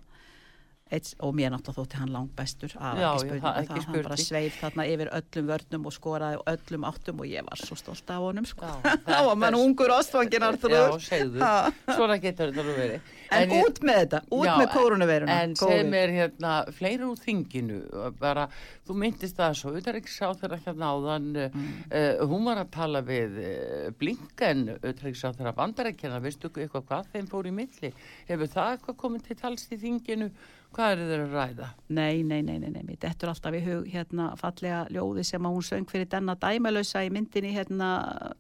Eitt, 0.90 1.12
og 1.22 1.36
mér 1.38 1.52
náttúrulega 1.54 1.84
þótti 1.84 1.98
hann 2.02 2.10
langt 2.10 2.32
bestur 2.34 2.72
af 2.82 2.98
Já, 2.98 3.10
ekki 3.12 3.14
já, 3.14 3.20
spurning 3.22 3.44
það- 3.44 3.54
það, 3.54 3.60
ekki 3.70 3.84
hann 3.86 4.04
bara 4.08 4.16
sveif 4.18 4.56
þarna 4.58 4.86
yfir 4.90 5.10
öllum 5.20 5.50
vörnum 5.52 5.84
og 5.86 5.94
skoraði 5.94 6.40
öllum 6.50 6.88
áttum 6.90 7.20
og 7.22 7.28
ég 7.30 7.46
var 7.46 7.62
svo 7.62 7.76
stolt 7.78 8.10
af 8.10 8.24
honum 8.24 8.48
sko. 8.50 8.66
Já, 8.66 8.96
þá 9.06 9.20
var 9.28 9.36
mann 9.38 9.54
er- 9.54 9.60
ungur 9.68 9.94
ástfangin 9.94 10.42
já, 10.42 10.48
Arþrúður 10.50 10.98
segðu. 11.06 11.40
Ha. 11.46 11.72
Svona 11.94 12.18
getur 12.24 12.50
þetta 12.50 12.66
nú 12.66 12.74
verið. 12.80 13.02
en 13.38 13.50
ég- 13.54 13.62
út 13.68 13.80
með 13.86 14.00
þetta, 14.02 14.22
út 14.34 14.46
Já, 14.50 14.56
með 14.58 14.68
kórunuveiruna 14.74 15.38
En 15.44 15.54
segð 15.62 15.86
mér 15.94 16.10
hérna, 16.18 16.54
fleiri 16.74 17.06
úr 17.06 17.22
þinginu, 17.22 17.80
bara, 18.18 18.48
þú 18.90 18.98
myndist 18.98 19.38
það 19.38 19.54
svo, 19.62 19.76
utanriksá 19.78 20.32
þeirra 20.42 20.58
hérna 20.66 20.90
áðan, 20.90 21.28
mm. 21.54 21.68
uh, 21.94 22.26
hún 22.26 22.50
var 22.50 22.64
að 22.64 22.72
tala 22.74 23.04
við 23.06 23.38
uh, 23.38 23.92
Blinken, 24.02 24.66
utanriksá 24.82 25.36
þeirra 25.38 25.54
bandarækjana, 25.54 26.18
veistu 26.26 26.50
eitthvað 26.50 26.88
hvað 26.90 27.14
þeim 27.14 27.30
fór 27.30 27.46
í 27.46 27.54
milli? 27.54 27.94
Hefur 28.26 28.50
það 28.58 28.72
eitthvað 28.74 28.98
komið 29.06 29.28
til 29.30 29.38
tals 29.46 29.70
í 29.70 29.78
þinginu? 29.78 30.32
Hvað 30.76 30.92
eru 30.94 31.06
þeir 31.10 31.22
að 31.24 31.32
ræða? 31.34 31.68
nei, 31.98 32.22
nei, 32.24 32.42
nei, 32.46 32.60
nei, 32.62 32.70
nei, 32.76 32.84
mér 32.86 33.00
dettur 33.02 33.32
alltaf 33.32 33.56
í 33.58 33.62
hug 33.66 33.88
hérna 33.90 34.28
fallega 34.38 34.84
ljóði 34.94 35.24
sem 35.26 35.48
að 35.50 35.56
hún 35.56 35.66
söng 35.66 35.90
fyrir 35.90 36.10
denna 36.12 36.36
dæmalösa 36.40 37.02
í 37.08 37.10
myndinni 37.14 37.56
hérna, 37.56 37.90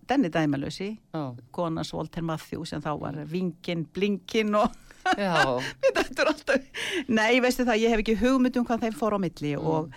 denni 0.10 0.30
dæmalösi 0.30 0.92
Já, 1.14 1.24
konans 1.56 1.94
Walter 1.94 2.22
Matthews 2.22 2.76
en 2.78 2.86
þá 2.86 2.92
var 3.02 3.18
vingin, 3.26 3.88
blinkin 3.96 4.54
og 4.62 4.70
Mér 5.18 5.94
dettur 5.96 6.30
alltaf 6.30 6.86
Nei, 7.10 7.40
veistu 7.42 7.66
það, 7.66 7.82
ég 7.82 7.94
hef 7.96 8.04
ekki 8.04 8.18
hugmynd 8.22 8.58
um 8.62 8.66
hvað 8.68 8.86
þeim 8.86 8.98
fór 9.00 9.18
á 9.18 9.20
milli 9.26 9.56
og 9.58 9.90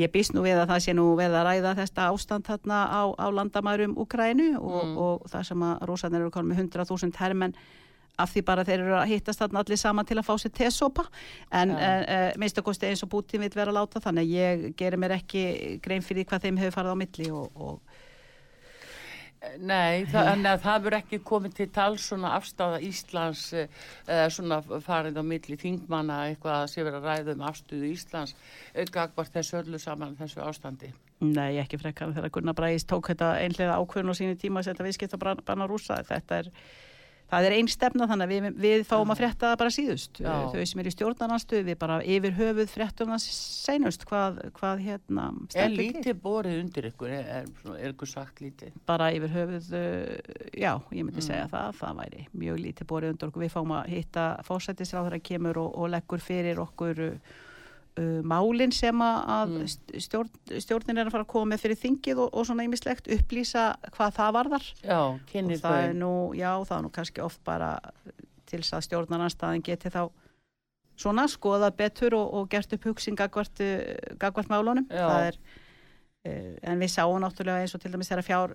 ég 0.00 0.10
býst 0.10 0.32
nú 0.34 0.42
við 0.42 0.58
að 0.58 0.70
það 0.72 0.82
sé 0.86 0.94
nú 0.96 1.06
við 1.18 1.36
að 1.36 1.44
ræða 1.50 1.76
þetta 1.82 2.08
ástand 2.10 2.48
þarna 2.48 2.80
á, 2.90 3.02
á 3.14 3.26
landamærum 3.30 3.98
Ukrænu 4.00 4.54
og, 4.58 4.96
og 5.04 5.28
það 5.30 5.48
sem 5.50 5.64
að 5.68 5.84
rúsarnir 5.90 6.24
eru 6.24 6.32
konum 6.34 6.54
með 6.54 6.64
100.000 6.64 7.20
hermenn 7.20 7.54
af 8.20 8.30
því 8.30 8.44
bara 8.46 8.64
þeir 8.66 8.84
eru 8.84 8.96
að 8.98 9.10
hittast 9.10 9.42
þarna 9.42 9.64
allir 9.64 9.80
saman 9.80 10.06
til 10.06 10.18
að 10.20 10.26
fá 10.28 10.34
sér 10.38 10.54
tesopa 10.54 11.04
en 11.50 11.74
ja. 11.74 11.90
uh, 12.04 12.30
minnst 12.38 12.60
að 12.60 12.68
kosti 12.68 12.90
eins 12.90 13.02
og 13.02 13.10
Putin 13.10 13.42
vil 13.42 13.52
vera 13.54 13.72
að 13.72 13.80
láta 13.80 14.02
þannig 14.04 14.26
að 14.26 14.34
ég 14.38 14.64
gerir 14.78 15.02
mér 15.02 15.16
ekki 15.18 15.44
grein 15.82 16.04
fyrir 16.04 16.28
hvað 16.28 16.46
þeim 16.46 16.60
hefur 16.62 16.78
farið 16.78 16.94
á 16.94 17.02
milli 17.02 17.30
og, 17.34 17.50
og 17.54 18.02
Nei, 19.60 20.04
það, 20.08 20.28
en 20.32 20.46
að 20.48 20.62
það 20.64 20.84
verður 20.84 20.96
ekki 20.98 21.18
komið 21.28 21.56
til 21.58 21.66
tals 21.74 22.06
svona 22.08 22.30
afstáða 22.38 22.78
Íslands 22.86 23.42
eh, 23.56 23.82
eða 24.08 24.30
svona 24.32 24.60
farið 24.84 25.20
á 25.20 25.24
milli 25.26 25.58
þingmanna 25.60 26.20
eitthvað 26.30 26.60
að 26.62 26.70
sé 26.72 26.84
verið 26.84 26.98
að 27.00 27.08
ræða 27.10 27.34
um 27.34 27.44
afstöðu 27.50 27.90
Íslands 27.90 28.34
gagvart 28.94 29.34
þessu 29.34 29.58
öllu 29.60 29.80
saman 29.82 30.16
þessu 30.16 30.40
ástandi. 30.44 30.92
Nei, 31.24 31.58
ekki 31.60 31.78
frekar 31.80 32.14
þegar 32.16 32.32
Gunnar 32.34 32.56
Bræðis 32.58 32.88
tók 32.88 33.08
þetta 33.12 33.34
einhlega 33.42 33.76
ákvörðun 33.78 34.16
á 34.16 34.20
sínu 34.20 34.38
tíma 34.40 34.60
að 34.60 34.70
setja 34.70 34.86
viðskipt 34.88 35.16
að 35.16 35.44
banna 35.46 35.68
rúsa. 35.70 36.00
Þetta 36.08 36.40
er, 36.42 36.50
það 37.32 37.46
er 37.48 37.54
einn 37.56 37.68
stefna 37.72 38.06
þannig 38.10 38.26
að 38.28 38.32
við, 38.34 38.58
við 38.64 38.82
fáum 38.88 39.10
að 39.14 39.20
frétta 39.22 39.48
það 39.50 39.60
bara 39.62 39.72
síðust. 39.74 40.20
Já. 40.22 40.34
Þau 40.52 40.64
sem 40.70 40.82
er 40.82 40.88
í 40.90 40.92
stjórnarnanstöð, 40.94 41.62
við 41.68 41.78
bara 41.80 41.96
yfir 42.16 42.34
höfuð 42.36 42.68
fréttum 42.70 43.12
það 43.14 43.24
seinust 43.26 44.04
hvað, 44.10 44.38
hvað 44.58 44.82
hérna 44.84 45.24
Er 45.54 45.72
lítið 45.72 46.20
borið 46.22 46.58
undir 46.62 46.88
ykkur? 46.90 47.14
Er, 47.16 47.30
er, 47.40 47.48
er 47.78 47.94
ykkur 47.94 48.10
sagt 48.12 48.42
lítið? 48.44 48.76
Bara 48.86 49.08
yfir 49.16 49.34
höfuð, 49.34 49.70
uh, 49.78 50.36
já, 50.52 50.72
ég 50.92 51.00
myndi 51.08 51.22
Mm. 51.24 51.26
segja 51.30 51.48
það, 51.50 51.72
það 51.80 51.98
væri 52.02 52.26
mjög 52.44 52.60
lítið 52.66 52.90
borið 52.92 53.14
undir 53.14 53.28
okkur. 53.32 53.44
Við 53.46 53.54
fáum 53.56 53.74
að 53.78 53.90
hitta 53.94 54.26
fósættisráður 54.46 55.18
að 55.18 55.26
kemur 55.30 55.62
og, 55.64 55.72
og 55.80 55.90
leggur 55.94 56.22
fyrir 56.22 56.60
okkur 56.62 57.02
uh, 57.08 57.34
uh, 57.98 58.20
málin 58.26 58.72
sem 58.74 58.98
að 59.04 59.54
Mm. 59.54 60.00
stjórn, 60.00 60.30
stjórnin 60.60 60.98
er 60.98 61.06
að 61.06 61.14
fara 61.14 61.24
að 61.24 61.32
koma 61.34 61.54
með 61.54 61.62
fyrir 61.64 61.78
þingið 61.80 62.18
og, 62.24 62.28
og 62.34 62.46
svona 62.48 62.64
ýmislegt 62.66 63.08
upplýsa 63.12 63.64
hvað 63.94 64.14
það 64.18 64.32
varðar. 64.38 64.68
Já, 64.82 65.00
og 65.44 65.60
það 65.62 65.78
er 65.88 65.94
nú, 66.00 66.12
já, 66.34 66.50
það 66.64 66.76
er 66.78 66.82
nú 66.86 66.90
kannski 66.98 67.20
oft 67.24 67.40
bara 67.44 67.72
til 68.46 68.60
þess 68.62 68.74
að 68.78 68.86
stjórnarnarstaðin 68.88 69.62
geti 69.64 69.90
þá 69.94 70.02
svona 70.96 71.26
skoðað 71.26 71.76
betur 71.76 72.14
og, 72.14 72.34
og 72.34 72.48
gert 72.52 72.72
upp 72.72 72.84
hugsin 72.86 73.16
gagvart, 73.18 73.60
uh, 73.60 74.16
gagvart 74.18 74.48
málunum. 74.52 74.86
Er 75.28 75.38
uh, 76.24 76.56
en 76.62 76.78
við 76.80 76.92
sáum 76.94 77.18
náttúrulega 77.20 77.64
eins 77.64 77.74
og 77.74 77.80
til 77.82 77.92
dæmis 77.92 78.08
þegar 78.08 78.24
fjár, 78.26 78.54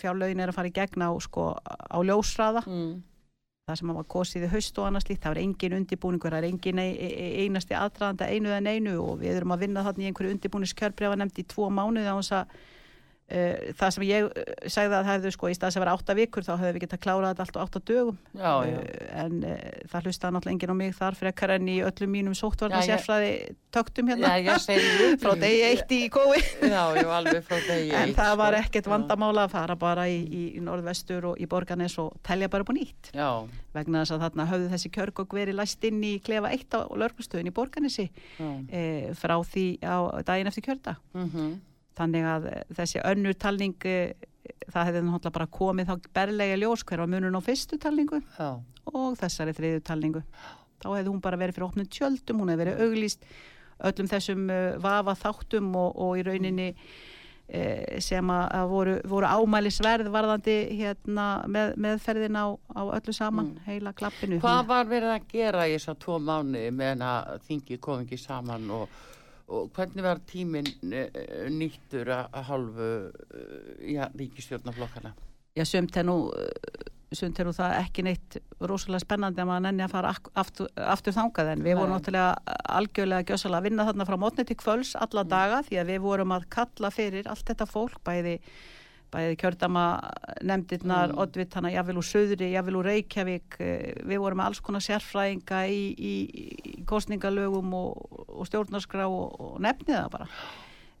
fjárlaugin 0.00 0.40
er 0.40 0.52
að 0.52 0.56
fara 0.60 0.70
í 0.70 0.74
gegn 0.76 1.02
á, 1.04 1.10
sko, 1.20 1.52
á 1.60 1.98
ljósraða 2.00 2.62
Mm. 2.66 3.02
Það 3.70 3.80
sem 3.80 3.92
var 3.96 4.08
kosið 4.14 4.46
í 4.46 4.50
haust 4.54 4.80
og 4.80 4.88
annars 4.88 5.06
líkt, 5.08 5.22
það 5.24 5.34
var 5.34 5.42
engin 5.44 5.76
undibúningur, 5.78 6.34
það 6.34 6.42
er 6.42 6.48
engin 6.50 6.82
ein, 6.82 6.98
ein, 7.06 7.30
einasti 7.44 7.76
aðdraðanda 7.78 8.28
einu 8.30 8.52
en 8.56 8.68
einu 8.70 8.96
og 9.04 9.22
við 9.22 9.38
erum 9.40 9.54
að 9.54 9.64
vinna 9.64 9.86
þarna 9.86 10.04
í 10.04 10.10
einhverju 10.10 10.34
undibúningskjörbrefa 10.36 11.20
nefnd 11.20 11.40
í 11.42 11.46
tvo 11.54 11.70
mánuði 11.74 12.10
á 12.10 12.16
þess 12.18 12.36
að 12.40 12.58
það 13.78 13.90
sem 13.96 14.04
ég 14.08 14.26
uh, 14.26 14.52
sagði 14.66 14.96
að 14.98 15.08
hefðu 15.10 15.32
sko 15.36 15.50
í 15.52 15.56
staðs 15.58 15.76
að 15.78 15.84
vera 15.84 15.94
átta 15.98 16.16
vikur 16.18 16.46
þá 16.46 16.52
hefðu 16.58 16.72
við 16.76 16.84
getað 16.86 17.02
klárað 17.04 17.30
þetta 17.34 17.44
allt 17.46 17.58
á 17.58 17.62
átta 17.64 17.82
dögum. 17.90 18.18
Já, 18.34 18.52
já. 18.66 18.76
Uh, 18.80 19.06
en 19.24 19.36
uh, 19.44 19.56
það 19.92 20.08
hlustaði 20.10 20.36
náttúrulega 20.36 20.54
enginn 20.56 20.74
á 20.74 20.76
mig 20.80 20.96
þar 20.98 21.18
frekar 21.20 21.54
en 21.56 21.70
í 21.70 21.76
öllum 21.86 22.14
mínum 22.16 22.34
ég- 22.82 22.90
sérfræði 22.90 23.32
töktum 23.70 24.10
hérna. 24.10 24.32
Já, 24.42 24.56
frá 25.22 25.34
degi 25.38 25.62
eitt 25.68 25.94
í 25.94 26.00
kói. 26.10 26.40
Var 26.66 27.30
en 28.02 28.14
það 28.18 28.34
var 28.42 28.56
sko. 28.58 28.64
ekkert 28.66 28.90
vandamála 28.90 29.46
að 29.46 29.54
fara 29.54 29.76
bara 29.78 30.08
í, 30.10 30.18
í, 30.26 30.42
í 30.58 30.64
norðvestur 30.66 31.30
og 31.32 31.38
í 31.38 31.46
borganes 31.50 31.94
og 32.02 32.16
telja 32.26 32.50
bara 32.50 32.66
nýtt. 32.74 33.12
Já, 33.14 33.30
vegna 33.76 34.02
þess 34.02 34.16
að 34.16 34.24
þarna 34.26 34.48
höfðu 34.50 34.68
þessi 34.74 34.90
kjörgók 34.98 35.34
verið 35.38 35.58
læst 35.60 35.84
inn 35.86 36.02
í 36.02 36.16
klefa 36.26 36.50
eitt 36.50 36.74
á 36.74 36.82
lörgustöðin 36.90 37.50
í 37.52 37.54
borganesi 37.54 38.08
e, 38.74 38.80
frá 39.14 39.36
því 39.46 39.66
á 39.86 40.18
daginn 40.26 40.50
eftir 40.50 40.66
kjörda 40.66 40.96
Mm 41.14 41.60
þannig 41.98 42.26
að 42.30 42.46
eh, 42.52 42.62
þessi 42.78 43.02
önnur 43.04 43.34
talning 43.40 43.74
e, 43.88 43.96
það 44.70 44.88
hefði 44.90 45.02
náttúrulega 45.06 45.36
bara 45.38 45.46
komið 45.58 45.90
þá 45.90 46.08
berlega 46.16 46.58
ljós 46.60 46.84
hver 46.88 47.02
var 47.04 47.10
munun 47.12 47.38
á 47.38 47.42
fyrstu 47.44 47.78
talningu 47.82 48.20
Já, 48.38 48.50
og 48.94 49.16
þessari 49.20 49.54
þriðu 49.56 49.82
talningu 49.86 50.22
þá 50.80 50.88
hefði 50.96 51.10
hún 51.12 51.20
bara 51.24 51.36
verið 51.40 51.58
fyrir 51.58 51.68
opnum 51.68 51.88
tjöldum 51.92 52.40
hún 52.40 52.52
hefði 52.54 52.64
verið 52.64 52.84
auglýst 52.86 53.24
öllum 53.90 54.08
þessum 54.10 54.46
uh, 54.50 54.76
vafa 54.80 55.14
þáttum 55.22 55.72
og, 55.76 55.96
og 55.96 56.18
í 56.20 56.24
rauninni 56.26 56.74
sem 57.98 58.28
að, 58.30 58.68
voru, 58.70 58.92
voru 59.10 59.26
ámælisverð 59.26 60.06
varðandi 60.14 60.52
hérna, 60.78 61.24
með, 61.50 61.72
meðferðin 61.82 62.36
á, 62.38 62.46
á 62.78 62.82
öllu 62.94 63.10
saman, 63.16 63.48
Mm. 63.50 63.64
heila 63.66 63.92
klappinu. 63.92 64.38
Hvað 64.38 64.68
var 64.68 64.86
verið 64.86 65.14
að 65.16 65.24
gera 65.32 65.64
í 65.66 65.72
þess 65.74 65.90
að 65.90 65.98
tvo 66.04 66.18
mánu 66.22 66.62
meðan 66.70 67.02
að 67.02 67.40
þingi 67.48 67.80
kom 67.82 68.04
ekki 68.04 68.20
saman 68.22 68.70
og, 68.70 68.86
og 69.50 69.72
hvernig 69.74 70.04
var 70.06 70.20
tíminn 70.30 70.68
eh, 70.94 71.48
nýttur 71.50 72.08
að 72.14 72.70
eh, 72.86 73.92
já, 73.96 74.06
ríkistjórnaflokkana? 74.14 75.12
Já, 75.58 75.64
sumt 75.66 75.96
er 75.98 76.06
nú 76.06 76.16
eh, 76.30 76.88
sumt 77.16 77.40
er 77.42 77.48
nú 77.48 77.52
það 77.56 77.76
ekki 77.80 78.04
neitt 78.06 78.36
rosalega 78.62 79.02
spennandi 79.02 79.42
að 79.42 79.48
maður 79.50 79.64
nenni 79.66 79.82
að 79.82 79.94
fara 79.96 80.12
aftur, 80.38 80.68
aftur 80.78 81.16
þangað 81.16 81.54
en 81.56 81.64
við 81.66 81.78
vorum 81.80 81.90
Nei. 81.90 81.96
náttúrulega 81.98 82.58
algjörlega 82.78 83.26
gjössalega 83.32 83.58
að 83.58 83.66
vinna 83.66 83.86
þarna 83.88 84.06
frá 84.06 84.18
mótni 84.22 84.44
til 84.46 84.58
kvöls 84.60 84.92
alla 84.94 85.24
Mm. 85.24 85.32
daga 85.32 85.62
því 85.66 85.80
að 85.80 85.90
við 85.90 86.04
vorum 86.06 86.36
að 86.36 86.46
kalla 86.54 86.90
fyrir 86.94 87.26
allt 87.26 87.46
þetta 87.50 87.66
fólk 87.66 87.98
bæði, 88.06 88.36
bæði 89.10 89.36
kjördama 89.40 89.84
nefndirnar, 90.46 91.10
Mm. 91.10 91.18
oddvitana, 91.24 91.72
jáfnvel 91.74 91.98
úr 91.98 92.06
Suðri, 92.06 92.52
jáfnvel 92.54 92.78
úr 92.78 92.88
Reykjavík 92.90 93.58
eh, 93.60 93.92
við 94.06 94.22
vorum 94.22 94.38
með 94.38 94.50
alls 94.50 94.60
konar 94.60 94.84
sérfræðinga 94.86 95.60
í, 95.66 95.82
í, 95.98 96.14
í 96.80 96.84
kostningalögum 96.86 97.74
og, 97.74 98.26
og 98.28 98.46
stjórnarskrá 98.46 99.08
og, 99.10 99.36
og 99.40 99.60
nefnið 99.60 99.96
það 99.96 100.10
bara 100.14 100.28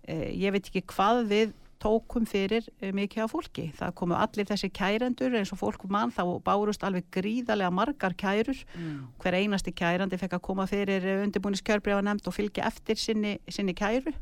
eh, 0.08 0.30
ég 0.34 0.52
veit 0.52 0.66
ekki 0.66 0.82
hvað 0.90 1.24
við 1.30 1.52
tókum 1.80 2.26
fyrir 2.28 2.66
eh, 2.82 2.92
mikið 2.92 3.24
af 3.24 3.32
fólki. 3.32 3.70
Það 3.78 3.94
komu 3.96 4.18
allir 4.18 4.48
þessi 4.50 4.68
kærendur 4.74 5.36
eins 5.38 5.52
og 5.54 5.62
fólk 5.62 5.86
mann 5.88 6.12
þá 6.12 6.24
bárust 6.44 6.84
alveg 6.84 7.06
gríðarlega 7.14 7.72
margar 7.72 8.14
kærur. 8.20 8.58
Mm. 8.76 9.06
Hver 9.22 9.38
einasti 9.38 9.72
kærandi 9.72 10.18
fekk 10.20 10.36
að 10.36 10.44
koma 10.50 10.66
fyrir 10.68 11.06
undirbúnis 11.22 11.64
kjörbrefa 11.64 12.02
nefnd 12.04 12.28
og 12.28 12.36
fylgja 12.36 12.66
eftir 12.68 13.00
sinni, 13.00 13.38
sinni 13.48 13.72
kæru 13.72 14.12
og, 14.12 14.18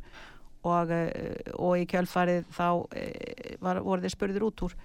eh, 0.65 1.53
og 1.55 1.79
í 1.79 1.87
kjölfarið 1.89 2.47
þá 2.55 2.69
eh, 2.97 3.57
var, 3.65 3.83
voru 3.87 4.05
þeir 4.05 4.15
spurður 4.17 4.47
út 4.51 4.65
úr. 4.69 4.77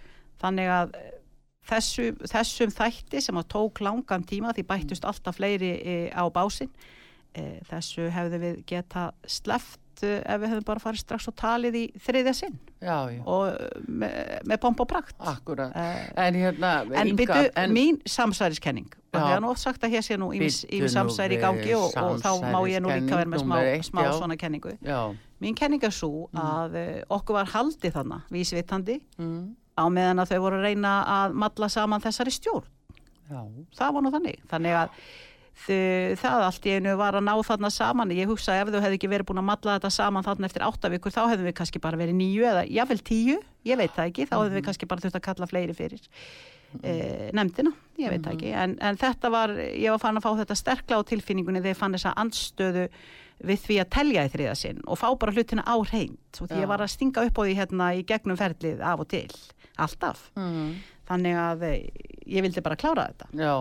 Þannig 0.44 0.74
að 0.74 0.98
eh, 1.00 1.14
þessu, 1.70 2.10
þessum 2.30 2.74
þætti 2.74 3.22
sem 3.24 3.40
að 3.40 3.50
tók 3.56 3.84
langan 3.86 4.26
tíma 4.28 4.54
því 4.54 4.68
bættust 4.70 5.08
alltaf 5.08 5.40
fleiri 5.40 5.74
á 6.12 6.24
básinn 6.34 6.72
eh, 7.38 7.60
þessu 7.70 8.10
hefðu 8.14 8.42
við 8.44 8.60
geta 8.70 9.12
sleft 9.26 9.80
ef 10.04 10.40
við 10.42 10.50
hefðum 10.50 10.66
bara 10.68 10.82
farið 10.82 11.04
strax 11.04 11.30
og 11.30 11.36
talið 11.40 11.76
í 11.80 11.84
þriðja 12.02 12.34
sinn. 12.36 12.56
Já, 12.84 12.96
já, 13.14 13.20
og 13.30 13.86
með, 13.88 14.16
með 14.50 14.60
pomp 14.66 14.82
og 14.84 14.90
prakt. 14.90 15.16
Akkurat. 15.32 15.72
En 16.20 16.40
hérna, 16.42 16.72
en 17.00 17.14
byrju, 17.16 17.44
mín 17.72 18.02
samsæriskenning. 18.10 18.90
Og 19.14 19.20
það 19.20 19.36
er 19.36 19.44
nú 19.46 19.52
oft 19.54 19.62
sagt 19.62 19.86
að 19.86 19.94
hér 19.94 20.04
sé 20.04 20.18
nú 20.20 20.32
ímis 20.36 20.64
samsæri 20.92 21.38
í 21.38 21.44
gangi 21.44 21.76
og, 21.78 21.94
og 22.02 22.18
þá 22.20 22.32
má 22.42 22.60
ég 22.68 22.84
nú 22.84 22.92
líka 22.92 23.22
vera 23.22 23.30
með 23.30 23.46
smá, 23.46 23.56
eitt, 23.62 23.88
smá 23.88 24.02
svona 24.10 24.38
kenningu. 24.42 24.74
Já, 24.82 25.14
mín 25.44 25.58
kenning 25.58 25.84
er 25.84 25.94
svo 25.94 26.28
að 26.38 26.78
uh, 26.80 26.94
okkur 27.18 27.40
var 27.42 27.52
haldið 27.54 27.98
þannig 27.98 28.32
vísvitandi 28.34 28.98
mm, 29.20 29.44
á 29.78 29.84
meðan 29.92 30.24
að 30.24 30.34
þau 30.34 30.40
voru 30.46 30.62
að 30.62 30.70
reyna 30.70 30.96
að 31.18 31.38
matla 31.44 31.70
saman 31.72 32.04
þessari 32.04 32.34
stjórn. 32.34 32.66
Já, 33.32 33.44
það 33.78 33.94
var 33.96 34.04
nú 34.04 34.12
þannig. 34.14 34.42
Þannig 34.52 34.78
að 34.78 34.98
þau, 35.64 36.16
það 36.22 36.46
allt 36.48 36.68
í 36.68 36.74
einu 36.78 36.96
var 37.00 37.18
að 37.18 37.28
ná 37.28 37.34
þarna 37.48 37.72
saman. 37.74 38.16
Ég 38.16 38.30
hugsa 38.30 38.58
ef 38.60 38.72
þau 38.72 38.80
hefðu 38.80 39.00
ekki 39.00 39.12
verið 39.12 39.30
búin 39.30 39.42
að 39.44 39.50
matla 39.50 39.78
þetta 39.78 39.94
saman 39.96 40.26
þarna 40.26 40.50
eftir 40.50 40.66
átta 40.68 40.92
vikur 40.94 41.16
þá 41.16 41.22
hefðum 41.26 41.50
við 41.50 41.58
kannski 41.60 41.84
bara 41.84 42.00
verið 42.00 42.20
nýju 42.20 42.50
eða 42.52 42.66
jáfnvel 42.68 43.00
tíu, 43.08 43.38
ég 43.68 43.80
veit 43.80 43.94
það 43.96 44.12
ekki. 44.12 44.28
Þá 44.30 44.36
hefðum 44.40 44.60
við 44.60 44.68
kannski 44.68 44.90
bara 44.92 45.06
þurft 45.06 45.20
að 45.22 45.26
kalla 45.30 45.50
fleiri 45.50 45.78
fyrir 45.78 46.06
e, 46.82 46.94
nefndina, 47.36 47.74
ég 48.02 48.14
veit 48.14 48.24
það 48.24 48.38
ekki. 48.38 48.54
En, 48.64 48.78
en 48.84 49.00
þetta 49.00 49.34
var, 49.34 49.54
ég 49.58 49.94
var 49.94 50.02
fann 50.02 50.20
að 50.20 50.26
fá 50.26 50.32
þetta 50.42 50.58
sterkla 50.60 51.02
á 51.02 51.08
tilfinningunni 51.10 51.62
þegar 51.62 51.76
ég 51.76 51.82
fann 51.82 51.98
þessa 51.98 52.16
andstöðu 52.24 52.88
við 53.44 53.62
því 53.66 53.78
að 53.84 53.92
telja 53.98 54.26
í 54.28 54.32
þriða 54.34 54.56
sinn 54.60 54.82
og 54.86 55.00
fá 55.02 55.08
bara 55.20 55.34
hlutina 55.36 55.66
á 55.66 55.76
reynd 55.80 56.40
og 56.42 56.48
því 56.50 56.58
Já. 56.58 56.62
ég 56.64 56.72
var 56.72 56.84
að 56.84 56.94
stinga 56.94 57.26
upp 57.28 57.40
á 57.40 57.42
því 57.44 57.56
hérna 57.60 57.90
í 57.98 58.04
gegnum 58.08 58.40
ferlið 58.40 58.84
af 58.84 59.04
og 59.04 59.10
til, 59.14 59.30
alltaf 59.82 60.26
mm, 60.38 60.70
þannig 61.10 61.40
að 61.44 61.66
eh, 61.70 61.80
ég 62.38 62.46
vildi 62.46 62.64
bara 62.66 62.80
klára 62.80 63.08
þetta 63.12 63.30
já. 63.34 63.56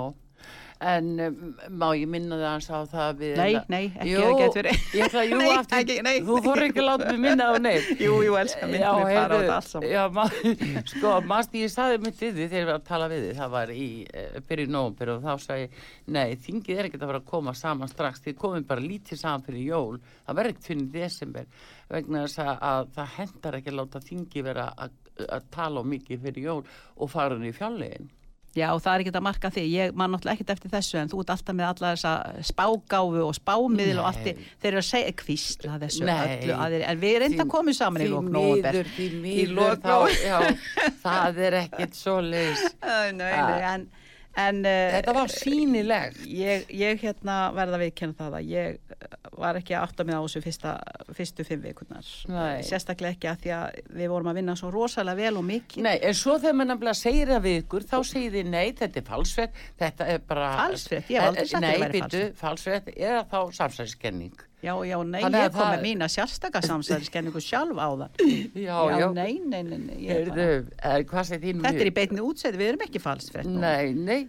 En 0.83 1.11
um, 1.23 1.35
má 1.79 1.87
ég 1.95 2.09
minna 2.11 2.37
það 2.41 2.49
hans 2.49 2.67
á 2.67 2.79
það 2.91 3.21
við... 3.21 3.33
Nei, 3.39 3.53
nei, 3.71 3.83
ekki 3.93 4.09
Jú, 4.11 4.23
að 4.27 4.33
geta 4.41 4.57
verið. 4.57 4.87
Ég 4.97 5.05
ætla, 5.07 5.23
jú, 5.29 5.37
Nei, 5.43 5.51
aftur, 5.55 5.79
ekki, 5.79 5.97
nei. 6.03 6.15
þú 6.27 6.39
fór 6.43 6.63
ekki 6.67 6.83
að 6.83 6.87
láta 6.89 7.11
mig 7.11 7.21
minna 7.23 7.47
á 7.47 7.55
neitt. 7.63 7.91
Jú, 8.07 8.17
jú, 8.27 8.37
elskan, 8.41 8.73
myndum 8.73 9.03
við 9.03 9.19
fara 9.19 9.37
á 9.39 9.39
þetta 9.39 9.59
allt 9.59 9.69
saman. 9.71 9.89
Já, 9.93 10.03
ma, 10.17 10.25
sko, 10.93 11.13
mást 11.31 11.55
ég 11.59 11.73
saði 11.73 12.01
mitt 12.03 12.23
við 12.23 12.41
því 12.41 12.47
þegar 12.49 12.63
ég 12.63 12.71
var 12.71 12.81
að 12.81 12.89
tala 12.89 13.11
við 13.13 13.27
því, 13.27 13.35
það 13.39 13.53
var 13.57 13.75
í 13.75 13.89
uh, 14.07 14.41
byrju 14.49 14.73
nógumbyrju 14.77 15.15
og 15.19 15.27
þá 15.29 15.47
sagði 15.47 15.67
ég, 15.67 15.77
nei, 16.17 16.27
þingið 16.47 16.81
er 16.81 16.89
ekkert 16.91 17.05
að 17.05 17.13
fara 17.13 17.23
að 17.23 17.29
koma 17.31 17.55
saman 17.63 17.93
strax, 17.93 18.25
þið 18.27 18.41
komum 18.41 18.67
bara 18.73 18.87
lítið 18.87 19.23
saman 19.23 19.47
fyrir 19.47 19.69
jól, 19.69 20.01
það 20.27 20.41
verður 20.41 20.57
ekkert 20.57 20.73
fyrir 20.73 20.91
desember, 20.97 21.53
vegna 21.93 22.25
þess 22.27 22.43
að, 22.43 22.57
að 22.73 22.91
það 22.97 23.15
hendar 23.21 23.61
ekki 23.61 23.73
að 23.73 23.79
láta 23.79 24.03
þingið 24.09 24.49
vera 24.51 24.67
að, 24.75 24.99
að 25.29 25.47
tala 25.55 25.87
mikið 25.87 26.27
fyrir 26.27 26.51
jól 26.51 26.61
og 26.97 27.13
fara 27.13 27.39
hann 27.39 27.47
í 27.47 27.55
fjárlegin. 27.55 28.11
Já, 28.53 28.67
og 28.75 28.83
það 28.85 28.93
er 28.99 29.03
ekki 29.07 29.13
að 29.17 29.23
marka 29.25 29.49
þig. 29.55 29.69
Ég 29.73 29.95
man 29.97 30.11
náttúrulega 30.13 30.37
ekkert 30.37 30.51
eftir 30.57 30.71
þessu 30.75 30.99
en 31.01 31.09
þú 31.09 31.21
ert 31.23 31.31
alltaf 31.33 31.57
með 31.57 31.69
alla 31.71 31.93
þessa 31.95 32.13
spágáfu 32.51 33.23
og 33.25 33.33
spámiðl 33.39 34.03
og 34.03 34.09
allt. 34.11 34.27
í- 34.29 34.35
Þeir 34.61 34.69
eru 34.75 34.83
að 34.83 34.89
segja 34.91 35.15
kvísla 35.23 35.79
þessu 35.81 36.05
Nei. 36.05 36.19
öllu 36.37 36.59
aðeir. 36.59 36.85
En 36.91 37.01
við 37.01 37.17
erum 37.17 37.33
enda 37.33 37.47
komið 37.55 37.79
saman 37.79 38.03
í 38.03 38.07
Því 38.07 38.13
lók 38.13 38.29
nóvember. 38.37 38.77
miður, 38.77 38.93
því 38.99 39.09
miður, 39.23 39.55
lok 39.57 39.83
þá, 39.83 39.97
já, 40.21 40.93
það 41.03 41.41
er 41.49 41.59
ekkert 41.63 41.95
svo. 41.97 42.19
Nei, 42.33 43.13
nei, 43.17 43.33
en, 43.73 43.89
en 44.37 44.61
uh, 44.65 44.93
Þetta 44.99 45.15
var 45.17 45.33
sýnilegt. 45.33 46.21
ég, 46.29 46.69
ég 46.71 47.01
hérna 47.03 47.41
verða 47.57 47.79
að 47.81 47.87
viðkynna 47.87 48.19
það 48.21 48.37
að 48.39 48.53
ég 48.53 48.77
eh, 48.77 49.22
var 49.39 49.57
ekki 49.59 49.75
að 49.77 49.87
átta 49.87 50.05
mig 50.07 50.17
á 50.19 50.23
þessu 50.23 50.43
fyrsta, 50.45 50.73
fyrstu 51.17 51.47
fimm 51.47 51.65
vikurnar. 51.65 52.13
Nei. 52.29 52.63
Sérstaklega 52.67 53.17
ekki 53.17 53.31
að 53.31 53.43
því 53.45 53.53
að 53.57 53.81
við 53.99 54.13
vorum 54.13 54.31
að 54.33 54.39
vinna 54.41 54.57
svo 54.59 54.71
rosalega 54.75 55.19
vel 55.23 55.41
og 55.41 55.47
mikið. 55.49 55.87
Nei, 55.87 55.97
en 56.09 56.17
svo 56.19 56.37
þegar 56.43 56.59
maður 56.59 56.71
nefnilega 56.75 57.01
segir 57.01 57.33
það 57.33 57.43
við 57.49 57.59
ykkur, 57.63 57.89
þá 57.89 57.97
segir 58.13 58.37
þið 58.37 58.53
nei, 58.53 58.65
þetta 58.83 59.01
er 59.01 59.07
falsvett, 59.09 59.61
þetta 59.81 60.09
er 60.15 60.25
bara... 60.29 60.53
Falsfrétt? 60.61 61.13
Ég 61.13 61.29
aldrei 61.29 61.49
sagt 61.49 61.59
að 61.63 61.69
þetta 61.69 61.85
væri 61.87 62.03
býtu, 62.03 62.23
falsvett, 62.43 62.91
eða 62.97 63.23
þá 63.33 63.39
samsæðiskenning. 63.61 64.47
Já, 64.63 64.77
já, 64.87 64.95
nei, 65.03 65.19
Þannig 65.25 65.41
að 65.41 65.43
ég 65.43 65.55
kom 65.57 65.65
það- 65.65 65.73
með 65.73 65.81
mína 65.89 66.07
sérstaka 66.13 66.61
samsæðiskenningu 66.63 67.41
sjálf 67.43 67.81
á 67.83 67.89
það. 67.99 68.21
Já, 68.69 68.77
já, 68.93 68.99
já. 69.01 69.07
nei, 69.17 69.33
nei, 69.43 69.63
nei, 69.67 69.79
nei 69.89 69.97
Heyrðu, 70.07 70.47
er, 70.79 71.03
þín? 71.43 71.65
Þetta 71.65 71.83
er 71.83 71.91
í 71.91 71.95
beinni 71.97 72.23
útsæði, 72.23 72.61
við 72.61 72.71
erum 72.71 72.85
ekki 72.87 73.03
falsfrétt 73.03 73.49
nú. 73.49 73.59
Nei, 73.59 73.91
nei, 73.97 74.21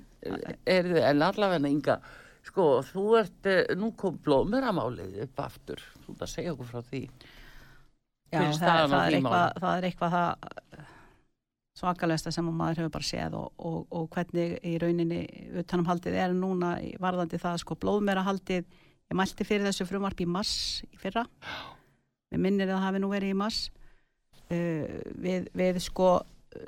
heyrðu, 0.65 1.03
en 1.05 1.21
allavega 1.27 1.69
Inga, 1.69 1.99
sko, 2.43 2.67
þú 2.87 3.05
ert, 3.19 3.39
eh, 3.49 3.75
nú 3.79 3.93
kom 3.99 4.17
blóðmeramálið 4.23 5.21
upp 5.27 5.43
aftur, 5.45 5.83
þú 6.03 6.15
ert 6.15 6.25
að 6.25 6.33
segja 6.33 6.53
okkur 6.55 6.71
frá 6.71 6.81
því. 6.89 7.03
Já, 8.33 8.39
það, 8.57 8.67
á 8.73 8.85
það, 8.89 8.99
er 9.03 9.17
eitthvað, 9.19 9.61
það 9.61 9.77
er 9.77 9.87
eitthvað 9.89 10.15
það 10.17 10.83
svakalegsta 11.77 12.31
sem 12.33 12.49
maður 12.53 12.83
hefur 12.83 12.93
bara 12.93 13.07
séð 13.07 13.37
og, 13.37 13.53
og, 13.57 13.77
og 13.93 14.09
hvernig 14.13 14.57
í 14.65 14.75
rauninni 14.81 15.21
utanumhaldið 15.61 16.17
er 16.21 16.35
núna 16.37 16.75
varðandi 17.01 17.39
það 17.41 17.61
sko 17.63 17.77
blóðmerahaldið. 17.81 18.67
Ég 19.09 19.17
mælti 19.17 19.47
fyrir 19.47 19.67
þessu 19.67 19.87
frumvarp 19.89 20.21
í 20.21 20.27
mars 20.29 20.83
í 20.85 20.99
fyrra. 21.01 21.25
Við 22.33 22.43
minnir 22.45 22.69
að 22.69 22.77
það 22.77 22.85
hafi 22.87 23.01
nú 23.01 23.09
verið 23.13 23.33
í 23.33 23.39
mars. 23.41 23.63
Uh, 24.51 25.01
við, 25.23 25.49
við 25.57 25.79
sko 25.81 26.09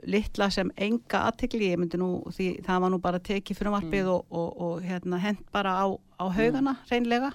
litla 0.09 0.49
sem 0.53 0.69
enga 0.77 1.25
aðtekli 1.29 1.71
ég 1.71 1.79
myndi 1.81 1.97
nú, 2.01 2.23
því 2.33 2.47
það 2.65 2.81
var 2.83 2.93
nú 2.93 2.99
bara 3.03 3.19
tekið 3.19 3.57
frumvarpið 3.59 4.07
og, 4.13 4.25
og, 4.29 4.61
og 4.67 4.85
hérna 4.85 5.19
hent 5.21 5.43
bara 5.53 5.75
á, 5.81 5.85
á 6.21 6.25
haugana 6.33 6.77
reynlega 6.91 7.33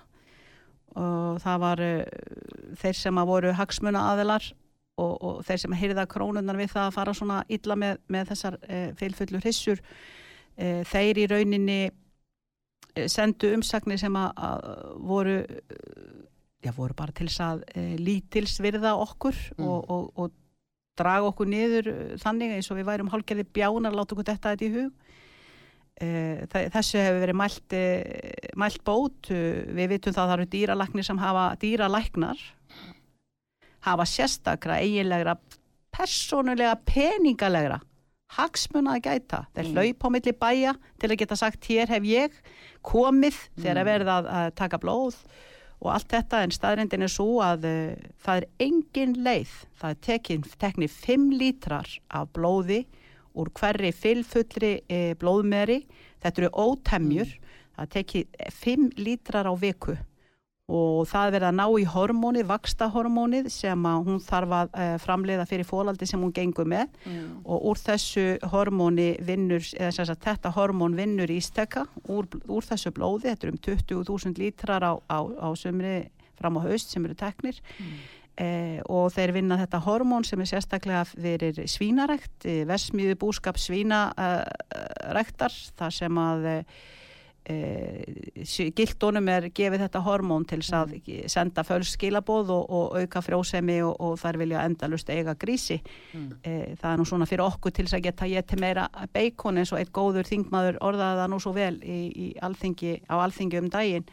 og 0.98 1.38
það 1.44 1.60
var 1.62 1.82
uh, 1.86 2.00
þeir 2.80 2.96
sem 2.98 3.20
að 3.22 3.28
voru 3.30 3.52
hagsmuna 3.54 4.00
aðilar 4.12 4.48
og, 4.98 5.12
og 5.22 5.44
þeir 5.46 5.60
sem 5.62 5.76
heyrða 5.78 6.06
krónunar 6.10 6.58
við 6.58 6.72
það 6.72 6.88
að 6.88 6.96
fara 6.96 7.14
svona 7.14 7.44
illa 7.48 7.76
með, 7.78 8.00
með 8.10 8.32
þessar 8.32 8.58
uh, 8.58 8.88
feilfullu 8.98 9.40
hrissur 9.44 9.78
uh, 9.80 10.82
þeir 10.90 11.22
í 11.22 11.26
rauninni 11.30 11.80
sendu 13.06 13.52
umsagnir 13.54 14.00
sem 14.02 14.16
að, 14.18 14.32
að 14.34 14.64
voru 15.06 15.36
já, 16.60 16.72
voru 16.74 16.96
bara 16.98 17.14
til 17.14 17.28
þess 17.30 17.44
að 17.44 17.60
lítilsvirða 18.02 18.96
okkur 18.98 19.38
Mm. 19.56 19.68
og, 19.68 19.90
og, 19.94 20.10
og 20.18 20.32
draga 21.00 21.28
okkur 21.32 21.48
niður 21.50 21.88
uh, 21.92 22.00
þannig 22.22 22.54
eins 22.58 22.70
og 22.70 22.78
við 22.80 22.88
værum 22.92 23.10
hálgerði 23.12 23.46
bjánar 23.56 23.96
láta 23.96 24.14
okkur 24.16 24.28
þetta 24.30 24.52
þetta 24.54 24.68
í 24.68 24.74
hug 24.76 24.92
þe- 26.00 26.68
þessu 26.72 26.96
hefur 27.02 27.20
verið 27.26 27.36
mælt, 27.36 27.74
eh, 27.76 28.48
mælt 28.56 28.80
bót 28.88 29.28
við 29.28 29.90
vitum 29.92 30.14
það 30.16 30.22
að 30.22 30.30
það 30.30 30.36
eru 30.38 30.46
dýralæknir 30.54 31.04
sem 31.04 31.18
hafa 31.20 31.42
dýralæknar 31.60 32.40
hafa 33.84 34.04
sérstakra 34.08 34.78
eiginlegra 34.80 35.34
persónulega 35.92 36.76
peningalegra 36.88 37.80
hagsmuna 38.36 38.94
að 38.96 39.02
gæta 39.08 39.40
þeir 39.56 39.66
Mm. 39.66 39.74
hlaupa 39.76 40.06
á 40.06 40.10
milli 40.14 40.32
bæja 40.32 40.72
til 41.00 41.08
að 41.10 41.18
geta 41.18 41.36
sagt 41.36 41.64
hér 41.68 41.88
hef 41.88 42.02
ég 42.04 42.30
komið 42.84 43.36
þegar 43.58 43.84
Mm. 43.84 44.06
að, 44.08 44.24
að 44.30 44.54
taka 44.54 44.78
blóð 44.78 45.16
og 45.80 45.92
allt 45.94 46.10
þetta 46.12 46.42
en 46.44 46.52
staðrindin 46.54 47.06
er 47.06 47.12
svo 47.12 47.40
að 47.44 47.66
uh, 47.68 48.08
það 48.20 48.42
er 48.42 48.48
engin 48.66 49.14
leið. 49.24 49.54
Það 49.80 49.94
er 49.94 50.00
tekin, 50.06 50.44
tekni 50.60 50.90
5 50.92 51.30
lítrar 51.40 51.88
af 52.08 52.28
blóði 52.36 52.84
úr 53.38 53.48
hverri 53.54 53.92
fylfullri 53.94 54.72
e, 54.90 55.14
blóðmeri. 55.16 55.84
Þetta 56.20 56.42
eru 56.42 56.50
ótemjur. 56.58 57.34
Það 57.76 57.84
er 57.84 57.92
tekið 57.94 58.40
5 58.60 58.88
lítrar 59.00 59.48
á 59.48 59.54
viku 59.56 59.94
og 60.70 61.09
það 61.11 61.35
verða 61.35 61.50
að 61.50 61.59
ná 61.59 61.64
í 61.83 61.87
hormónið, 61.94 62.46
vakstahormónið 62.50 63.50
sem 63.52 63.88
hún 63.90 64.20
þarf 64.22 64.54
að 64.61 64.70
uh, 64.70 64.92
framleiða 65.02 65.48
fyrir 65.50 65.68
fólaldi 65.68 66.09
sem 66.09 66.22
hún 66.22 66.35
gengur 66.37 66.68
með. 66.70 66.87
Mm. 67.06 67.40
og 67.44 67.66
úr 67.70 67.80
þessu 67.80 68.26
hormóni 68.52 69.11
vinnur, 69.26 69.64
eða 69.78 69.90
sem 69.96 70.09
sagt 70.09 70.24
þetta 70.26 70.52
hormón 70.54 70.96
vinnur 70.98 71.30
ísteka 71.33 71.87
úr, 72.12 72.28
úr 72.46 72.66
þessu 72.66 72.92
blóði, 72.94 73.30
þetta 73.30 73.48
er 73.48 73.52
um 73.54 73.61
20.000 73.66 74.40
lítrar 74.40 74.87
á, 74.87 74.92
á, 75.11 75.18
á 75.26 75.48
sömri 75.59 76.11
fram 76.40 76.56
á 76.56 76.61
haust 76.64 76.88
sem 76.92 77.04
eru 77.04 77.16
teknir. 77.18 77.61
Eh, 78.40 78.80
og 78.88 79.11
þeir 79.12 79.35
vinna 79.37 79.59
þetta 79.61 79.83
hormón 79.85 80.24
sem 80.24 80.40
er 80.40 80.48
sérstaklega 80.48 81.02
fyrir 81.11 81.59
svínarækt, 81.68 82.46
eh, 82.48 82.62
versmiðu 82.68 83.14
búskap 83.20 83.59
svínaræktar 83.61 85.52
þar 85.76 85.92
sem 85.92 86.14
að 86.22 86.46
eh, 86.48 86.62
e, 86.62 86.64
gildunum 88.76 89.28
er 89.32 89.48
gefið 89.54 89.84
þetta 89.84 90.02
hormón 90.06 90.46
til 90.48 90.60
að 90.76 90.94
senda 91.30 91.64
fölskilabóð 91.66 92.52
og, 92.54 92.64
og 92.70 92.96
auka 93.00 93.22
frjósemi 93.24 93.80
og, 93.86 93.94
og 94.00 94.18
þær 94.20 94.38
vilja 94.42 94.64
endalust 94.68 95.10
eiga 95.10 95.34
grísi 95.34 95.80
Mm. 96.10 96.32
e, 96.42 96.74
það 96.80 96.92
er 96.92 96.98
nú 96.98 97.04
svona 97.06 97.26
fyrir 97.28 97.44
okkur 97.44 97.72
til 97.74 97.86
að 97.86 98.02
geta 98.02 98.26
til 98.42 98.60
meira 98.60 98.88
beikon 99.12 99.58
eins 99.58 99.72
og 99.72 99.78
eitt 99.78 99.92
góður 99.94 100.26
þingmaður 100.26 100.78
orðaði 100.80 101.20
það 101.20 101.30
nú 101.30 101.38
svo 101.40 101.52
vel 101.54 101.76
í, 101.82 101.98
í 102.10 102.26
alþingi, 102.42 102.92
á 103.06 103.14
alþingi 103.20 103.60
um 103.60 103.70
daginn 103.70 104.06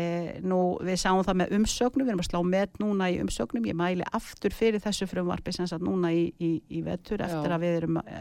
e, 0.00 0.06
nú 0.40 0.60
við 0.84 0.98
sáum 1.02 1.22
það 1.26 1.40
með 1.42 1.54
umsögnum 1.58 2.06
við 2.06 2.12
erum 2.14 2.22
að 2.24 2.28
slá 2.30 2.40
með 2.46 2.76
núna 2.82 3.08
í 3.12 3.18
umsögnum 3.22 3.66
ég 3.68 3.78
mæli 3.78 4.06
aftur 4.16 4.54
fyrir 4.56 4.82
þessu 4.82 5.08
frumvarpi 5.10 5.54
sem 5.56 5.68
sagt 5.70 5.84
núna 5.84 6.12
í, 6.14 6.28
í, 6.40 6.52
í 6.70 6.82
vetur 6.86 7.22
eftir 7.26 7.50
Já. 7.50 7.56
að 7.56 7.64
við 7.66 7.80
erum 7.80 8.00
e, 8.04 8.20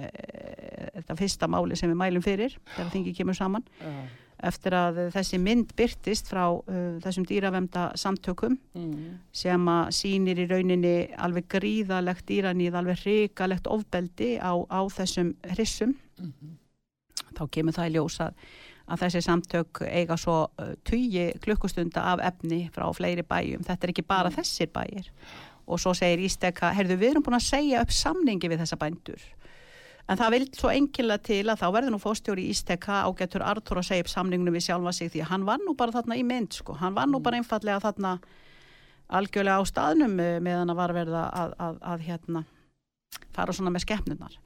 þetta 0.99 1.19
fyrsta 1.19 1.52
máli 1.52 1.78
sem 1.80 1.91
við 1.91 2.02
mælum 2.02 2.25
fyrir 2.25 2.58
þegar 2.75 2.91
þingi 2.95 3.15
kemur 3.21 3.38
saman 3.38 3.67
Já. 3.80 3.93
Eftir 4.43 4.75
að 4.78 4.99
þessi 5.13 5.39
mynd 5.41 5.73
byrtist 5.78 6.30
frá 6.32 6.45
uh, 6.54 6.99
þessum 7.04 7.25
dýravemda 7.30 7.89
samtökum 7.99 8.58
Mm. 8.75 9.19
sem 9.34 9.65
að 9.67 9.89
sýnir 9.97 10.39
í 10.39 10.47
rauninni 10.47 10.95
alveg 11.17 11.47
gríðalegt 11.52 12.25
dýranýð, 12.30 12.78
alveg 12.80 13.02
hrikalegt 13.04 13.67
ofbeldi 13.67 14.38
á, 14.39 14.54
á 14.69 14.80
þessum 14.88 15.34
hrissum. 15.56 15.95
Mhm. 16.19 16.56
Þá 17.36 17.43
kemur 17.52 17.73
það 17.75 17.89
í 17.89 17.93
ljós 17.97 18.19
að, 18.23 18.34
þessi 18.99 19.21
samtök 19.21 19.82
eiga 19.86 20.17
svo 20.17 20.47
uh, 20.58 20.73
tugi 20.84 21.34
klukkustunda 21.43 22.02
af 22.13 22.19
efni 22.32 22.69
frá 22.73 22.88
fleiri 22.95 23.23
bæjum. 23.23 23.63
Þetta 23.67 23.86
er 23.86 23.93
ekki 23.93 24.08
bara 24.08 24.32
þessir 24.34 24.71
bæjir. 24.73 25.12
Og 25.69 25.78
svo 25.80 25.93
segir 25.93 26.23
Ísteka, 26.25 26.71
heyrðu 26.73 26.97
við 26.97 27.12
erum 27.12 27.23
búin 27.23 27.38
að 27.38 27.45
segja 27.45 27.84
upp 27.84 27.91
samningi 27.93 28.49
við 28.49 28.63
þessa 28.63 28.80
bændur. 28.82 29.21
En 30.10 30.17
það 30.17 30.34
vil 30.34 30.45
svo 30.58 30.72
engilega 30.74 31.22
til 31.22 31.43
að 31.52 31.60
þá 31.62 31.65
verður 31.76 31.93
nú 31.93 32.00
fórstjóri 32.02 32.48
Ísteka 32.50 33.04
ágættur 33.06 33.43
Artur 33.45 33.78
að 33.78 33.91
segja 33.91 34.06
upp 34.06 34.10
samningunum 34.10 34.56
við 34.58 34.65
sjálfa 34.65 34.93
sig 34.98 35.12
því 35.13 35.22
að 35.22 35.32
hann 35.36 35.45
var 35.45 35.62
nú 35.62 35.76
bara 35.78 35.93
þarna 35.93 36.17
í 36.17 36.24
mynd 36.26 36.56
sko. 36.58 36.74
Hann 36.80 36.95
var 36.98 37.10
nú 37.12 37.22
bara 37.22 37.38
einfallega 37.38 37.84
þarna 37.84 38.15
algjörlega 39.19 39.62
á 39.62 39.63
staðnum 39.69 40.15
eh, 40.22 40.39
meðan 40.41 40.74
að 40.74 40.80
var 40.82 40.95
verða 40.98 41.26
að, 41.30 41.54
að, 41.62 41.78
að 41.93 42.08
hérna 42.08 42.43
fara 43.36 43.54
svona 43.54 43.74
með 43.74 43.86
skepnunar. 43.86 44.39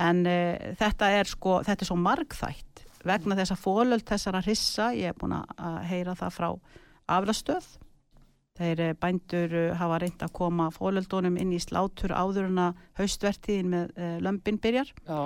En 0.00 0.24
uh, 0.28 0.72
þetta 0.78 1.12
er 1.18 1.28
sko, 1.28 1.58
þetta 1.66 1.84
er 1.84 1.90
svo 1.90 1.98
margþætt 2.00 2.84
vegna 3.04 3.36
þess 3.38 3.54
að 3.54 3.62
fólöld 3.64 4.06
þessara 4.08 4.42
hrissa, 4.44 4.90
ég 4.96 5.12
er 5.12 5.16
búin 5.18 5.34
að 5.36 5.78
heyra 5.88 6.16
það 6.18 6.34
frá 6.36 6.48
aflastöð. 7.10 7.68
Þeir 8.60 8.82
eh, 8.84 8.96
bændur 9.00 9.54
eh, 9.56 9.70
hafa 9.78 10.02
reynd 10.02 10.20
að 10.24 10.34
koma 10.36 10.68
fólöldunum 10.74 11.38
inn 11.40 11.54
í 11.56 11.62
slátur 11.62 12.12
áður 12.12 12.50
en 12.50 12.60
að 12.66 12.82
haustvertíðin 13.00 13.72
með 13.72 13.94
uh, 13.96 14.18
lömpin 14.20 14.60
byrjar. 14.60 14.90
Já. 15.06 15.22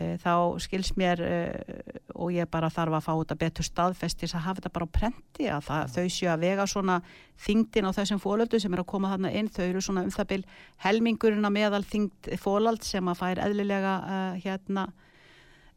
Eh, 0.00 0.14
þá 0.22 0.34
skils 0.62 0.92
mér 0.96 1.20
og 2.14 2.30
ég 2.32 2.48
bara 2.48 2.70
þarf 2.72 2.94
að 2.96 3.04
fá 3.04 3.10
þetta 3.10 3.38
betur 3.42 3.66
staðfest 3.66 4.20
til 4.20 4.28
þess 4.28 4.38
að 4.38 4.46
hafa 4.46 4.60
þetta 4.60 4.72
bara 4.76 4.86
á 4.88 4.94
prenti 4.96 5.50
að 5.50 5.66
það, 5.66 5.90
þau 5.96 6.14
séu 6.14 6.30
að 6.30 6.46
vega 6.46 6.66
svona 6.70 6.96
þingdin 7.44 7.90
á 7.90 7.96
þessum 7.98 8.22
fólöldu 8.22 8.60
sem 8.62 8.72
er 8.72 8.84
að 8.84 8.90
koma 8.94 9.10
þarna 9.12 9.34
inn 9.36 9.50
þau 9.52 9.64
eru 9.66 9.82
svona 9.84 10.06
um 10.06 10.14
það 10.14 10.30
bil 10.30 10.40
helmingurinn 10.86 11.50
að 11.50 11.56
meðal 11.58 11.82
þingd 11.84 12.32
fólald 12.40 12.86
sem 12.86 13.12
að 13.12 13.20
fær 13.20 13.42
eðlilega 13.44 13.94
hérna 14.40 14.86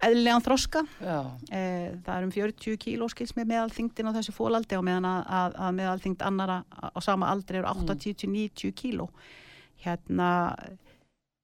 eðlilegan 0.07 0.45
þroska. 0.45 0.83
Eh, 1.03 1.93
það 2.05 2.13
er 2.15 2.27
um 2.27 2.33
40 2.35 2.79
kíló 2.81 3.09
skils 3.11 3.35
mér 3.37 3.49
meðal 3.49 3.71
þingdin 3.73 4.11
á 4.11 4.15
þessu 4.17 4.35
fólaldi 4.35 4.79
og 4.79 4.85
meðan 4.87 5.09
að, 5.09 5.23
að, 5.39 5.57
að 5.67 5.75
meðal 5.79 5.97
þingd 6.05 6.27
annara 6.29 6.61
á 6.67 6.99
sama 7.03 7.31
aldri 7.33 7.61
eru 7.61 7.71
80-90 7.71 8.75
kíló. 8.79 9.09
Hérna 9.83 10.29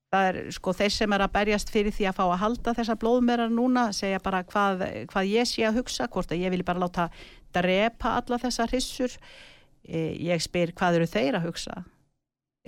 það 0.09 0.29
er 0.29 0.39
sko 0.53 0.73
þeir 0.73 0.93
sem 0.93 1.13
er 1.13 1.23
að 1.23 1.35
berjast 1.35 1.71
fyrir 1.73 1.93
því 1.93 2.09
að 2.09 2.17
fá 2.17 2.23
að 2.25 2.39
halda 2.43 2.73
þessar 2.79 2.99
blóðmerar 3.01 3.53
núna 3.53 3.89
segja 3.95 4.21
bara 4.23 4.41
hvað, 4.47 4.83
hvað 5.11 5.29
ég 5.29 5.49
sé 5.49 5.65
að 5.67 5.81
hugsa 5.81 6.09
hvort 6.09 6.33
að 6.33 6.43
ég 6.45 6.53
vilji 6.53 6.65
bara 6.65 6.81
láta 6.81 7.09
drepa 7.53 8.15
alla 8.17 8.39
þessar 8.41 8.73
hrissur 8.73 9.13
e, 9.85 10.15
ég 10.25 10.41
spyr 10.41 10.73
hvað 10.77 10.99
eru 10.99 11.09
þeir 11.09 11.39
að 11.39 11.49
hugsa 11.49 11.77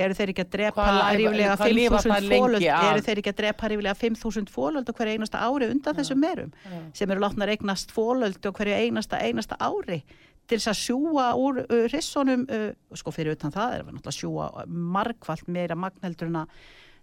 eru 0.05 0.17
þeir 0.17 0.33
ekki 0.33 0.43
að 0.45 0.51
drepa 0.55 0.87
ríflega 1.17 1.55
hvað 1.59 1.75
lifa 1.77 2.01
5.000 2.01 2.11
þær 2.15 2.25
lengi 2.25 2.41
fólöld 2.41 2.67
eru 2.71 3.05
þeir 3.05 3.21
ekki 3.21 3.31
að 3.31 3.39
drepa 3.41 3.69
ríflega 3.71 3.95
5.000 4.01 4.53
fólöld 4.55 4.91
á 4.91 4.93
hverju 4.97 5.15
einasta 5.15 5.45
ári 5.45 5.69
undan 5.71 5.97
þessum 5.99 6.21
merum? 6.21 6.51
Já. 6.65 6.81
sem 6.99 7.13
eru 7.13 7.23
látnar 7.23 7.53
eignast 7.53 7.95
fólöld 7.95 8.45
og 8.49 8.59
hverju 8.59 8.77
einasta 8.77 9.21
einasta 9.21 9.57
ári 9.61 10.01
til 10.51 10.59
þess 10.59 10.71
að 10.73 10.79
sjúa 10.81 11.25
úr 11.39 11.63
uh, 11.63 11.83
rissunum 11.91 12.45
uh, 12.51 12.69
sko 12.97 13.13
fyrir 13.15 13.37
utan 13.37 13.53
það 13.53 13.77
er 13.79 13.91
að 14.01 14.15
sjúa 14.17 14.49
margfalt 14.67 15.47
meira 15.47 15.77
magn 15.79 16.01
heldur 16.05 16.31
en 16.31 16.41
að 16.43 16.55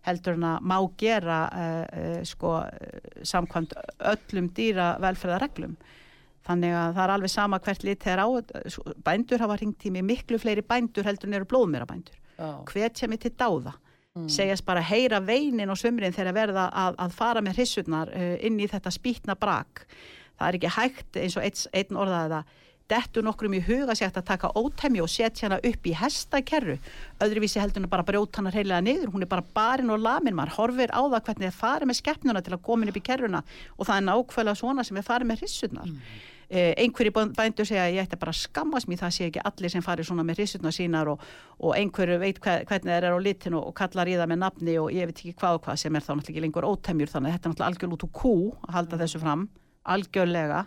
heldur 0.06 0.36
en 0.38 0.44
að 0.46 0.66
má 0.70 0.76
gera 1.00 1.38
uh, 1.48 2.20
sko 2.26 2.58
samkvæmt 3.26 3.74
öllum 4.12 4.52
dýra 4.54 4.92
velferðarreglum 5.02 5.74
þannig 6.48 6.76
að 6.76 6.94
það 6.94 7.02
er 7.04 7.12
alveg 7.14 7.32
sama 7.32 7.58
hvert 7.64 7.84
lit 7.84 8.04
þeir 8.06 8.22
á 8.24 8.28
bændur 9.04 9.42
hafa 9.42 9.58
hringt 9.58 9.84
í 9.84 9.92
mig 9.92 10.06
miklu 10.06 10.40
fleiri 10.40 10.64
bændur 10.64 11.08
heldur 11.08 11.28
en 11.28 11.40
eru 11.40 11.48
blóðmera 11.50 11.88
bændur 11.88 12.16
Já. 12.16 12.27
Hvetja 12.38 13.08
mig 13.10 13.22
til 13.24 13.34
dáða. 13.34 13.74
Mm. 14.18 14.28
segjast 14.28 14.64
bara 14.66 14.80
heyra 14.82 15.20
veinin 15.22 15.70
og 15.70 15.78
sumrin 15.78 16.14
þegar 16.14 16.34
verða 16.34 16.62
að, 16.74 16.96
að 16.98 17.12
fara 17.14 17.42
með 17.44 17.60
hrissurnar 17.60 18.08
uh, 18.10 18.36
inn 18.42 18.56
í 18.58 18.66
þetta 18.66 18.90
spýtna 18.90 19.36
brak. 19.38 19.84
Það 20.38 20.48
er 20.48 20.58
ekki 20.58 20.72
hægt 20.74 21.18
eins 21.20 21.36
og 21.38 21.44
einn, 21.44 21.60
einn 21.76 22.00
orðaði 22.02 22.32
það 22.32 22.56
dettu 22.88 23.22
nokkrum 23.24 23.56
í 23.58 23.60
huga 23.66 23.94
sér 23.96 24.14
að 24.16 24.26
taka 24.30 24.50
ótæmi 24.56 25.02
og 25.04 25.10
setja 25.12 25.48
hana 25.48 25.58
upp 25.60 25.86
í 25.86 25.92
hestakerru. 25.96 26.78
Öðruvísi 27.24 27.60
heldur 27.60 27.84
hann 27.84 27.92
bara 27.92 28.04
að 28.04 28.14
brjóta 28.14 28.40
hana 28.40 28.52
reyðlega 28.54 28.80
niður. 28.86 29.12
Hún 29.12 29.26
er 29.26 29.30
bara 29.30 29.44
barinn 29.54 29.92
og 29.92 30.00
lamin, 30.00 30.36
maður 30.38 30.56
horfir 30.56 30.94
á 30.94 31.02
það 31.04 31.20
hvernig 31.26 31.50
þið 31.50 31.58
farið 31.58 31.90
með 31.90 32.00
skeppnuna 32.00 32.44
til 32.44 32.56
að 32.56 32.72
inn 32.78 32.92
upp 32.94 33.00
í 33.00 33.04
kerruna. 33.10 33.42
Og 33.76 33.88
það 33.90 34.00
er 34.00 34.06
nákvæmlega 34.08 34.60
svona 34.62 34.86
sem 34.88 35.00
er 35.00 35.08
farið 35.10 35.30
með 35.30 35.44
hrissurnar 35.44 35.92
eh, 35.92 36.24
einhverju 36.48 37.12
bæ- 37.12 37.34
bændur 37.36 37.66
segja 37.68 37.90
ég 37.92 38.06
ætti 38.06 38.16
bara 38.16 38.32
að 38.32 38.38
skammast 38.40 38.88
mér 38.88 39.02
það 39.02 39.10
sé 39.12 39.26
ekki 39.28 39.42
allir 39.44 39.72
sem 39.74 39.82
farið 39.84 40.06
svona 40.08 40.24
með 40.24 40.38
hrissurnar 40.38 40.72
sínar 40.72 41.10
og, 41.12 41.20
og 41.60 41.74
einhverju 41.76 42.16
veit 42.22 42.38
hver, 42.40 42.62
hvernig 42.64 42.88
þeir 42.94 43.06
eru 43.10 43.18
á 43.20 43.26
litinu 43.26 43.58
og 43.60 43.74
kallar 43.76 44.08
í 44.08 44.14
það 44.16 44.30
með 44.32 44.40
nafni 44.40 44.76
og 44.80 44.88
ég 44.96 45.10
veit 45.10 45.18
ekki 45.20 45.34
hvað 45.36 45.58
og 45.58 45.66
hvað 45.66 45.80
sem 45.82 45.98
er 45.98 46.06
þá 46.06 46.08
náttúrulega 46.14 46.32
ekki 46.32 46.44
lengur 46.46 46.68
ótemjur 46.70 47.12
þannig 47.12 47.28
að 47.28 47.36
þetta 47.36 47.48
er 47.48 47.52
náttúrulega 47.52 47.68
algjörlega 47.68 47.98
út 47.98 48.06
úr 48.06 48.12
kú 48.16 48.32
að 48.64 48.76
halda 48.78 49.00
þessu 49.02 49.20
fram, 49.20 49.42
algjörlega. 49.84 50.60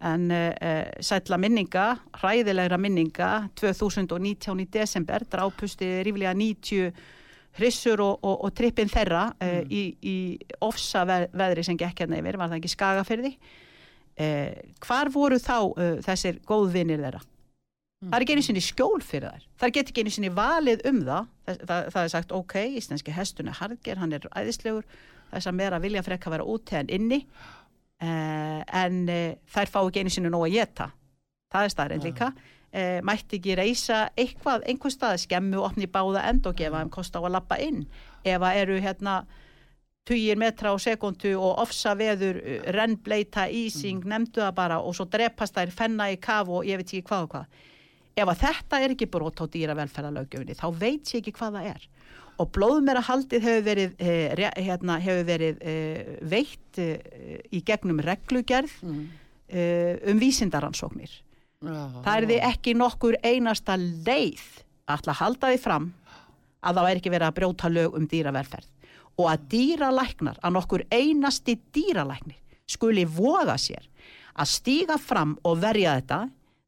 En 0.00 0.30
uh, 0.32 0.84
sætla 1.04 1.36
minninga 1.42 1.86
hræðilegra 2.16 2.78
minninga 2.80 3.30
2019 3.58 4.62
í 4.62 4.68
desember 4.72 5.26
drápusti 5.28 5.88
ríflega 6.06 6.32
90 6.38 6.94
hrissur 7.58 8.00
og, 8.00 8.22
og, 8.22 8.46
og 8.46 8.54
trippin 8.54 8.88
þeirra 8.88 9.26
uh, 9.34 9.58
í, 9.66 9.82
í 10.00 10.16
ofsa 10.62 11.02
veðri 11.04 11.66
sem 11.66 11.76
gekk 11.76 12.04
hérna 12.04 12.22
yfir, 12.22 12.38
var 12.38 12.48
það 12.48 12.62
ekki 12.62 12.72
skagafyrði 12.72 13.34
uh, 13.34 13.58
hvar 14.84 15.10
voru 15.14 15.38
þá 15.40 15.56
uh, 15.70 15.98
þessir 16.04 16.40
góðvinir 16.48 17.02
þeirra? 17.04 17.22
Það 18.00 18.16
er 18.16 18.24
ekki 18.24 18.34
einu 18.36 18.44
sinni 18.44 18.62
skjól 18.64 19.02
fyrir 19.04 19.28
þær. 19.28 19.48
Það 19.60 19.72
get 19.76 19.90
ekki 19.92 20.04
einu 20.04 20.12
sinni 20.14 20.30
valið 20.32 20.84
um 20.88 21.00
það. 21.04 21.26
Það, 21.44 21.58
það, 21.68 21.88
það 21.94 22.02
er 22.02 22.12
sagt 22.14 22.30
ok, 22.32 22.54
íslenski 22.80 23.12
hestun 23.12 23.50
er 23.52 23.58
harger, 23.58 24.00
hann 24.00 24.14
er 24.16 24.28
æðislegur. 24.32 24.86
Þess 25.30 25.50
að 25.50 25.58
meira 25.58 25.80
vilja 25.82 26.02
frekka 26.06 26.32
vera 26.32 26.46
úti 26.48 26.78
en 26.80 26.88
inni. 26.88 27.20
Uh, 28.00 28.62
en 28.80 29.02
uh, 29.12 29.36
þær 29.52 29.68
fá 29.68 29.82
ekki 29.82 30.00
einu 30.00 30.12
sinni 30.14 30.32
nóg 30.32 30.46
að 30.48 30.56
geta 30.56 30.88
það 31.50 31.66
er 31.66 31.74
staðarinn 31.74 32.06
líka. 32.06 32.30
Uh, 32.70 32.98
mætti 33.06 33.40
ekki 33.40 33.56
reysa 33.58 34.00
eitthvað, 34.18 34.64
einhver 34.70 34.94
stað 34.94 35.18
skemmu 35.24 35.62
opni 35.64 35.90
báða 35.90 36.22
end 36.30 36.46
og 36.46 36.56
gefa 36.58 36.82
þeim 36.82 36.92
kost 36.94 37.16
á 37.18 37.20
að 37.20 37.34
lappa 37.34 37.58
inn. 37.62 37.82
Ef 38.22 38.38
að 38.38 38.60
eru 38.62 38.78
hérna 38.84 39.20
tugir 40.08 40.38
metra 40.40 40.72
á 40.72 40.76
sekundu 40.80 41.34
og 41.38 41.60
ofsa 41.62 41.94
veður, 41.98 42.40
uh, 42.40 42.70
rennbleita, 42.74 43.48
ísing, 43.52 44.02
nefndu 44.08 44.40
það 44.42 44.54
bara 44.56 44.78
og 44.80 44.94
svo 44.96 45.06
drepast 45.10 45.54
þær 45.58 45.70
fenna 45.76 46.08
í 46.12 46.18
kaf 46.20 46.48
og 46.48 46.64
ég 46.66 46.80
veit 46.80 46.88
ekki 46.88 47.04
hvað 47.10 47.26
og 47.26 47.32
hvað. 47.34 47.46
Ef 48.20 48.28
að 48.32 48.40
þetta 48.42 48.80
er 48.84 48.94
ekki 48.96 49.06
brot 49.12 49.40
á 49.40 49.44
dýravelferðalögjöfinni 49.54 50.56
þá 50.58 50.66
veit 50.80 51.12
ég 51.14 51.20
ekki 51.22 51.32
hvað 51.38 51.56
það 51.60 51.68
er. 51.74 51.86
Og 52.40 52.48
blóðmera 52.56 53.02
haldið 53.04 53.44
hefur 53.44 53.64
verið, 53.66 53.94
eh, 54.00 54.50
hérna, 54.64 54.96
hefur 55.00 55.24
verið 55.28 55.58
eh, 55.60 56.16
veitt 56.24 56.78
eh, 56.80 57.40
í 57.52 57.60
gegnum 57.64 58.00
reglugerð 58.00 58.72
Mm. 58.82 59.08
eh, 59.48 59.98
um 60.10 60.18
vísindaransóknir. 60.18 61.10
Já. 61.60 62.02
Það 62.02 62.16
er 62.16 62.26
því 62.30 62.38
ekki 62.48 62.74
nokkur 62.74 63.16
einasta 63.22 63.76
leið 63.76 64.40
að 64.88 65.12
halda 65.20 65.50
því 65.52 65.58
fram 65.60 65.92
að 66.64 66.74
það 66.80 66.90
er 66.90 66.96
ekki 67.00 67.10
verið 67.12 67.28
að 67.28 67.36
brjóta 67.38 67.68
lög 67.70 67.94
um 67.94 68.06
dýravelferð 68.08 68.66
og 69.20 69.28
að 69.28 69.46
dýralæknar, 69.52 70.40
að 70.40 70.56
nokkur 70.56 70.84
einasti 70.90 71.58
dýralækni 71.74 72.36
skuli 72.70 73.04
voga 73.04 73.56
sér 73.58 73.86
að 74.40 74.52
stíga 74.52 74.96
fram 75.00 75.36
og 75.44 75.58
verja 75.60 75.96
þetta. 75.98 76.20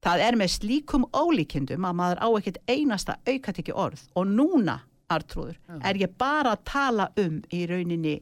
Það 0.02 0.22
er 0.26 0.36
með 0.38 0.54
slíkum 0.56 1.04
ólíkindum 1.14 1.84
að 1.86 1.98
maður 2.00 2.22
á 2.26 2.28
ekkert 2.40 2.58
einasta 2.66 3.14
aukatekki 3.22 3.74
orð 3.78 4.02
og 4.18 4.26
núna, 4.26 4.80
Artrúður, 5.12 5.58
er 5.84 6.00
ég 6.00 6.14
bara 6.18 6.56
að 6.56 6.64
tala 6.66 7.06
um 7.20 7.38
í 7.52 7.60
rauninni 7.70 8.16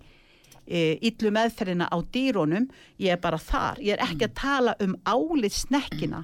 e, 0.70 0.98
illu 1.11 1.33
meðferðina 1.35 1.88
á 1.90 1.96
dýrónum, 2.14 2.68
ég 3.02 3.11
er 3.16 3.20
bara 3.20 3.38
þar, 3.42 3.80
ég 3.83 3.96
er 3.98 4.04
ekki 4.06 4.28
að 4.28 4.35
tala 4.38 4.74
um 4.80 4.94
álið 5.04 5.56
snekkina, 5.59 6.22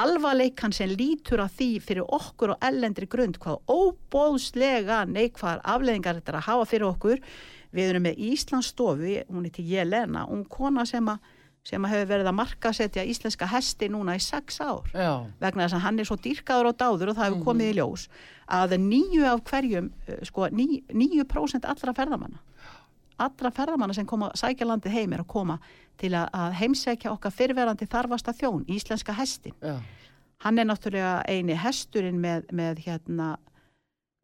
alvarleikan 0.00 0.72
sem 0.72 0.88
lítur 0.96 1.42
að 1.44 1.52
því 1.58 1.68
fyrir 1.84 2.08
okkur 2.16 2.54
og 2.56 2.64
ellendri 2.64 3.06
grund, 3.12 3.36
hvað 3.42 3.60
óbóðslega 3.68 5.02
neikvar 5.10 5.60
afleðingar 5.64 6.18
þetta 6.20 6.32
er 6.34 6.40
að 6.40 6.48
hafa 6.48 6.68
fyrir 6.72 6.88
okkur, 6.92 7.20
við 7.72 7.90
erum 7.92 8.04
með 8.08 8.18
Íslandsstofu, 8.32 9.14
hún 9.32 9.46
er 9.48 9.54
til 9.56 9.68
Jelena, 9.70 10.26
hún 10.28 10.44
kona 10.48 10.84
sem 10.88 11.06
að 11.12 11.30
sem 11.62 11.84
hefur 11.86 12.08
verið 12.10 12.26
að 12.26 12.34
markasetja 12.34 13.04
íslenska 13.06 13.46
hesti 13.46 13.86
núna 13.92 14.16
í 14.18 14.22
sex 14.24 14.56
ár. 14.64 14.82
Já. 14.98 15.28
vegna 15.38 15.68
þess 15.68 15.76
að 15.78 15.84
hann 15.84 16.00
er 16.02 16.08
svo 16.08 16.16
dýrkaður 16.18 16.72
og 16.72 16.78
dáður 16.80 17.12
og 17.12 17.16
það 17.20 17.28
hefur 17.28 17.36
Mhm. 17.38 17.44
komið 17.46 17.68
í 17.70 17.76
ljós 17.78 18.08
að 18.50 18.74
nýju 18.82 19.22
af 19.30 19.44
hverjum 19.46 19.92
eh, 20.08 20.24
sko, 20.26 20.48
ní, 20.50 20.82
níu 20.90 21.22
prósent 21.24 21.64
allra 21.64 21.94
ferðamanna 21.94 22.40
allra 23.18 23.50
ferðamanna 23.50 23.94
sem 23.94 24.06
koma 24.06 24.30
að 24.30 24.40
sækja 24.42 24.66
landið 24.66 24.92
heim 24.96 25.12
er 25.12 25.20
að 25.24 25.26
koma 25.28 25.58
til 25.98 26.12
að, 26.14 26.52
heimsækja 26.60 27.12
okkar 27.12 27.30
fyrverandi 27.36 27.86
þarfasta 27.86 28.32
þjón, 28.32 28.64
íslenska 28.68 29.12
hestin 29.12 29.54
Já. 29.62 29.76
hann 30.44 30.58
er 30.58 30.64
náttúrulega 30.64 31.22
eini 31.28 31.54
hesturinn 31.54 32.18
með, 32.20 32.48
með 32.52 32.78
hérna 32.86 33.36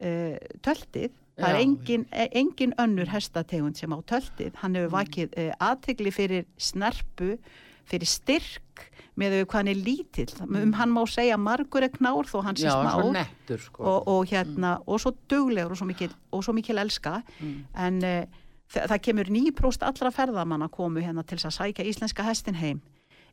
uh, 0.02 0.36
töltið 0.64 1.10
það 1.38 1.48
er 1.54 1.60
engin, 1.62 2.06
e- 2.10 2.30
engin 2.40 2.72
önnur 2.82 3.10
hestategund 3.12 3.76
sem 3.78 3.92
á 3.94 3.98
töltið 4.02 4.56
hann 4.62 4.74
hefur 4.74 4.88
Mm. 4.90 4.96
vakið 4.98 5.36
uh, 5.38 5.52
aðtegli 5.60 6.10
fyrir 6.14 6.46
snerpu 6.58 7.36
fyrir 7.88 8.06
styrk 8.10 8.88
með 9.18 9.44
hvað 9.46 9.54
hann 9.58 9.68
er 9.72 9.78
lítill 9.82 10.34
um 10.46 10.72
hann 10.78 10.90
má 10.94 11.00
segja 11.10 11.36
margur 11.38 11.82
er 11.82 11.90
knár 11.94 12.26
þó 12.30 12.42
hann 12.44 12.54
sé 12.58 12.68
Mm. 12.68 13.12
Nettur 13.12 13.58
sko. 13.58 13.82
og, 13.84 14.08
og 14.08 14.26
hérna 14.26 14.80
og 14.86 15.00
svo 15.00 15.12
duglegur 15.28 15.72
og 15.72 15.76
svo 15.78 15.86
mikil, 15.86 16.10
og 16.32 16.42
svo 16.44 16.52
mikil 16.52 16.78
elska 16.78 17.22
Mm. 17.40 17.64
en 17.74 18.02
uh, 18.04 18.24
það 18.72 19.00
kemur 19.06 19.32
9% 19.32 19.86
allra 19.88 20.12
ferðamanna 20.14 20.68
komu 20.72 21.02
hérna 21.04 21.24
til 21.26 21.40
að 21.40 21.56
sækja 21.56 21.86
íslenska 21.88 22.26
hestin 22.26 22.58
heim. 22.58 22.80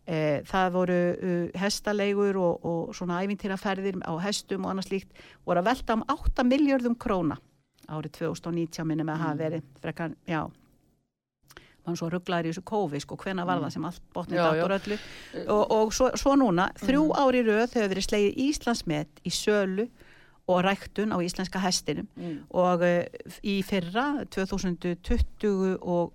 Uh, 0.06 0.44
það 0.46 0.68
voru 0.76 1.00
uh, 1.14 1.46
hestaleigur 1.58 2.38
og, 2.38 2.66
og 2.70 2.94
svona 2.94 3.24
æfintýraferðir 3.26 3.98
á 4.06 4.14
hestum 4.22 4.68
og 4.68 4.76
annars 4.76 4.92
líkt 4.92 5.18
voru 5.48 5.64
að 5.64 5.72
velta 5.72 5.98
um 5.98 6.06
8 6.14 6.46
miljardum 6.46 6.94
króna 6.94 7.40
árið 7.90 8.20
2019 8.20 8.88
minnum 8.88 9.10
að 9.14 9.24
hafa 9.24 9.40
verið. 9.40 9.66
Frekar, 9.82 10.14
já. 10.30 10.44
Mann 11.86 11.98
svo 12.00 12.10
rugglaður 12.10 12.50
í 12.50 12.54
þessu 12.54 12.64
kófi 12.66 13.02
sko, 13.02 13.18
hvena 13.22 13.46
var 13.46 13.62
það 13.62 13.76
sem 13.76 13.84
allt 13.86 14.06
botnið 14.14 14.62
úr 14.64 14.74
öllu? 14.80 14.98
Og, 15.44 15.64
og 15.76 15.94
svo, 15.94 16.10
svo 16.18 16.34
núna, 16.40 16.72
þrjú 16.82 17.04
ári 17.22 17.44
röð 17.46 17.76
hefur 17.78 17.92
verið 17.92 18.08
slegið 18.08 18.40
Íslandsmet 18.48 19.22
í 19.22 19.34
sölu 19.34 19.86
og 20.48 20.60
ræktun 20.66 21.10
á 21.14 21.18
íslenska 21.26 21.60
hestinum 21.64 22.08
Mm. 22.16 22.38
og 22.54 22.82
uh, 22.86 23.04
í 23.44 23.62
fyrra 23.66 24.26
2021 24.30 26.12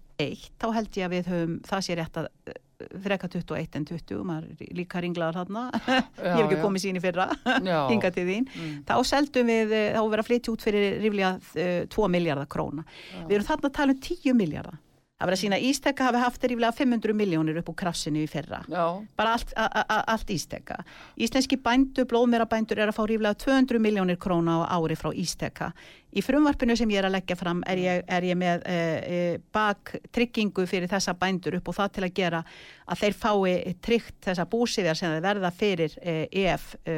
þá 0.60 0.66
held 0.76 0.98
ég 0.98 1.06
að 1.06 1.14
við 1.16 1.30
höfum 1.32 1.54
það 1.66 1.84
sé 1.86 1.96
rétt 1.98 2.18
að 2.20 2.28
uh, 2.28 2.58
freka 3.04 3.28
21 3.28 3.76
en 3.76 3.84
20 3.88 4.22
maður 4.24 4.62
líka 4.76 5.00
ringlaðar 5.04 5.36
þarna 5.42 5.62
ég 5.76 6.36
hef 6.36 6.44
ekki 6.46 6.56
já. 6.58 6.62
komið 6.64 6.84
sín 6.84 6.96
í 7.00 7.02
fyrra 7.04 7.26
Já. 7.66 7.80
hinga 7.92 8.10
til 8.14 8.26
þín 8.28 8.46
Mm. 8.50 8.76
þá 8.88 8.94
seldum 9.10 9.50
við, 9.52 9.72
eh, 9.76 9.90
þá 9.96 10.00
verið 10.04 10.22
að 10.24 10.28
flytja 10.30 10.52
út 10.54 10.64
fyrir 10.64 10.96
ríflega 11.02 11.32
uh, 11.40 11.82
2 11.92 12.08
miljardar 12.14 12.48
króna 12.50 12.82
við 13.28 13.34
erum 13.38 13.48
þarna 13.50 13.68
að 13.70 13.76
tala 13.80 13.96
um 13.96 14.00
10 14.06 14.38
miljardar 14.40 14.78
það 15.20 15.28
verið 15.28 15.36
að 15.36 15.42
sína 15.42 15.60
Ísteka 15.68 16.06
hafi 16.08 16.20
haft 16.22 16.44
ríflega 16.48 16.72
500 16.78 17.16
miljónir 17.16 17.58
upp 17.60 17.68
úr 17.68 17.76
krafsinu 17.82 18.22
í 18.22 18.28
fyrra. 18.30 18.62
Já. 18.72 18.84
bara 19.16 19.34
allt, 19.36 19.52
a, 19.52 19.66
a, 19.68 19.98
allt 20.14 20.30
Ísteka. 20.32 20.78
Íslenski 21.20 21.58
bændur, 21.60 22.06
blóðmerabændur 22.08 22.80
er 22.80 22.88
að 22.88 22.96
fá 22.96 23.02
ríflega 23.04 23.36
200 23.44 23.82
miljónir 23.84 24.16
króna 24.20 24.62
á 24.64 24.80
ári 24.80 24.96
frá 24.96 25.12
Ísteka. 25.12 25.70
Í 26.10 26.24
frumvarpinu 26.24 26.74
sem 26.74 26.90
ég 26.90 27.02
er 27.02 27.10
að 27.10 27.18
leggja 27.18 27.36
fram 27.38 27.60
er 27.68 27.82
ég, 27.84 28.02
er 28.08 28.26
ég 28.26 28.38
með 28.40 28.64
e, 28.66 28.74
e, 28.74 29.20
bak 29.52 29.92
tryggingu 30.10 30.64
fyrir 30.66 30.90
þessa 30.90 31.14
bændur 31.14 31.60
upp 31.60 31.70
og 31.70 31.76
það 31.76 31.92
til 31.94 32.06
að 32.08 32.16
gera 32.16 32.42
að 32.90 33.04
þeir 33.04 33.18
fái 33.20 33.74
tryggt 33.84 34.18
þessa 34.26 34.48
búsifjar 34.50 34.98
sem 34.98 35.14
þeir 35.14 35.26
verða 35.28 35.52
fyrir 35.54 35.94
e, 36.02 36.16
ef, 36.48 36.72
e, 36.82 36.96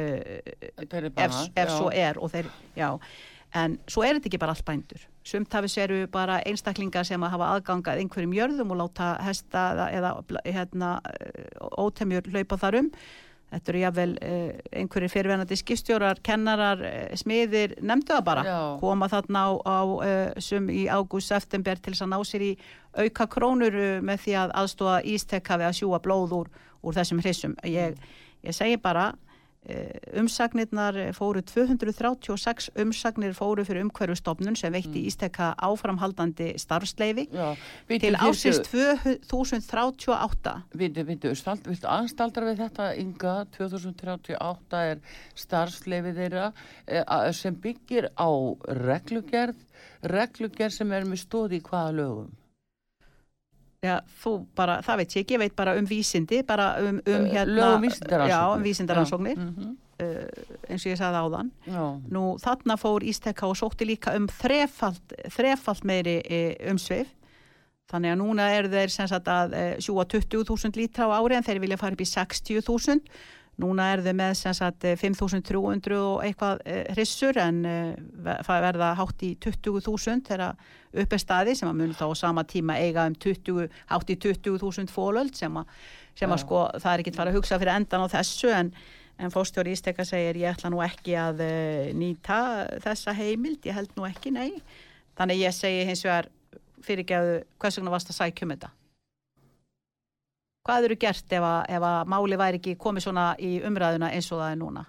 er 0.87 1.11
ef, 1.11 1.39
ef 1.53 1.75
svo 1.75 1.91
er 1.91 2.17
og 2.17 2.33
þeir, 2.33 2.49
já. 2.79 2.89
En 3.53 3.77
svo 3.85 4.01
er 4.01 4.17
þetta 4.17 4.31
ekki 4.31 4.41
bara 4.41 4.55
allt 4.55 4.65
bændur 4.65 5.09
sumt 5.23 5.53
hafis 5.55 5.77
eru 5.79 6.05
bara 6.11 6.39
einstaklingar 6.47 7.07
sem 7.07 7.23
að 7.23 7.35
hafa 7.37 7.51
aðgangað 7.57 8.01
einhverjum 8.01 8.33
jörðum 8.37 8.73
og 8.75 8.81
láta 8.81 9.13
hesta 9.23 9.69
eða, 9.73 9.89
eða 9.97 10.41
hérna, 10.45 10.89
ótemjur 11.79 12.27
hlaupa 12.33 12.59
þar 12.59 12.81
um. 12.81 12.89
Þetta 13.53 13.69
eru 13.69 13.81
jáfnvel 13.83 14.13
uh, 14.17 14.61
einhverjir 14.81 15.11
fyrirvenandi 15.13 15.57
skipstjórar, 15.59 16.17
kennarar, 16.25 16.79
uh, 16.89 17.11
smiðir 17.21 17.75
nefndu 17.85 18.15
það 18.15 18.23
bara, 18.25 18.45
Já. 18.47 18.57
koma 18.81 19.09
þarna 19.11 19.43
á, 19.45 19.51
á 19.61 19.77
sum 20.41 20.71
í 20.73 20.87
ágúst, 20.89 21.29
september 21.29 21.77
til 21.77 21.93
þess 21.93 22.07
að 22.07 22.13
ná 22.15 22.17
sér 22.25 22.47
í 22.47 22.51
auka 22.97 23.27
krónur 23.29 23.77
með 24.01 24.25
því 24.25 24.35
að 24.41 24.55
aðstóða 24.63 24.97
ístekka 25.13 25.59
við 25.61 25.69
að 25.69 25.77
sjúa 25.79 26.01
blóð 26.01 26.33
úr, 26.39 26.49
úr 26.81 26.97
þessum 26.97 27.21
hrissum 27.21 27.53
ég, 27.69 27.93
ég 28.41 28.57
segi 28.57 28.81
bara 28.81 29.11
umsagnirnar 30.19 30.97
fóru 31.15 31.41
236 31.41 32.69
umsagnir 32.83 33.33
fóru 33.37 33.63
fyrir 33.63 33.85
umhverfustofnun 33.85 34.57
sem 34.59 34.73
veitti 34.73 34.99
mm. 34.99 35.07
ístekka 35.07 35.53
áframhaldandi 35.55 36.49
starfsleifi 36.59 37.29
Já. 37.31 37.55
Bíddu, 37.87 38.03
til 38.03 38.15
ásins 38.19 38.59
2038 38.67 40.55
Viltu, 40.75 41.05
viltu, 41.07 41.31
stald, 41.39 41.63
viltu 41.69 41.87
aðstaldra 41.87 42.49
við 42.51 42.57
þetta 42.65 42.89
Inga, 42.99 43.35
2038 43.55 44.83
er 44.91 45.01
starfsleifið 45.45 46.21
þeirra 46.21 46.51
eh, 46.87 47.31
sem 47.31 47.55
byggir 47.55 48.11
á 48.19 48.29
reglugerð, 48.83 49.59
reglugerð 50.11 50.79
sem 50.81 50.91
er 50.91 51.07
með 51.07 51.23
stóð 51.23 51.59
í 51.59 51.63
hvaða 51.63 51.99
lögum? 52.01 52.31
Já, 53.83 53.97
þú 54.23 54.33
bara, 54.55 54.77
það 54.85 54.99
veit 55.01 55.13
ég 55.13 55.25
ekki, 55.25 55.35
ég 55.35 55.41
veit 55.41 55.55
bara 55.59 55.73
um 55.75 55.87
vísindi, 55.87 56.43
bara 56.47 56.67
um, 56.79 56.99
um 57.01 57.25
Eh, 57.25 57.31
hérna... 57.33 57.55
lög 57.57 57.73
um 57.75 57.81
vísindaransóknir. 57.83 58.31
Já, 58.31 58.55
um 58.55 58.63
vísindaransóknir, 58.63 59.35
Já, 59.37 59.49
mhm. 59.49 59.73
eins 60.69 60.85
og 60.85 60.91
ég 60.91 60.97
sagði 61.01 61.19
áðan. 61.23 61.51
Já, 61.67 61.83
Nú, 62.15 62.23
þarna 62.39 62.77
fór 62.79 63.03
Ístekka 63.03 63.47
og 63.47 63.57
sótti 63.59 63.85
líka 63.85 64.15
um 64.15 64.27
þrefalt, 64.27 65.17
þrefalt 65.35 65.83
meiri 65.83 66.21
e, 66.23 66.41
umsveif. 66.71 67.11
Þannig 67.91 68.13
að 68.13 68.19
núna 68.23 68.49
eru 68.55 68.71
þeir 68.71 68.89
sem 68.89 69.07
sagt 69.07 69.27
að 69.27 69.53
sjúa 69.83 70.05
20.000 70.07 70.79
lítra 70.79 71.05
á 71.11 71.19
ári 71.19 71.35
en 71.35 71.43
þeir 71.43 71.59
vilja 71.59 71.77
fara 71.77 71.93
upp 71.93 72.01
í 72.01 72.07
60.000. 72.09 73.03
Núna 73.61 73.91
eru 73.93 74.01
þeir 74.07 74.15
með 74.17 74.31
sem 74.39 74.53
sagt 74.57 74.85
e, 74.89 74.95
5.300 74.97 75.97
og 75.99 76.23
eitthvað 76.25 76.63
e, 76.65 76.77
hrissur 76.95 77.37
en 77.37 77.59
e, 77.69 77.73
ve- 78.25 78.39
það 78.47 78.63
verða 78.65 78.87
hátt 78.97 79.21
í 79.27 79.29
20.000 79.45 80.23
þegar 80.25 80.55
upp 81.03 81.13
er 81.13 81.21
staði 81.21 81.53
sem 81.59 81.69
að 81.69 81.77
mun 81.83 81.93
þá 81.93 82.03
á 82.09 82.13
sama 82.17 82.43
tíma 82.49 82.79
eiga 82.81 83.05
um 83.09 83.13
20, 83.13 83.67
hátt 83.91 84.09
í 84.09 84.17
20.000 84.25 84.89
fólöld 84.89 85.37
sem 85.37 85.53
að, 85.61 85.69
sem 86.17 86.33
að 86.33 86.41
sko 86.41 86.63
það 86.81 86.89
er 86.95 87.03
ekki 87.05 87.13
fara 87.19 87.29
að 87.33 87.37
hugsa 87.37 87.59
fyrir 87.61 87.75
endan 87.77 88.05
á 88.05 88.13
þessu 88.17 88.51
en 88.57 88.73
En 89.21 89.29
fórstjóri 89.29 89.75
Ístekka 89.77 90.01
segir 90.09 90.39
ég 90.41 90.55
ætla 90.55 90.71
nú 90.73 90.79
ekki 90.81 91.13
að 91.21 91.43
nýta 91.93 92.37
þessa 92.81 93.13
heimild, 93.13 93.59
ég 93.69 93.75
held 93.77 93.91
nú 93.93 94.07
ekki, 94.07 94.31
nei. 94.33 94.55
Þannig 95.19 95.43
ég 95.43 95.53
segi 95.53 95.83
hins 95.85 96.01
vegar 96.01 96.31
fyrirgeðu 96.81 97.35
hvers 97.61 97.77
vegna 97.77 97.93
varst 97.93 98.09
að 98.09 98.17
sækjum 98.17 98.55
þetta. 98.55 98.71
Hvað 100.63 100.85
eru 100.87 100.95
gert 100.95 101.33
ef 101.35 101.43
að, 101.43 101.57
ef 101.75 101.83
að 101.89 102.11
máli 102.13 102.37
væri 102.39 102.59
ekki 102.61 102.77
komið 102.79 103.03
svona 103.09 103.25
í 103.43 103.57
umræðuna 103.67 104.11
eins 104.15 104.29
og 104.31 104.39
það 104.39 104.51
er 104.53 104.61
núna? 104.61 104.83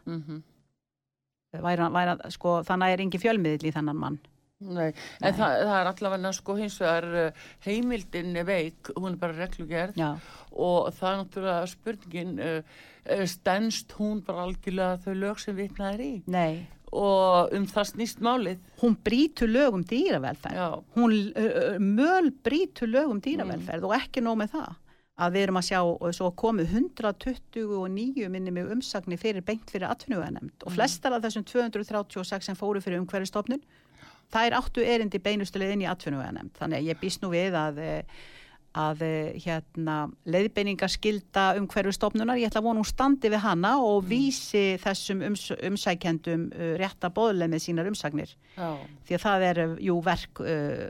Væri, 1.55 1.81
hann- 1.83 1.95
væri, 1.95 2.13
hann- 2.15 2.31
sko, 2.35 2.61
þannig 2.67 2.93
er 2.95 3.03
engin 3.03 3.21
fjölmiðl 3.23 3.67
í 3.67 3.73
þennan 3.75 3.99
mann. 3.99 4.19
Nei, 4.65 4.93
en 5.21 5.35
það, 5.35 5.55
það 5.67 5.75
er 5.81 5.89
allavega 5.91 6.31
sko 6.33 6.55
hins 6.57 6.77
vegar 6.81 7.05
uh, 7.21 7.41
heimildin 7.67 8.39
veik, 8.47 8.91
hún 8.97 9.11
er 9.13 9.19
bara 9.21 9.35
reglugerð 9.37 9.99
Já, 9.99 10.13
og 10.55 10.87
það 10.95 11.09
er 11.11 11.19
náttúrulega 11.21 11.67
spurningin 11.69 12.31
uh, 12.39 12.79
uh, 13.11 13.25
stendst 13.29 13.93
hún 13.99 14.23
bara 14.25 14.47
algjörlega 14.47 15.03
þau 15.05 15.19
lög 15.21 15.43
sem 15.43 15.59
vitnað 15.59 15.99
er 15.99 16.05
í 16.07 16.13
nei. 16.31 16.63
og 16.95 17.53
um 17.59 17.67
það 17.67 17.91
snýst 17.91 18.23
málið 18.25 18.63
Hún 18.81 18.97
brýtur 19.05 19.51
lög 19.53 19.75
um 19.75 19.85
dýravelferð. 19.85 20.57
Já, 20.57 20.71
Hún 20.97 21.19
möl 21.99 22.31
brýtur 22.47 22.89
lög 22.95 23.11
um 23.11 23.21
dýravelferð 23.21 23.85
og 23.91 23.99
ekki 23.99 24.23
nóg 24.25 24.39
með 24.45 24.55
það. 24.55 24.73
Að 25.15 25.37
við 25.37 25.45
erum 25.47 25.59
að 25.61 25.67
sjá 25.69 25.79
og 25.85 26.15
svo 26.17 26.29
komið 26.35 26.73
129 26.75 28.29
minni 28.35 28.51
mig 28.51 28.71
umsagni 28.75 29.19
fyrir 29.21 29.45
beint 29.47 29.71
fyrir 29.71 29.87
atvinnuganemnd 29.87 30.67
og 30.67 30.75
flestar 30.75 31.15
af 31.15 31.23
þessum 31.23 31.45
236 31.47 32.49
sem 32.49 32.59
fóru 32.59 32.83
fyrir 32.83 32.99
umhverfistofnun 32.99 33.63
þær 34.35 34.57
áttu 34.59 34.83
erindi 34.83 35.21
beinustuleg 35.23 35.77
inn 35.77 35.85
í 35.85 35.91
atvinnuganemnd 35.91 36.59
þannig 36.59 36.83
að 36.83 36.89
ég 36.91 36.99
býst 36.99 37.23
nú 37.23 37.31
við 37.31 37.55
að 37.59 37.79
eh, 37.85 38.19
að 38.75 39.03
eh, 39.07 39.37
hérna 39.45 39.97
leiðbeiningaskilda 40.27 41.45
umhverfistofnunar 41.61 42.41
ég 42.41 42.51
ætla 42.51 42.63
að 42.63 42.67
vona 42.69 42.83
hún 42.83 42.89
standi 42.89 43.31
við 43.31 43.45
hana 43.45 43.75
og 43.83 44.09
vísi 44.11 44.65
þessum 44.83 45.23
ums 45.29 45.47
umsækjendum 45.55 46.49
uh, 46.51 46.73
rétta 46.81 47.11
bóðlega 47.15 47.53
með 47.53 47.65
sínar 47.69 47.91
umsagnir. 47.91 48.35
Já, 48.57 48.75
því 49.07 49.17
að 49.17 49.25
það 49.27 49.47
er 49.51 49.63
eh, 49.63 49.77
jú 49.89 49.99
verk 50.05 50.43
uh, 50.43 50.83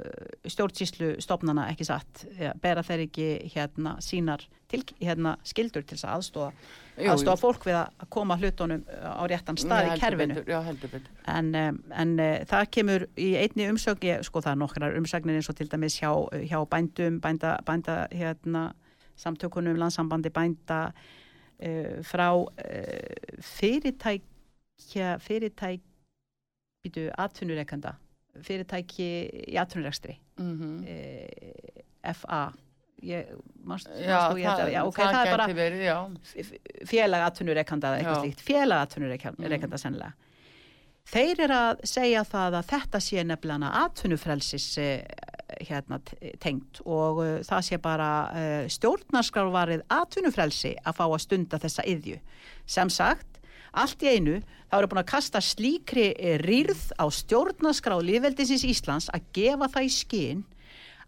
stjórnsýslu 0.49 1.11
stofnana 1.24 1.68
ekki 1.72 1.89
satt. 1.89 2.24
Ja, 2.41 2.55
bera 2.61 2.85
þeir 2.87 3.05
ekki 3.07 3.28
hérna 3.53 3.99
sínar 4.05 4.47
til, 4.72 4.85
hérna, 5.03 5.37
skildur 5.45 5.85
til 5.85 5.99
þess 5.99 6.09
að 6.09 6.16
aðstofa, 6.18 6.72
aðstofa 6.99 7.41
fólk 7.41 7.67
við 7.69 7.79
að 7.79 8.07
koma 8.15 8.37
hlutunum 8.39 8.85
uh, 8.87 9.09
á 9.19 9.23
réttan 9.31 9.59
stað 9.61 9.91
í 9.91 9.97
kerfinu. 10.03 10.45
já, 10.47 10.59
en, 11.35 11.51
en 11.91 12.15
uh, 12.23 12.37
það 12.51 12.71
kemur 12.77 13.07
í 13.21 13.31
einni 13.41 13.69
umsögn, 13.73 14.07
ég, 14.11 14.23
sko 14.27 14.43
það 14.45 14.55
er 14.55 14.61
nokkrar 14.63 14.99
umsögnir 15.01 15.41
eins 15.41 15.51
og 15.51 15.59
til 15.59 15.69
dæmis 15.73 15.99
hjá, 16.01 16.13
hjá 16.47 16.59
bændum 16.71 17.19
bænda, 17.25 17.57
bænda 17.67 17.99
hérna, 18.15 18.69
samtökunum, 19.21 19.79
landsambandi 19.81 20.33
bænda 20.35 20.81
uh, 20.93 21.99
frá 22.07 22.29
uh, 22.37 22.49
fyrirtækja 23.55 25.17
fyrirtæk 25.25 25.83
býtu 26.85 27.09
atvinnureikanda 27.19 27.97
fyrirtæki 28.43 29.09
í 29.53 29.57
atvinnurekstri. 29.61 30.19
Mm 30.43 30.85
uh, 30.85 31.83
FA 32.15 32.53
ég, 33.01 33.29
manst, 33.65 33.89
Já, 33.89 34.29
ég, 34.37 34.45
það, 34.45 34.71
já, 34.75 34.81
ok, 34.85 34.99
það, 34.99 35.15
það 35.15 35.27
er 35.27 35.33
bara 35.33 35.47
verið, 35.57 35.85
já. 36.85 36.91
félag 36.93 37.26
atvinnureikanda 37.28 37.89
eða 37.89 37.97
Já. 37.97 38.01
eitthvað 38.05 38.22
slíkt, 38.22 38.45
félag 38.45 38.85
atvinnureikanda 38.87 39.80
sennilega. 39.80 40.12
Þeir 41.05 41.41
eru 41.45 41.57
að 41.61 41.82
segja 41.85 42.24
það 42.24 42.59
að 42.59 42.68
þetta 42.70 43.01
sé 43.05 43.24
nefnilega 43.28 43.72
atvinnufrelsis 43.85 44.68
eh, 44.80 45.03
hérna 45.68 45.99
tengt 46.41 46.80
og 46.89 47.20
uh, 47.20 47.35
það 47.45 47.66
sé 47.66 47.78
bara 47.78 48.09
uh, 48.32 48.64
stjórnarskrárvarið 48.72 49.85
atvinnufrelsi 49.93 50.72
að 50.80 50.97
fá 50.97 51.05
að 51.05 51.20
stunda 51.22 51.61
þessa 51.61 51.85
yðju. 51.93 52.16
Sem 52.66 52.91
sagt, 52.91 53.39
allt 53.76 54.03
í 54.03 54.16
einu 54.16 54.41
þá 54.74 54.78
eru 54.80 54.91
búin 54.91 55.03
að 55.05 55.11
kasta 55.12 55.43
slíkri 55.45 56.09
eh, 56.16 56.39
rýrð 56.43 56.89
á 56.99 57.05
stjórnarskrá 57.07 58.01
lífveldisins 58.03 58.64
Íslands 58.66 59.11
að 59.14 59.28
gefa 59.37 59.68
það 59.76 59.87
í 59.87 59.93
skinn 59.95 60.43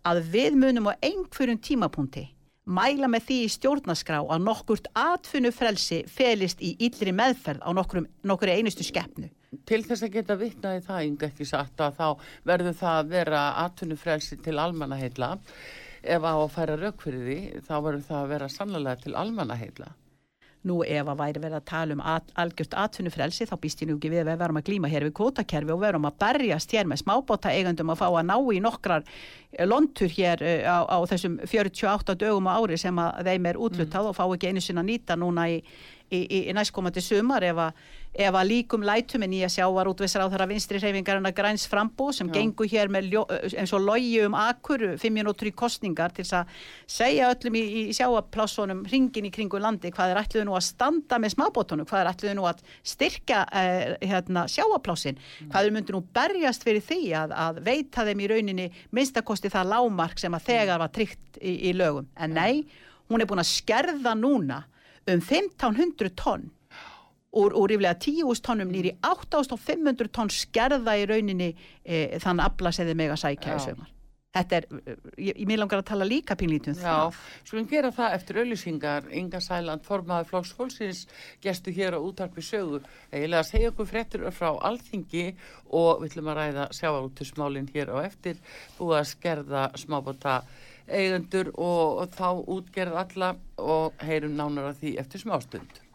að 0.07 0.23
við 0.37 0.61
munum 0.61 0.93
á 0.93 0.95
einhverjum 1.01 1.59
tímapunkti 1.59 2.29
mæla 2.67 3.09
með 3.11 3.27
því 3.29 3.39
í 3.45 3.51
stjórnaskrá 3.55 4.21
að 4.27 4.43
nokkurt 4.43 4.89
atfinnufrelsi 4.99 6.03
felist 6.11 6.63
í 6.65 6.75
illri 6.83 7.15
meðferð 7.15 7.63
á 7.63 7.71
nokkru 7.71 8.53
einustu 8.53 8.87
skeppnu. 8.87 9.31
Til 9.67 9.83
þess 9.87 10.05
að 10.05 10.17
geta 10.19 10.37
vitnaði 10.39 10.83
það 10.85 11.05
yngi 11.09 11.29
ekki 11.29 11.47
satt 11.49 11.81
að 11.81 12.01
þá 12.01 12.09
verður 12.51 12.79
það 12.81 12.99
að 13.01 13.13
vera 13.15 13.43
atvinnufrelsi 13.65 14.41
til 14.43 14.59
almannaheilla. 14.61 15.37
Ef 16.03 16.27
á 16.27 16.35
að 16.35 16.51
færa 16.55 16.77
rauk 16.81 17.01
fyrir 17.03 17.23
því, 17.27 17.39
þá 17.67 17.75
verður 17.77 18.05
það 18.11 18.19
að 18.21 18.33
vera 18.35 18.51
sannlega 18.53 19.01
til 19.03 19.15
almannaheilla. 19.19 19.89
Nú 20.67 20.81
ef 20.83 21.07
að 21.07 21.21
væri 21.21 21.43
verið 21.43 21.59
að 21.61 21.67
tala 21.71 21.97
um 21.97 22.03
at, 22.03 22.31
algjört 22.43 22.77
atvinnufrelsi 22.83 23.47
þá 23.47 23.55
býst 23.63 23.83
ég 23.83 23.91
nú 23.91 23.97
ekki 23.97 24.11
við 24.13 24.25
að 24.25 24.31
við 24.33 24.41
verum 24.43 24.61
að 24.61 24.67
glíma 24.69 24.91
hér 24.91 25.07
við 25.07 25.15
kvotakerfi 25.21 25.75
og 25.75 25.83
verum 25.85 26.09
að 26.09 26.17
berjast 26.25 26.75
hér 26.75 26.89
með 26.91 27.03
smábóta 27.05 27.53
eigandum 27.55 27.93
að 27.95 28.01
fá 28.03 28.07
að 28.09 28.27
ná 28.31 28.37
í 28.37 28.63
nokkrar 28.65 29.05
eh, 29.07 29.67
lontur 29.67 30.11
hér 30.11 30.43
eh, 30.43 30.67
á, 30.67 30.83
á 30.91 30.99
þessum 31.07 31.39
48 31.45 32.17
dögum 32.19 32.51
á 32.51 32.59
ári 32.59 32.81
sem 32.83 32.99
að 32.99 33.31
þeim 33.31 33.51
er 33.53 33.61
útlutað 33.69 34.11
og 34.11 34.19
fá 34.19 34.25
ekki 34.27 34.51
einu 34.51 34.65
sinna 34.65 34.83
nýta 34.87 35.19
núna 35.19 35.47
í, 35.53 35.61
í, 36.11 36.21
í, 36.25 36.43
í 36.51 36.57
næstkomandi 36.57 37.05
sumar 37.05 37.47
ef 37.47 37.63
að, 37.69 37.87
ef 38.17 38.37
að 38.37 38.49
líkum 38.49 38.85
lætum 38.87 39.25
en 39.27 39.33
nýja 39.33 39.49
sjávar 39.53 39.91
útvisar 39.91 40.25
á 40.25 40.31
þeirra 40.33 40.49
vinstri 40.49 40.81
hreyfingarna 40.81 41.33
græns 41.37 41.67
frambó 41.69 42.09
sem 42.17 42.31
Já. 42.31 42.39
gengur 42.39 42.69
hér 42.71 42.89
með 42.93 43.11
ljó, 43.13 43.25
eins 43.29 43.75
og 43.77 43.85
logi 43.85 44.23
um 44.25 44.37
akkur 44.41 44.85
fimm 45.01 45.19
minútur 45.19 45.51
í 45.51 45.53
kostningar 45.57 46.15
til 46.17 46.25
þess 46.25 46.39
að 46.41 46.55
segja 46.97 47.29
öllum 47.35 47.59
í, 47.61 47.65
í 47.83 47.83
sjáaplássunum 47.97 48.85
ringin 48.89 49.29
í 49.29 49.33
kringu 49.35 49.61
landi 49.61 49.93
hvað 49.93 50.15
er 50.15 50.23
ætluðu 50.23 50.49
nú 50.49 50.57
að 50.57 50.65
standa 50.71 51.21
með 51.21 51.35
smábótunum, 51.37 51.89
hvað 51.89 52.03
er 52.03 52.11
ætluðu 52.13 52.39
nú 52.39 52.49
að 52.49 52.65
styrkja 52.95 53.45
eh, 53.53 53.85
hérna, 54.07 54.47
sjáaplássin 54.49 55.21
hvað 55.51 55.69
er 55.69 55.77
myndu 55.77 55.97
nú 55.99 56.03
berjast 56.17 56.65
fyrir 56.65 56.85
því 56.89 57.03
að, 57.21 57.37
að 57.37 57.63
veita 57.69 58.09
þeim 58.09 58.25
í 58.25 58.33
rauninni 58.33 58.71
minnstakosti 58.97 59.53
það 59.53 59.73
lámark 59.75 60.25
sem 60.25 60.37
að 60.37 60.49
þegar 60.49 60.85
var 60.87 60.95
tryggt 60.97 61.41
í, 61.43 61.59
í 61.69 61.77
lögum, 61.77 62.09
en 62.17 62.37
nei 62.37 62.65
hún 63.11 63.21
er 63.21 63.29
búin 63.29 63.45
að 63.45 63.53
skerða 63.53 64.17
núna 64.19 64.65
um 65.07 65.21
1500 65.21 66.17
tonn 66.19 66.49
úr, 67.33 67.57
úr 67.57 67.75
yfirlega 67.75 67.99
10.000 67.99 68.47
tonnum 68.47 68.73
nýri 68.73 68.95
8.500 69.03 70.13
tonn 70.13 70.33
skerða 70.33 70.97
í 71.01 71.05
rauninni 71.11 71.53
e, 71.85 72.19
þann 72.23 72.43
afla 72.45 72.73
sem 72.73 72.89
þið 72.89 72.99
mega 73.03 73.21
sækja 73.21 73.59
í 73.59 73.67
sömar. 73.67 73.93
Þetta 74.37 74.57
er, 74.57 74.67
eh, 74.85 74.97
ég, 75.17 75.39
ég 75.41 75.49
mér 75.49 75.63
langar 75.63 75.81
að 75.81 75.89
tala 75.91 76.07
líka 76.09 76.37
pínlítið 76.37 76.77
um 76.77 76.83
Já, 76.85 76.97
skulum 77.49 77.69
gera 77.71 77.93
það 77.95 78.17
eftir 78.19 78.41
auðlýsingar. 78.43 79.09
Inga 79.17 79.41
Sæland, 79.41 79.85
formaður 79.87 80.29
Flóks 80.31 80.53
Fólksins, 80.57 81.07
gestu 81.45 81.73
hér 81.73 81.97
á 81.97 82.01
útarpi 82.01 82.45
sögu. 82.45 82.83
Egilega 83.11 83.41
að 83.41 83.51
segja 83.51 83.73
okkur 83.73 83.89
fréttur 83.89 84.27
frá 84.37 84.51
alþingi 84.69 85.27
og 85.71 86.03
við 86.03 86.11
ætlum 86.11 86.31
að 86.33 86.39
ræða 86.41 86.69
sjávarútusmálinn 86.77 87.73
hér 87.73 87.95
á 87.97 87.99
eftir, 88.05 88.37
búið 88.77 89.01
að 89.01 89.11
skerða 89.15 89.65
smábóta 89.81 90.37
eigendur 90.87 91.51
og, 91.57 92.05
og 92.05 92.13
þá 92.15 92.29
útgerð 92.45 93.01
alla 93.07 93.35
og 93.57 93.97
heyrum 94.05 94.37
nánar 94.37 94.71
að 94.75 94.85
því 94.85 94.97
eftir 95.01 95.25
smástund. 95.25 95.86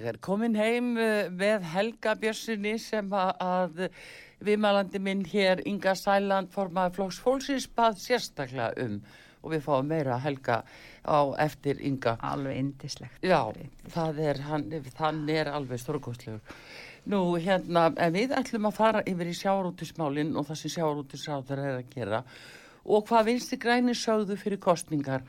Ég 0.00 0.06
er 0.08 0.16
komin 0.24 0.54
heim 0.56 0.94
eh, 0.96 1.26
með 1.28 1.64
Helga 1.74 2.14
Björnssoni 2.16 2.70
sem 2.80 3.10
að, 3.12 3.82
viðmælandi 4.40 4.96
minn 5.04 5.26
hér 5.28 5.60
Inga 5.68 5.92
Sæland 5.92 6.48
formaði 6.54 6.94
flóks 6.96 7.18
fólksins 7.20 7.66
bað 7.76 7.98
sérstaklega 8.00 8.70
um 8.80 8.94
og 9.42 9.52
við 9.52 9.66
fáum 9.66 9.92
meira 9.92 10.16
Helga 10.24 10.62
á 11.04 11.20
eftir 11.44 11.84
Inga. 11.84 12.16
Alveg 12.24 12.62
indislegt. 12.62 13.20
Já, 13.20 13.52
það 13.92 14.24
er, 14.30 14.42
hann, 14.48 14.66
hann 15.02 15.22
er 15.36 15.52
alveg 15.52 15.84
stórkostlegur. 15.84 16.56
Nú, 17.12 17.20
hérna, 17.36 17.90
en 18.00 18.16
við 18.16 18.32
ætlum 18.40 18.70
að 18.70 18.78
fara 18.80 19.04
yfir 19.04 19.34
í 19.34 19.36
sjáarútismálinn 19.36 20.32
og 20.32 20.48
það 20.48 20.62
sem 20.62 20.78
sjáarútisráður 20.78 21.66
er 21.66 21.82
að 21.82 21.88
gera 21.92 22.24
og 22.88 23.04
hvað 23.08 23.34
vinsti 23.34 23.60
græni 23.60 23.92
sögðu 23.92 24.40
fyrir 24.40 24.60
kostningar 24.64 25.26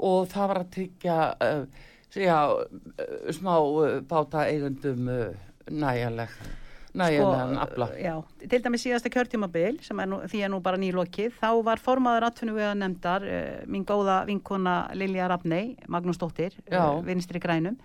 og 0.00 0.30
það 0.32 0.48
var 0.54 0.60
að 0.62 0.70
tryggja, 0.78 1.18
uh, 1.44 1.90
já, 2.16 2.38
uh, 2.54 3.32
smá 3.34 3.54
uh, 3.58 4.00
báta 4.08 4.44
eigundum 4.48 5.08
nægjaleg, 5.70 6.34
nægjalegan 6.94 7.56
afla. 7.58 7.88
Sko, 7.90 8.00
Já, 8.02 8.14
til 8.48 8.64
dæmis 8.64 8.84
síðasta 8.84 9.10
kjörtímabil 9.10 9.80
sem 9.82 10.00
er 10.00 10.10
nú, 10.10 10.20
því 10.30 10.42
er 10.44 10.52
nú 10.52 10.60
bara 10.62 10.80
nýlokið 10.80 11.38
þá 11.40 11.48
var 11.66 11.82
formaður 11.82 12.28
atvinnu 12.28 12.56
við 12.58 12.68
að 12.70 12.78
nefndar 12.82 13.26
mín 13.66 13.86
góða 13.88 14.20
vinkona 14.28 14.76
Lilja 14.94 15.28
Rafnei 15.32 15.76
Magnús 15.88 16.20
Dóttir, 16.20 16.54
vinstri 17.06 17.40
grænum. 17.42 17.80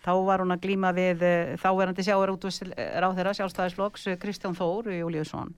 Þá 0.00 0.12
var 0.24 0.40
hún 0.40 0.54
að 0.54 0.62
glíma 0.64 0.94
við 0.96 1.22
þáverandi 1.60 2.06
sjáur 2.06 2.32
út 2.32 2.46
ráðherra 2.72 3.36
sjálfstæðisflokks 3.36 4.08
uh, 4.08 4.16
Kristján 4.16 4.56
Þór 4.56 4.88
Júliusson 4.96 5.52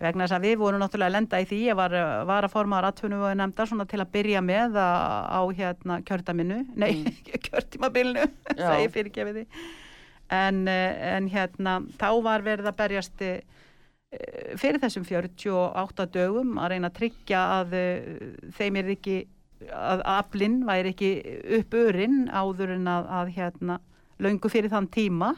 vegna 0.00 0.24
þess 0.24 0.38
að 0.38 0.46
við 0.48 0.56
vorum 0.62 0.80
náttúrulega 0.82 1.10
að 1.12 1.16
lenda 1.18 1.40
í 1.42 1.46
því 1.50 1.60
ég 1.66 1.78
var, 1.78 1.94
uh, 1.94 2.24
var 2.28 2.46
að 2.46 2.54
formaður 2.54 2.88
atvinnu 2.88 3.20
við 3.20 3.30
að 3.30 3.38
nefndar 3.42 3.70
svona 3.70 3.88
til 3.90 4.00
að 4.00 4.12
byrja 4.16 4.42
með 4.44 4.80
á, 4.80 4.90
á 5.28 5.40
hérna 5.52 6.00
kjördaminu, 6.08 6.64
nei 6.74 7.04
kjörtímabilinu, 7.46 8.26
Já. 8.56 8.58
það 8.66 8.82
ég 8.86 8.94
fyrirgefið 8.96 9.40
því 9.42 9.46
en, 10.32 10.68
eh, 10.68 11.16
en 11.16 11.28
hérna 11.28 11.80
þá 12.00 12.08
var 12.24 12.44
verið 12.46 12.70
að 12.70 12.78
berjast 12.80 13.24
eh, 13.26 13.42
fyrir 14.60 14.80
þessum 14.82 15.06
48 15.08 16.08
dögum 16.14 16.58
að 16.60 16.74
reyna 16.74 16.90
að 16.90 16.98
tryggja 17.00 17.44
að 17.60 17.78
eh, 17.78 18.10
þeim 18.58 18.80
er 18.80 18.92
ekki 18.96 19.16
að 19.62 20.02
aflinn 20.10 20.62
væri 20.66 20.90
ekki 20.90 21.10
upp 21.60 21.74
örinn 21.78 22.24
áður 22.32 22.74
en 22.74 22.88
að, 22.90 23.10
að 23.20 23.34
hérna 23.36 23.78
löngu 24.22 24.50
fyrir 24.52 24.70
þann 24.72 24.88
tíma. 24.92 25.32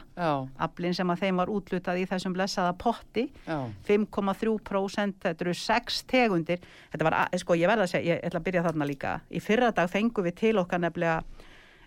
Aflinn 0.61 0.95
sem 0.95 1.09
að 1.11 1.25
þeim 1.25 1.41
var 1.41 1.51
útlutað 1.53 2.01
í 2.01 2.05
þessum 2.09 2.35
blessaða 2.35 2.75
potti. 2.79 3.25
Já, 3.47 3.57
5,3% 3.87 5.19
þetta 5.25 5.45
eru 5.45 5.55
6 5.61 5.99
tegundir. 6.11 6.63
Þetta 6.93 7.07
var, 7.09 7.17
sko 7.41 7.57
ég 7.59 7.71
verða 7.71 7.87
að 7.87 7.95
segja, 7.95 8.15
ég 8.15 8.29
ætla 8.29 8.41
að 8.41 8.47
byrja 8.49 8.65
þarna 8.69 8.89
líka. 8.89 9.17
Í 9.29 9.41
fyrra 9.43 9.73
dag 9.75 9.91
fengum 9.91 10.27
við 10.27 10.37
til 10.43 10.55
okkar 10.61 10.83
nefnilega 10.83 11.19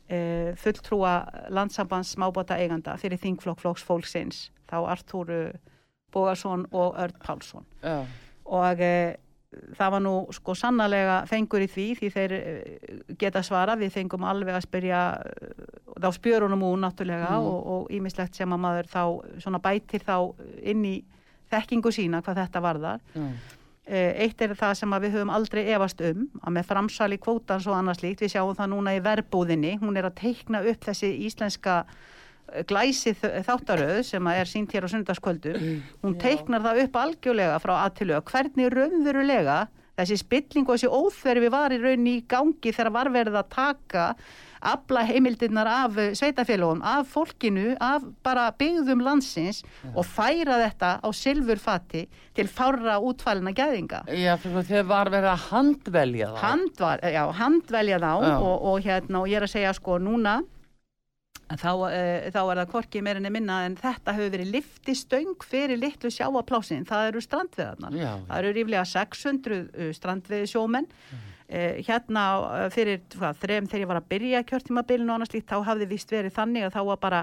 e, 0.09 0.19
fulltrúa 0.59 1.15
landsambands 1.55 2.15
smábóta 2.17 2.59
eiganda 2.59 2.97
fyrir 3.01 3.21
þingflokk 3.23 3.63
flokks 3.63 3.87
fólksins. 3.87 4.49
Þá 4.69 4.79
Artúr 4.97 5.33
Bógarsson 6.13 6.67
og 6.73 6.99
Örd 6.99 7.19
Pálsson. 7.25 7.67
Já, 7.85 8.03
og 8.49 8.81
e, 8.81 9.17
það 9.79 9.93
var 9.95 10.03
nú 10.05 10.15
sko 10.37 10.55
sannarlega 10.59 11.23
fengur 11.29 11.63
í 11.65 11.69
því 11.73 11.85
því 11.97 12.09
þeir 12.13 12.33
e, 12.37 12.41
geta 13.19 13.41
svara 13.43 13.79
við 13.81 13.95
fengum 13.95 14.27
alveg 14.29 14.59
að 14.59 14.67
spyrja 14.67 15.03
þá 15.99 16.09
spjörunum 16.19 16.67
úr 16.69 16.83
náttúrulega 16.83 17.31
Mm. 17.39 17.47
og, 17.49 17.87
ímislegt 17.91 18.37
sem 18.37 18.53
að 18.53 18.61
maður 18.65 18.91
þá 18.93 19.03
svona 19.41 19.61
bætir 19.65 20.05
þá 20.05 20.35
inn 20.63 20.85
í 20.85 20.97
þekkingu 21.49 21.93
sína 21.93 22.21
hvað 22.21 22.43
þetta 22.43 22.61
varðar. 22.61 23.01
Eh, 23.89 24.27
Eitt 24.27 24.43
er 24.45 24.53
það 24.53 24.75
sem 24.77 24.91
við 25.01 25.15
höfum 25.17 25.31
aldrei 25.33 25.63
efast 25.73 26.01
um 26.05 26.27
að 26.43 26.53
með 26.59 26.67
framsali 26.69 27.17
kvótans 27.17 27.67
og 27.67 27.73
annars 27.79 28.03
líkt, 28.03 28.21
við 28.21 28.35
sjáum 28.35 28.53
það 28.59 28.69
núna 28.75 28.93
í 28.99 29.01
verbúðinni, 29.01 29.79
hún 29.81 29.97
er 29.97 30.11
að 30.11 30.19
teikna 30.21 30.61
upp 30.61 30.85
þessi 30.85 31.09
íslenska 31.25 31.87
glæsi 32.69 33.13
þ- 33.19 33.43
þáttaröð 33.47 34.03
sem 34.09 34.25
að 34.31 34.41
er 34.43 34.51
sínt 34.53 34.73
hér 34.73 34.87
á 34.87 34.93
sundarskvöldu, 34.95 35.55
hún 36.03 36.15
Já. 36.17 36.21
teiknar 36.27 36.65
það 36.65 36.83
upp 36.87 36.97
algjörlega 37.05 37.61
frá 37.63 37.75
aðtilu 37.87 38.17
og 38.17 38.25
hvernig 38.33 38.73
raunverulega 38.73 39.59
þessi 39.99 40.17
spilling 40.21 40.69
og 40.69 40.77
þessi 40.77 40.89
óþverfi 40.95 41.49
var 41.51 41.71
í 41.75 41.81
rauninni 41.83 42.19
í 42.21 42.27
gangi 42.31 42.71
þegar 42.73 42.93
var 42.95 43.09
verið 43.11 43.35
að 43.41 43.49
taka 43.51 44.05
afla 44.59 45.05
heimildirnar 45.07 45.69
af 45.71 45.93
sveitafélagum, 46.19 46.81
af 46.83 47.07
fólkinu, 47.15 47.77
af 47.81 48.03
bara 48.27 48.49
byggðum 48.59 49.03
landsins 49.07 49.61
og 49.95 50.03
færa 50.07 50.57
þetta 50.65 50.99
á 50.99 51.09
silfurfati 51.15 52.09
til 52.35 52.47
fárra 52.51 52.97
útfælina 52.99 53.53
gæðinga. 53.55 54.01
já, 54.11 54.35
þegar 54.37 54.85
var 54.91 55.11
verið 55.15 55.31
að 55.31 55.45
handvelja 55.53 56.27
það. 56.33 56.43
Handvar, 56.43 56.99
já, 57.07 57.23
handvelja 57.39 57.99
þá 58.03 58.11
Já. 58.27 58.35
og, 58.43 58.63
og 58.73 58.81
hérna 58.83 59.21
og 59.23 59.29
ég 59.31 59.37
er 59.39 59.47
að 59.47 59.55
segja 59.55 59.75
sko 59.79 59.99
núna 60.03 60.41
að 61.49 61.63
þá, 61.63 61.71
uh, 61.73 62.29
þá 62.35 62.41
er 62.43 62.61
það 62.61 62.71
korki 62.75 63.03
meirinni 63.05 63.33
minna 63.33 63.63
en 63.67 63.79
þetta 63.79 64.15
hefur 64.17 64.35
verið 64.37 64.53
liftistöng 64.57 65.49
fyrir 65.49 65.81
litlu 65.81 66.13
sjáaplásin, 66.13 66.87
það 66.89 67.11
eru 67.13 67.25
strandveðarnar. 67.25 67.99
Já, 67.99 68.13
Það 68.29 68.43
eru 68.43 68.55
ríflega 68.59 68.87
600 68.93 69.59
uh, 69.59 69.91
strandveði 69.97 70.53
sjómenn. 70.53 70.89
Uh, 71.49 71.79
hérna 71.87 72.25
uh, 72.45 72.65
fyrir 72.73 73.01
hvað, 73.15 73.39
þrem 73.45 73.69
þegar 73.71 73.85
ég 73.85 73.93
var 73.93 74.03
að 74.03 74.11
byrja 74.11 74.43
kjörtímabilinu 74.51 75.09
og 75.09 75.21
annars 75.21 75.33
líkt 75.33 75.49
þá 75.49 75.63
hafði 75.71 75.89
vist 75.95 76.13
verið 76.13 76.37
þannig 76.37 76.69
að 76.69 76.77
þá 76.77 76.83
var 76.93 77.01
bara 77.07 77.23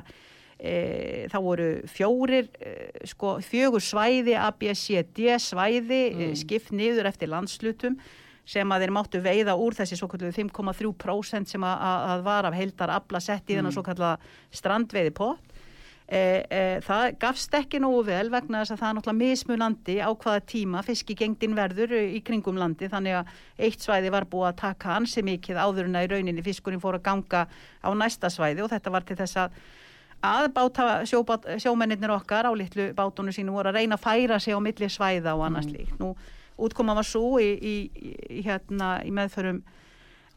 E, 0.55 1.27
þá 1.27 1.35
voru 1.43 1.65
fjórir 1.91 2.45
e, 2.63 2.69
sko, 3.11 3.33
fjögur 3.43 3.83
svæði 3.83 4.37
ABCD 4.39 5.33
svæði 5.43 5.99
mm. 6.13 6.29
skipt 6.39 6.71
niður 6.71 7.09
eftir 7.09 7.27
landslutum 7.27 7.97
sem 8.45 8.69
að 8.71 8.83
þeir 8.85 8.93
máttu 8.93 9.21
veiða 9.25 9.55
úr 9.57 9.73
þessi 9.73 9.97
svo 9.97 10.07
kallu 10.11 10.29
5,3% 10.31 11.49
sem 11.49 11.63
að, 11.65 11.81
að- 11.89 12.23
var 12.27 12.45
af 12.45 12.53
heildar 12.53 12.93
afla 12.93 13.19
sett 13.19 13.49
í 13.49 13.55
þennan 13.57 13.73
svo 13.73 13.83
kallu 13.83 14.11
strandveiði 14.53 15.13
pott 15.17 15.41
e, 16.05 16.19
e, 16.45 16.59
það 16.85 17.15
gafst 17.19 17.55
ekki 17.57 17.79
nógu 17.81 18.03
vel 18.05 18.29
vegna 18.29 18.61
þess 18.61 18.75
að 18.75 18.81
það 18.83 18.89
er 18.91 18.97
náttúrulega 18.99 19.21
mismunandi 19.23 19.95
á 20.05 20.09
hvaða 20.13 20.43
tíma 20.51 20.83
fiskigengdin 20.85 21.55
verður 21.57 21.95
í 21.97 22.19
kringum 22.21 22.59
landi 22.61 22.85
þannig 22.91 23.17
að 23.23 23.31
eitt 23.65 23.81
svæði 23.81 24.11
var 24.13 24.27
búið 24.29 24.51
að 24.51 24.59
taka 24.61 24.93
ansi 24.99 25.23
mikið 25.25 25.57
áður 25.65 25.89
en 25.89 25.97
að 25.97 26.05
í 26.05 26.11
rauninni 26.13 26.45
fiskurinn 26.45 26.83
fór 26.83 26.99
að 26.99 27.07
ganga 27.09 27.47
á 27.81 27.89
næsta 27.97 28.29
svæði 28.29 28.61
og 28.61 28.69
þetta 28.75 28.93
var 28.93 29.01
til 29.09 29.17
þess 29.23 29.41
að 29.47 29.57
að 30.25 30.47
báta 30.55 30.85
sjóbát, 31.05 31.43
sjómennir 31.61 32.09
okkar 32.15 32.47
á 32.49 32.51
litlu 32.57 32.91
bátunum 32.97 33.33
sínu 33.35 33.51
voru 33.53 33.69
að 33.69 33.81
reyna 33.81 33.97
að 33.97 34.05
færa 34.05 34.39
sig 34.41 34.53
á 34.53 34.59
milli 34.61 34.87
svæða 34.89 35.33
og 35.37 35.43
annars 35.45 35.65
Mm. 35.67 35.73
líkt. 35.75 35.97
Nú, 35.99 36.15
útkoma 36.57 36.95
var 36.97 37.07
svo 37.07 37.39
í, 37.41 37.49
í, 37.55 37.75
í, 38.29 38.43
hérna, 38.45 38.99
í 39.05 39.11
meðförum 39.15 39.61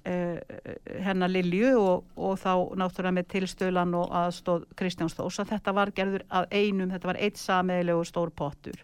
uh, 0.08 0.38
hennar 1.04 1.32
Lilju 1.32 1.72
og, 1.78 2.08
og 2.16 2.38
þá 2.42 2.52
náttúrulega 2.80 3.16
með 3.20 3.30
tilstölan 3.34 3.94
og 3.98 4.12
aðstóð 4.22 4.66
Kristján 4.78 5.12
Þós 5.12 5.42
að 5.42 5.54
þetta 5.54 5.76
var 5.78 5.94
gerður 5.96 6.26
að 6.28 6.50
einum, 6.52 6.92
þetta 6.94 7.12
var 7.12 7.22
eitt 7.22 7.40
sameðilegu 7.40 8.04
stór 8.08 8.34
pottur. 8.34 8.82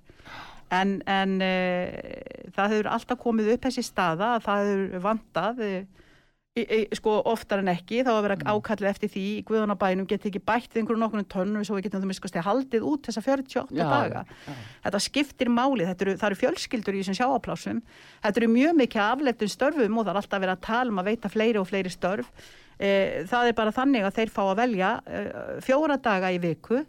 En, 0.74 0.98
en 1.10 1.36
uh, 1.44 1.90
það 2.54 2.76
hefur 2.76 2.92
alltaf 2.94 3.20
komið 3.20 3.52
upp 3.54 3.68
þessi 3.68 3.84
staða 3.86 4.34
að 4.36 4.48
það 4.48 4.70
hefur 4.70 5.04
vantað 5.08 5.62
í, 5.64 5.74
sko 6.94 7.16
oftar 7.26 7.64
en 7.64 7.68
ekki 7.72 8.04
þá 8.06 8.12
að 8.12 8.20
vera 8.28 8.34
ákallið 8.46 8.86
eftir 8.86 9.10
því 9.10 9.22
í 9.26 9.38
Guðunabænum 9.48 10.06
geti 10.06 10.28
ekki 10.30 10.38
bætt 10.46 10.76
einhverjum 10.78 11.00
nokkurnu 11.02 11.26
tónum 11.26 11.64
svo 11.66 11.74
við 11.74 11.88
getum 11.88 12.04
það 12.04 12.10
miskast 12.12 12.36
haldið 12.46 12.84
út 12.86 13.08
þessa 13.08 13.22
48 13.24 13.74
Já, 13.74 13.82
daga. 13.90 14.20
já. 14.22 14.52
þetta 14.84 15.00
skiptir 15.02 15.48
máli, 15.50 15.88
þetta 15.88 16.04
eru, 16.06 16.12
það 16.20 16.28
eru 16.28 16.38
fjölskyldur 16.38 16.94
í 16.94 17.00
þessum 17.00 17.16
sjáaplásum, 17.18 17.80
þetta 18.22 18.40
eru 18.40 18.50
mjög 18.52 18.76
mikið 18.84 19.02
afleiftum 19.02 19.50
störfum 19.50 19.98
og 19.98 20.06
það 20.06 20.12
er 20.12 20.20
alltaf 20.20 20.44
verið 20.44 20.54
að 20.54 20.62
tala 20.68 20.94
um 20.94 21.02
að 21.02 21.10
veita 21.10 21.32
fleiri 21.32 21.58
og 21.58 21.66
fleiri 21.72 21.90
störf. 21.90 22.30
E, 22.78 22.92
það 23.32 23.50
er 23.50 23.56
bara 23.58 23.74
þannig 23.74 24.06
að 24.06 24.20
þeir 24.20 24.32
fá 24.36 24.42
að 24.44 24.60
velja 24.60 24.92
e, 25.10 25.24
fjóra 25.66 25.96
daga 26.06 26.30
í 26.30 26.38
viku. 26.42 26.84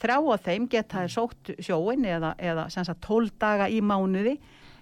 Þrjá 0.00 0.16
af 0.32 0.48
þeim 0.48 0.70
geta 0.72 1.04
sótt 1.12 1.52
sjóin 1.60 2.08
eða, 2.08 2.32
eða 2.40 2.64
sem 2.72 2.88
sagt 2.88 3.04
12 3.04 3.36
daga 3.44 3.68
í 3.68 3.84
mánuði 3.84 4.38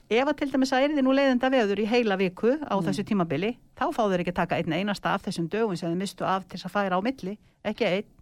ef 0.09 0.29
að 0.29 0.37
til 0.41 0.51
dæmis 0.53 0.73
að 0.73 0.87
er 0.87 0.95
þið 0.97 1.05
nú 1.05 1.15
leiðenda 1.17 1.51
veður 1.53 1.83
í 1.83 1.89
heila 1.89 2.17
viku 2.21 2.55
á 2.65 2.75
þessu 2.85 3.05
tímabili 3.05 3.57
þá 3.77 3.91
fá 3.93 4.05
þeir 4.09 4.23
ekki 4.25 4.37
taka 4.37 4.57
einn 4.57 4.73
einasta 4.73 5.13
af 5.13 5.27
þessum 5.27 5.49
dögum 5.53 5.77
sem 5.77 5.91
þeir 5.91 6.01
mistu 6.01 6.25
af 6.25 6.47
til 6.47 6.57
þess 6.57 6.69
að 6.71 6.77
færa 6.77 6.97
á 6.97 7.01
milli 7.05 7.35
ekki 7.69 7.89
einn. 7.89 8.15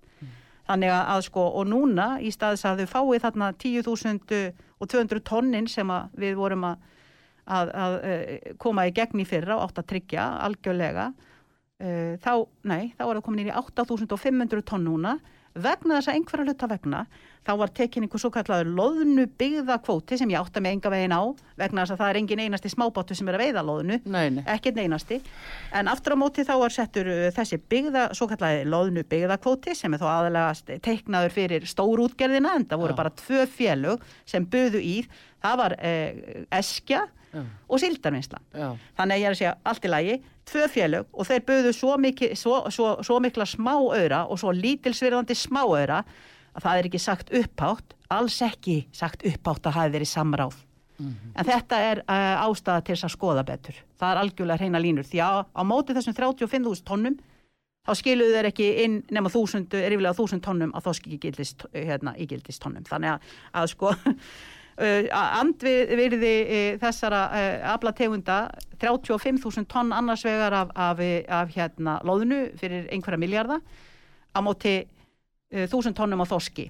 Þannig 0.67 0.91
að, 0.91 1.21
sko 1.29 1.45
og 1.61 1.69
núna 1.71 2.07
í 2.19 2.33
staðis 2.35 2.65
að 2.67 2.83
þau 2.83 3.05
fái 3.13 3.21
þarna 3.23 3.53
10.000 3.55 4.41
og 4.83 4.91
200 4.91 5.23
tonnin 5.23 5.69
sem 5.71 5.93
við 6.19 6.35
vorum 6.41 6.67
að, 6.67 6.81
að, 7.47 7.71
að 7.85 7.95
eh, 8.11 8.51
koma 8.59 8.89
í 8.89 8.95
gegn 8.97 9.23
í 9.23 9.29
fyrra 9.29 9.61
og 9.61 9.69
átt 9.69 9.79
að 9.85 9.89
tryggja 9.93 10.25
algjörlega 10.43 11.07
uh, 11.15 12.19
þá, 12.19 12.33
nei, 12.67 12.91
þá 12.99 13.05
er 13.07 13.13
það 13.13 13.25
komin 13.29 13.47
í 13.47 13.55
8.500 13.55 14.67
tonn 14.67 14.89
núna 14.89 15.15
vegna 15.63 15.99
þess 15.99 16.11
að 16.11 16.19
einhverja 16.19 16.47
hluta 16.47 16.69
vegna 16.71 17.01
þá 17.47 17.53
var 17.61 17.71
tekin 17.75 18.05
einhver 18.07 18.21
svo 18.21 18.31
kallaður 18.35 18.71
loðnu 18.75 19.27
byggða 19.39 19.77
kvóti 19.87 20.19
sem 20.19 20.31
ég 20.33 20.41
átta 20.41 20.61
mig 20.63 20.75
enga 20.77 20.91
veginn 20.91 21.15
á 21.15 21.23
vegna 21.61 21.85
þess 21.85 21.95
að 21.95 22.01
það 22.03 22.11
er 22.11 22.19
engin 22.21 22.43
einasti 22.43 22.73
smábátu 22.73 23.17
sem 23.17 23.31
er 23.31 23.39
að 23.39 23.45
veiða 23.45 23.65
loðnu 23.69 23.99
ekkert 24.57 24.81
einasti. 24.83 25.21
En 25.73 25.91
aftur 25.93 26.17
á 26.19 26.23
móti 26.23 26.45
þá 26.47 26.55
var 26.65 26.75
settur 26.75 27.11
uh, 27.13 27.29
þessi 27.37 27.61
byggða, 27.71 28.09
svo 28.19 28.29
kallaði 28.33 28.67
loðnu 28.67 29.07
byggða 29.07 29.39
kvóti 29.43 29.77
sem 29.79 29.95
er 29.95 30.03
þó 30.03 30.09
aðalega 30.11 30.79
teiknaður 30.83 31.37
fyrir 31.37 31.69
stórútgerðina 31.71 32.57
en 32.59 32.67
það 32.67 32.83
voru 32.83 32.97
Já. 32.97 33.01
bara 33.03 33.15
tvö 33.23 33.47
félög 33.47 34.07
sem 34.27 34.47
buðu 34.51 34.83
í. 34.83 34.97
Það 35.45 35.61
var 35.61 35.77
eh, 35.79 36.47
eskja 36.59 37.05
Já. 37.31 37.43
og 37.69 37.79
sildarvinnslan 37.83 38.43
þannig 38.97 39.13
að 39.15 39.21
ég 39.21 39.27
er 39.29 39.35
að 39.35 39.39
segja 39.39 39.59
allt 39.69 39.87
í 39.87 39.91
lagi 39.93 40.17
tvö 40.47 40.69
félög 40.71 41.11
og 41.13 41.29
þeir 41.29 41.45
buðu 41.49 41.75
svo, 41.75 41.97
svo, 42.35 42.61
svo, 42.71 42.89
svo 43.03 43.19
mikla 43.23 43.47
smáaura 43.49 44.25
og 44.31 44.41
svo 44.41 44.55
lítilsvirðandi 44.55 45.37
smáaura 45.37 46.03
að 46.57 46.63
það 46.65 46.79
er 46.79 46.89
ekki 46.89 47.03
sagt 47.03 47.33
upphátt 47.35 47.97
alls 48.13 48.39
ekki 48.45 48.85
sagt 48.95 49.25
upphátt 49.27 49.67
að 49.67 49.79
hafi 49.81 49.95
verið 49.97 50.13
samráð. 50.13 50.59
En 51.37 51.45
þetta 51.45 51.79
er 51.85 52.03
uh, 52.09 52.45
ástæða 52.47 52.85
til 52.85 52.95
þess 52.95 53.07
að 53.09 53.13
skoða 53.13 53.43
betur. 53.45 53.81
Það 54.01 54.13
er 54.13 54.21
algjörlega 54.23 54.63
hreina 54.63 54.81
línur. 54.81 55.05
Því 55.05 55.21
að 55.21 55.41
á 55.53 55.63
móti 55.69 55.97
þessum 55.97 56.17
35.000 56.17 56.87
tonnum 56.89 57.19
þá 57.87 57.93
skiluðu 58.01 58.35
þeir 58.35 58.49
ekki 58.51 58.69
inn 58.83 58.97
nema 59.15 59.31
þúsund, 59.31 59.75
er 59.77 59.95
yfirlega 59.95 60.17
þúsund 60.19 60.43
tonnum 60.43 60.73
að 60.75 60.89
þoski 60.89 61.19
gildist, 61.23 61.67
hérna, 61.75 62.17
tonnum 62.63 62.87
þannig 62.89 63.13
að, 63.13 63.35
að 63.61 63.69
sko 63.75 63.93
andvirði 64.77 66.33
uh, 66.45 66.79
þessara 66.83 67.21
uh, 67.31 67.69
aflategunda 67.73 68.41
35.000 68.77 69.65
tonn 69.73 69.95
annars 69.97 70.25
vegar 70.27 70.53
af, 70.53 70.75
af, 70.75 71.01
af 71.29 71.55
hérna 71.55 71.97
loðnu 72.05 72.43
fyrir 72.61 72.91
einhverja 72.93 73.21
miljarda 73.21 73.61
á 74.37 74.39
móti 74.45 74.83
uh, 74.85 75.65
þúsund 75.73 75.97
tonnum 75.97 76.21
á 76.21 76.27
þoski 76.29 76.69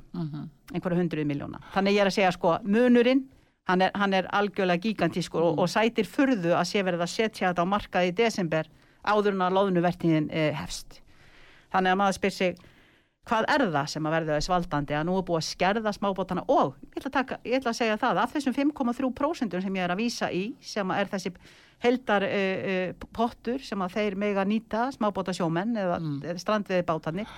einhverja 0.75 1.01
hundruð 1.01 1.27
miljóna 1.27 1.63
þannig 1.75 1.99
ég 1.99 2.05
er 2.05 2.13
að 2.13 2.19
segja 2.21 2.35
sko 2.37 2.59
munurinn 2.63 3.25
hann 3.67 3.83
er, 3.83 3.91
hann 3.99 4.15
er 4.15 4.31
algjörlega 4.31 4.87
gigantískur 4.87 5.43
og, 5.43 5.59
og 5.65 5.71
sætir 5.71 6.07
furðu 6.07 6.55
að 6.55 6.71
sé 6.71 6.87
verið 6.87 7.03
að 7.03 7.15
setja 7.17 7.51
þetta 7.51 7.67
á 7.67 7.73
markað 7.75 8.13
í 8.13 8.15
desember 8.23 8.71
áður 9.07 9.35
en 9.35 9.43
að 9.47 9.55
loðnuvertíðin 9.55 10.31
hefst. 10.59 11.01
Þannig 11.71 11.93
að 11.93 11.99
maður 12.01 12.17
spyr 12.17 12.35
sig 12.35 12.63
hvað 13.27 13.47
er 13.51 13.65
það 13.75 13.91
sem 13.91 14.07
að 14.07 14.15
verða 14.17 14.39
þess 14.39 14.51
valdandi 14.53 14.97
að 14.97 15.07
nú 15.09 15.17
er 15.19 15.27
búið 15.27 15.41
að 15.41 15.47
skerða 15.49 15.93
smábótana 15.97 16.45
og 16.53 16.77
ég 16.85 16.99
ætla 17.01 17.11
að, 17.11 17.17
taka, 17.17 17.39
ég 17.43 17.59
ætla 17.59 17.73
að 17.73 17.79
segja 17.81 17.99
það 18.03 18.21
af 18.23 18.35
þessum 18.37 18.57
5,3% 18.57 19.57
sem 19.65 19.79
ég 19.79 19.87
er 19.87 19.95
að 19.95 20.03
vísa 20.03 20.31
í 20.31 20.45
sem 20.63 20.95
er 20.95 21.11
þessi 21.11 21.33
heldar 21.83 22.25
uh, 22.29 22.71
uh, 22.73 23.11
pottur 23.17 23.61
sem 23.67 23.83
að 23.83 23.99
þeir 23.99 24.17
mega 24.23 24.47
nýta 24.47 24.87
smábótasjómenn 24.95 25.77
eða 25.83 25.99
mm. 26.01 26.41
strandviði 26.41 26.87
bátarnir 26.87 27.37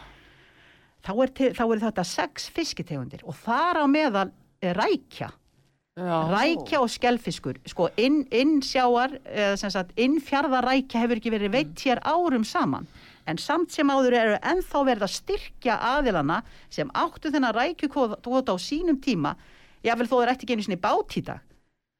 þá 1.07 1.13
er, 1.15 1.35
til, 1.41 1.51
þá 1.57 1.65
er 1.67 1.85
þetta 1.89 2.07
sex 2.07 2.49
fiskitegundir 2.55 3.25
og 3.25 3.37
þar 3.41 3.83
á 3.83 3.87
meðal 3.89 4.29
rækja 4.61 5.31
já. 5.31 6.17
rækja 6.35 6.83
og 6.83 6.93
skelfiskur 6.93 7.59
sko 7.69 7.89
inn, 7.97 8.25
innsjáar 8.35 9.17
eða 9.25 9.57
sem 9.61 9.73
sagt 9.73 9.97
innfjarðarækja 9.99 11.03
hefur 11.05 11.21
ekki 11.21 11.33
verið 11.35 11.55
veitt 11.55 11.87
hér 11.87 12.03
árum 12.05 12.45
saman 12.47 12.89
en 13.29 13.41
samt 13.41 13.75
sem 13.75 13.91
áður 13.93 14.17
eru 14.19 14.39
ennþá 14.41 14.85
verið 14.89 15.07
að 15.07 15.15
styrkja 15.19 15.77
aðilana 15.95 16.41
sem 16.73 16.91
áttu 16.97 17.33
þennan 17.35 17.55
rækjukvota 17.57 18.55
á 18.55 18.57
sínum 18.57 18.99
tíma 19.05 19.37
jável 19.85 20.09
þó 20.09 20.17
þeir 20.21 20.33
ætti 20.33 20.47
ekki 20.47 20.57
einu 20.57 20.67
sinni 20.67 20.81
bát 20.81 21.17
í 21.19 21.25
dag. 21.29 21.45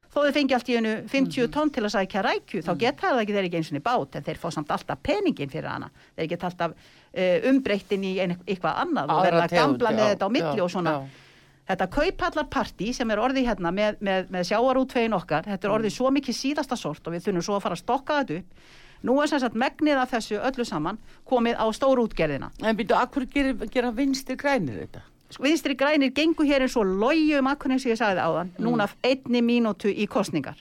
Þó 0.09 0.23
þeir 0.23 0.33
fengi 0.33 0.55
allt 0.57 0.69
í 0.71 0.75
einu 0.79 0.91
50 1.11 1.51
tonn 1.53 1.69
til 1.69 1.83
að 1.85 1.93
sækja 1.93 2.23
rækju 2.25 2.63
þá 2.65 2.71
geta 2.81 3.11
það 3.11 3.19
ekki 3.23 3.35
þeir 3.35 3.47
ekki 3.47 3.59
einu 3.59 3.67
sinni 3.67 3.81
bát 3.85 4.17
en 4.17 4.25
þeir 4.25 4.41
fá 4.41 4.47
samt 4.55 4.71
alltaf 4.73 5.01
peningin 5.05 5.51
fyrir 5.53 5.69
hana. 5.69 5.91
Þeir 6.17 6.31
geta 6.31 6.49
alltaf 6.49 6.73
uh, 6.73 7.49
umbreyttin 7.51 8.05
í 8.09 8.15
ein, 8.23 8.33
eitthvað 8.47 8.81
annað 8.85 9.13
og 9.13 9.25
verða 9.27 9.49
gamla 9.53 9.91
já, 9.93 9.97
með 9.99 10.13
þetta 10.15 10.29
á 10.29 10.31
milli 10.33 10.55
já, 10.57 10.63
og 10.65 10.71
svona. 10.73 10.95
já. 10.97 11.25
Þetta 11.69 11.85
kaupallarparti 11.93 12.89
sem 12.97 13.11
er 13.13 13.19
orðið 13.21 13.51
hérna 13.51 13.69
með, 13.69 13.99
með, 14.01 14.29
með 14.33 14.47
sjáarútvegin 14.49 15.13
okkar, 15.13 15.45
þetta 15.45 15.67
er 15.67 15.73
orðið 15.75 15.93
svo 15.93 16.09
mikið 16.15 16.37
síðasta 16.39 16.77
sort 16.81 17.05
og 17.05 17.13
við 17.13 17.27
þurfum 17.27 17.45
svo 17.45 17.57
að 17.59 17.65
fara 17.67 17.77
að 17.77 17.83
stokka 17.83 18.17
þetta 18.23 18.39
upp. 18.39 18.71
Nú 19.03 19.15
er 19.23 19.27
sem 19.31 19.39
sagt 19.39 19.55
megnið 19.55 20.01
af 20.01 20.11
þessu 20.11 20.39
öllu 20.43 20.65
saman 20.67 20.97
komið 21.29 21.55
á 21.55 21.65
stórútgerðina. 21.71 22.49
En 22.63 22.75
býtu, 22.75 22.95
akkur 22.97 23.25
gera, 23.31 23.53
gera 23.71 23.91
vinstir 23.95 24.35
grænir 24.35 24.81
þetta? 24.83 25.01
Sko, 25.29 25.43
Vinstri 25.45 25.75
grænir 25.77 26.09
gengur 26.11 26.47
hér 26.49 26.65
eins 26.65 26.75
og 26.75 26.89
lojum 26.89 27.47
akkur 27.47 27.71
eins 27.71 27.85
og 27.85 27.91
ég 27.93 27.99
sagði 27.99 28.23
áðan, 28.25 28.49
Mm. 28.57 28.65
núna 28.65 28.89
einni 29.05 29.41
mínútu 29.45 29.87
í 29.93 30.07
kostningar. 30.09 30.57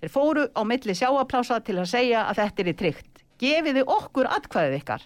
Þeir 0.00 0.12
fóru 0.14 0.46
á 0.54 0.62
milli 0.64 0.94
sjáaplása 0.94 1.58
til 1.64 1.74
að 1.76 1.88
segja 1.90 2.22
að 2.30 2.36
þetta 2.36 2.60
er 2.62 2.68
í 2.70 2.76
tryggt. 2.76 3.22
Gefiði 3.38 3.82
okkur 3.84 4.26
atkvæðið 4.30 4.78
ykkar. 4.80 5.02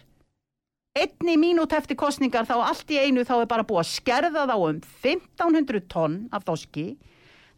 Einni 0.98 1.36
mínút 1.38 1.72
eftir 1.72 1.96
kostningar 1.96 2.44
þá 2.46 2.56
allt 2.66 2.90
í 2.90 2.98
einu 2.98 3.22
þá 3.24 3.40
er 3.40 3.46
bara 3.46 3.62
búið 3.64 3.80
að 3.84 3.90
skerða 3.94 4.46
þá 4.50 4.56
um 4.58 4.80
1500 5.02 5.80
tonn 5.88 6.28
af 6.32 6.44
þoski. 6.44 6.96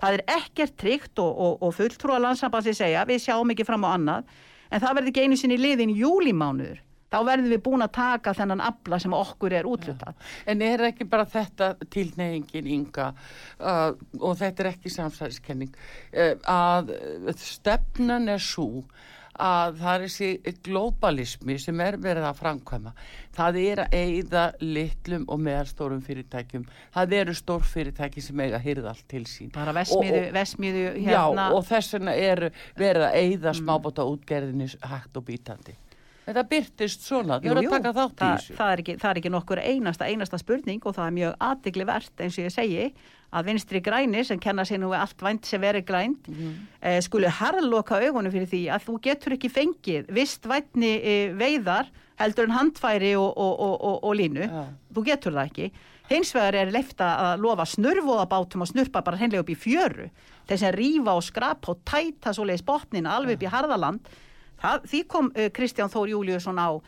Það 0.02 0.14
er 0.18 0.22
ekkert 0.36 0.76
tryggt 0.76 1.18
og, 1.18 1.32
og, 1.38 1.62
og 1.62 1.74
fulltrúa 1.74 2.20
landsambansi 2.20 2.74
segja 2.76 3.04
við 3.08 3.22
sjáum 3.24 3.50
ekki 3.54 3.64
fram 3.66 3.84
á 3.88 3.96
annað 3.96 4.24
en 4.72 4.80
það 4.82 4.96
verður 4.96 5.12
ekki 5.12 5.26
einu 5.26 5.38
sinni 5.38 5.60
liðin 5.60 5.92
júlimánuður. 5.96 6.80
Þá 7.12 7.18
verðum 7.28 7.52
við 7.52 7.62
búin 7.66 7.84
að 7.84 7.92
taka 7.98 8.32
þennan 8.32 8.62
afla 8.64 8.98
sem 9.02 9.12
okkur 9.12 9.52
er 9.52 9.68
útlutað. 9.68 10.16
En 10.48 10.62
er 10.64 10.86
ekki 10.88 11.04
bara 11.12 11.26
þetta 11.28 11.74
tilneyingin 11.92 12.70
ynga 12.78 13.10
uh, 13.12 13.90
og 14.16 14.38
þetta 14.40 14.64
er 14.64 14.70
ekki 14.70 14.92
samsæðiskenning 14.94 15.74
uh, 15.76 16.32
að 16.48 16.94
uh, 16.96 17.34
stefnan 17.36 18.32
er 18.32 18.40
svo 18.40 18.86
að 19.40 19.78
það 19.80 19.94
er 19.94 20.04
þessi 20.06 20.54
globalismi 20.66 21.58
sem 21.60 21.82
er 21.84 21.98
verið 22.02 22.26
að 22.28 22.40
framkvæma. 22.40 22.94
Það 23.32 23.58
er 23.62 23.82
að 23.84 23.96
eigða 23.96 24.44
litlum 24.60 25.24
og 25.32 25.40
meðalstórum 25.46 26.02
fyrirtækjum. 26.04 26.66
Það 26.94 27.14
eru 27.20 27.36
stór 27.36 27.64
fyrirtæki 27.64 28.24
sem 28.24 28.42
eiga 28.44 28.58
að 28.60 28.66
hyrða 28.66 28.92
allt 28.92 29.06
til 29.08 29.24
sín. 29.30 29.52
Bara 29.54 29.72
vesmiðu, 29.76 30.88
hérna. 31.00 31.48
Og 31.56 31.64
þess 31.68 31.96
vegna 31.96 32.16
er 32.16 32.50
verið 32.78 33.08
að 33.08 33.16
eigða 33.22 33.56
smábóta 33.56 34.06
útgerðinni 34.08 34.68
hægt 34.84 35.16
og 35.16 35.26
bítandi 35.28 35.78
Þetta 36.22 36.42
byrtist 36.48 37.02
svona, 37.02 37.40
þau 37.42 37.50
eru 37.50 37.62
að 37.64 37.70
taka 37.72 37.92
þátt 37.96 38.20
í 38.22 38.26
þessu. 38.36 38.54
það, 38.58 38.68
er 38.72 38.82
ekki, 38.84 38.94
það 39.02 39.10
er 39.10 39.18
ekki 39.20 39.30
nokkur 39.34 39.58
einasta, 39.58 40.06
einasta 40.06 40.38
spurning 40.38 40.84
og 40.86 40.94
það 40.94 41.06
er 41.08 41.16
mjög 41.16 41.32
aðdegli 41.48 41.86
verðt 41.88 42.22
eins 42.22 42.38
og 42.38 42.44
ég 42.46 42.52
segi 42.54 42.84
að 43.32 43.46
vinstri 43.48 43.80
grænir 43.82 44.24
sem 44.28 44.38
kenna 44.38 44.62
sér 44.68 44.78
nú 44.78 44.92
allt 44.94 45.18
vænt 45.24 45.44
sem 45.48 45.60
verið 45.60 45.84
grænt 45.88 46.28
Mhm. 46.28 46.52
eh, 46.82 47.00
skulu 47.00 47.26
harðloka 47.26 47.98
augunum 48.06 48.30
fyrir 48.30 48.46
því 48.46 48.62
að 48.70 48.84
þú 48.86 49.00
getur 49.02 49.32
ekki 49.38 49.50
fengið 49.50 50.10
vist 50.12 50.42
vætni 50.46 50.92
eh, 51.02 51.32
veiðar 51.34 51.88
heldur 52.20 52.44
en 52.44 52.54
handfæri 52.58 53.16
og, 53.18 53.32
og, 53.36 53.60
og, 53.60 54.04
og, 54.04 54.14
línu. 54.14 54.46
Já. 54.46 54.64
þú 54.94 55.04
getur 55.04 55.32
það 55.32 55.48
ekki. 55.50 55.70
Hins 56.10 56.32
vegar 56.34 56.54
er 56.54 56.70
leifta 56.70 57.06
að 57.32 57.40
lofa 57.40 57.64
snurvoðabátum 57.66 58.60
og 58.62 58.68
snurpa 58.68 59.02
bara 59.02 59.16
hreinlega 59.16 59.40
upp 59.40 59.50
í 59.50 59.56
fjöru. 59.56 60.10
Þess 60.46 60.62
að 60.68 60.76
rífa 60.76 61.14
og 61.16 61.22
skrapa 61.24 61.70
og 61.72 61.80
tæta 61.88 62.30
svoleiðis 62.36 62.62
botnina 62.66 63.16
alveg 63.16 63.38
upp 63.40 63.42
í 63.42 63.50
harðaland 63.50 64.00
það, 64.62 64.86
því 64.92 65.02
kom 65.14 65.30
uh, 65.34 65.48
Kristján 65.54 65.92
Þór 65.92 66.12
Júliusson 66.14 66.60
á 66.60 66.70
uh, 66.72 66.80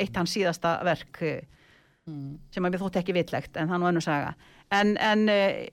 eitt 0.00 0.16
hans 0.18 0.34
síðasta 0.34 0.78
verk 0.86 1.22
uh, 1.22 1.38
sem 2.04 2.60
að 2.60 2.68
mér 2.68 2.82
þótti 2.82 3.00
ekki 3.00 3.16
vitlegt 3.16 3.56
en 3.56 3.70
það 3.70 3.78
er 3.78 3.80
nú 3.80 3.88
önnur 3.88 4.04
saga 4.04 4.34
en, 4.76 4.90
en 5.00 5.22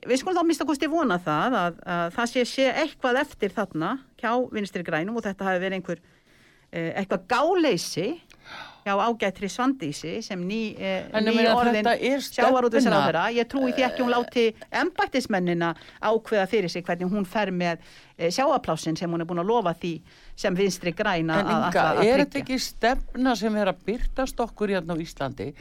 við 0.08 0.20
skulum 0.20 0.38
þá 0.38 0.46
mista 0.48 0.64
kosti 0.64 0.88
vona 0.88 1.18
það 1.20 1.56
að, 1.58 1.82
að 1.84 2.04
það 2.14 2.30
sé, 2.30 2.44
sé 2.48 2.68
eitthvað 2.70 3.18
eftir 3.20 3.52
þarna 3.52 3.90
hjá 4.22 4.30
vinstri 4.54 4.84
grænum 4.86 5.18
og 5.20 5.26
þetta 5.26 5.50
hafi 5.50 5.60
verið 5.60 5.76
einhver 5.76 6.00
eitthvað 6.72 7.26
gáleysi 7.28 8.06
já, 8.84 8.94
ágætri 8.98 9.48
Svandísi 9.48 10.22
sem 10.22 10.40
ný, 10.48 10.74
eh, 10.78 11.04
ný 11.20 11.46
orðin 11.54 11.86
er 11.86 12.20
sjávarútvegsráðherra. 12.20 13.28
stefna. 13.28 13.42
Ég 13.42 13.46
trúi 13.48 13.72
því 13.72 13.82
ekki 13.86 14.02
hún 14.02 14.10
láti 14.10 14.54
embættismennina 14.70 15.74
ákveða 16.02 16.46
fyrir 16.48 16.70
sig 16.70 16.84
hvernig 16.84 17.10
hún 17.10 17.24
fer 17.24 17.50
með 17.50 17.78
eh, 18.18 18.30
sjáaplásin 18.30 18.96
sem 18.96 19.10
hún 19.10 19.20
er 19.20 19.26
búin 19.26 19.38
að 19.38 19.46
lofa 19.46 19.74
því 19.74 20.02
sem 20.36 20.54
vinstri 20.56 20.92
græna 20.96 21.40
En 21.40 21.46
Inga, 21.52 21.82
er 22.02 22.22
þetta 22.24 22.38
ekki 22.40 22.58
stefna 22.58 23.34
sem 23.36 23.56
er 23.56 23.70
að 23.72 23.82
byrtast 23.86 24.40
okkur 24.40 24.72
hérna 24.72 24.96
á 24.96 25.02
Íslandi? 25.02 25.52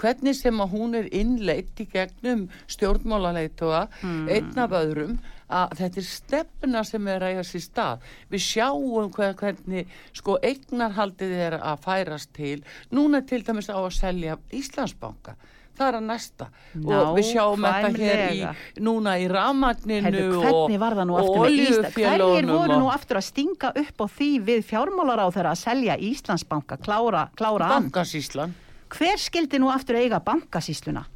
Hvernig 0.00 0.36
sem 0.38 0.60
að 0.62 0.70
hún 0.76 0.94
er 0.96 1.08
innleitt 1.12 1.80
í 1.82 1.86
gegnum 1.90 2.48
stjórnmálaleitua, 2.68 3.88
Hmm. 4.00 4.28
einn 4.28 4.58
af 4.58 4.70
öðrum, 4.70 5.18
að 5.50 5.72
þetta 5.80 5.98
er 5.98 6.06
stefna 6.06 6.84
sem 6.86 7.08
er 7.08 7.20
að 7.20 7.32
eiga 7.34 7.42
sér 7.44 7.64
stað. 7.64 7.98
Við 8.30 8.40
sjáum 8.46 9.10
hver, 9.12 9.34
hvernig 9.34 9.86
sko 10.12 10.38
eignarhaldið 10.42 11.32
er 11.46 11.58
að 11.58 11.80
færast 11.84 12.32
til. 12.32 12.62
Núna 12.92 13.26
til 13.26 13.42
dæmis 13.42 13.68
á 13.68 13.74
að 13.76 13.92
selja 13.92 14.38
Íslandsbanka. 14.52 15.34
Það 15.80 15.88
er 15.88 15.96
að 15.96 16.04
næsta 16.04 16.46
og 16.76 17.14
við 17.16 17.26
sjáum 17.30 17.62
þetta 17.64 17.90
hér 17.96 18.22
í, 18.36 18.40
núna 18.84 19.14
í 19.16 19.28
rafmagninu 19.32 20.10
Herðu, 20.10 20.40
og, 20.44 21.30
og 21.40 21.46
Ísland? 21.48 21.94
Hverjir 21.94 22.48
voru 22.50 22.74
og- 22.76 22.82
nú 22.82 22.90
aftur 22.92 23.20
að 23.20 23.24
stinga 23.30 23.70
upp 23.80 24.04
á 24.04 24.06
því 24.18 24.28
við 24.44 24.60
fjármálar 24.68 25.22
á 25.24 25.26
þeirra 25.32 25.54
að 25.54 25.62
selja 25.62 25.96
Íslandsbanka, 25.96 26.76
klára, 26.84 27.30
klára 27.32 27.70
hann? 27.72 27.88
Bankasýslan. 27.88 28.52
Hver 28.92 29.16
skildi 29.22 29.60
nú 29.62 29.70
aftur 29.72 29.96
eiga 29.96 30.20
bankasýsluna? 30.20 31.06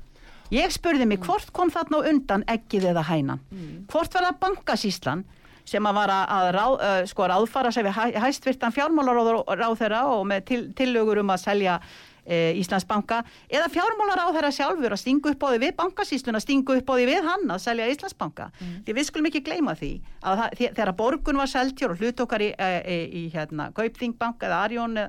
Ég 0.54 0.72
spurði 0.72 1.06
mig 1.08 1.20
hvort 1.24 1.52
kom 1.52 1.70
þarna 1.72 2.00
undan 2.08 2.44
eggið 2.48 2.88
eða 2.94 3.04
hænan? 3.08 3.40
Hvort 3.90 4.14
var 4.16 4.30
það 4.30 4.40
bankasýslan 4.46 5.24
sem 5.64 5.86
að 5.88 5.96
var 5.96 6.12
að, 6.12 6.24
að 6.38 6.48
ráð, 6.56 6.74
uh, 6.76 7.06
sko, 7.08 7.28
ráðfara 7.28 7.72
sig 7.72 7.84
við 7.86 7.94
hæ, 7.96 8.04
hæstvirtan 8.20 8.72
fjármálaráð 8.76 9.78
þeirra 9.80 10.02
og 10.12 10.26
með 10.28 10.44
til, 10.50 10.60
tillögur 10.76 11.22
um 11.22 11.32
að 11.32 11.40
selja 11.40 11.78
Íslandsbanka 12.25 13.20
eða 13.53 13.68
fjármálaráð 13.72 14.39
þeirra 14.39 14.53
sjálfur 14.57 14.95
að 14.97 15.03
stinga 15.03 15.33
upp 15.35 15.45
á 15.45 15.49
því 15.51 15.59
við 15.64 15.75
bankasýsluna, 15.81 16.41
stinga 16.41 16.79
upp 16.79 16.89
á 16.89 16.95
því 16.97 17.09
við 17.11 17.29
hann 17.29 17.51
að 17.53 17.64
selja 17.66 17.91
Íslandsbanka. 17.93 18.51
Því 18.87 18.97
við 18.97 19.09
skulum 19.09 19.29
ekki 19.31 19.45
gleyma 19.45 19.75
því 19.77 19.93
að 20.22 20.41
það, 20.41 20.57
þegar 20.79 20.95
borgun 20.97 21.43
var 21.43 21.53
selgt 21.53 21.83
hér 21.83 21.93
og 21.95 22.01
hlut 22.01 22.25
okkar 22.25 22.47
í, 22.47 22.51
e, 22.57 22.70
e, 22.81 22.99
í 23.12 23.27
hérna, 23.35 23.70
Kaupþingbank 23.77 24.43
eða 24.49 24.62
Arjón 24.64 24.99
e, 24.99 25.09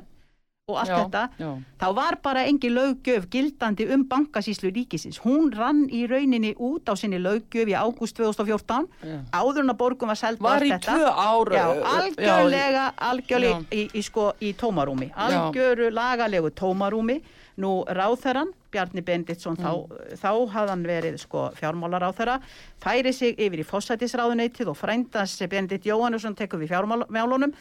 og 0.65 0.77
allt 0.81 0.89
Já, 0.89 0.95
þetta 0.97 1.19
já. 1.37 1.49
þá 1.77 1.85
var 1.93 2.15
bara 2.25 2.43
engin 2.49 2.73
löggjöf 2.73 3.27
gildandi 3.29 3.85
um 3.93 4.05
bankasýslu 4.09 4.71
ríkisins. 4.73 5.19
Hún 5.21 5.51
rann 5.53 5.83
í 5.93 6.05
rauninni 6.09 6.55
út 6.57 6.89
á 6.89 6.97
sinni 6.97 7.19
löggjöf 7.21 7.69
í 7.69 7.75
ágúst 7.77 8.17
2014 8.17 8.87
Já. 9.05 9.19
áður 9.37 9.61
en 9.61 9.69
að 9.75 9.77
borgum 9.83 10.09
var 10.09 10.17
seld 10.17 10.41
og 10.41 10.47
Var 10.47 10.55
allt 10.55 10.65
í 10.65 10.71
þetta. 10.73 10.95
tvö 10.97 11.11
ár, 11.13 11.53
Já, 11.53 11.65
uh, 11.69 11.93
algjörlega, 11.99 12.85
algjörlega 12.97 13.61
í, 13.77 13.83
í, 13.93 14.01
sko, 14.01 14.31
í 14.41 14.55
tómarúmi. 14.57 15.11
Algjöru 15.13 15.91
lagalegu 15.93 16.49
tómarúmi. 16.49 17.21
Nú 17.57 17.85
ráþeran, 17.87 18.49
Bjarni 18.71 18.99
Benditsson, 19.05 19.55
þá, 19.55 19.69
Mm. 19.87 20.17
þá 20.17 20.49
hafði 20.51 20.69
hann 20.69 20.83
verið 20.83 21.19
sko, 21.21 21.51
fjármálaráþera, 21.55 22.41
færi 22.81 23.13
sig 23.13 23.37
yfir 23.39 23.59
í 23.61 23.63
fósætisráðuneytið 23.63 24.67
og 24.67 24.75
frændans 24.75 25.37
Bendit 25.47 25.83
Jóhannesson 25.85 26.35
tekur 26.35 26.59
við 26.59 26.73
fjármálunum. 26.73 27.53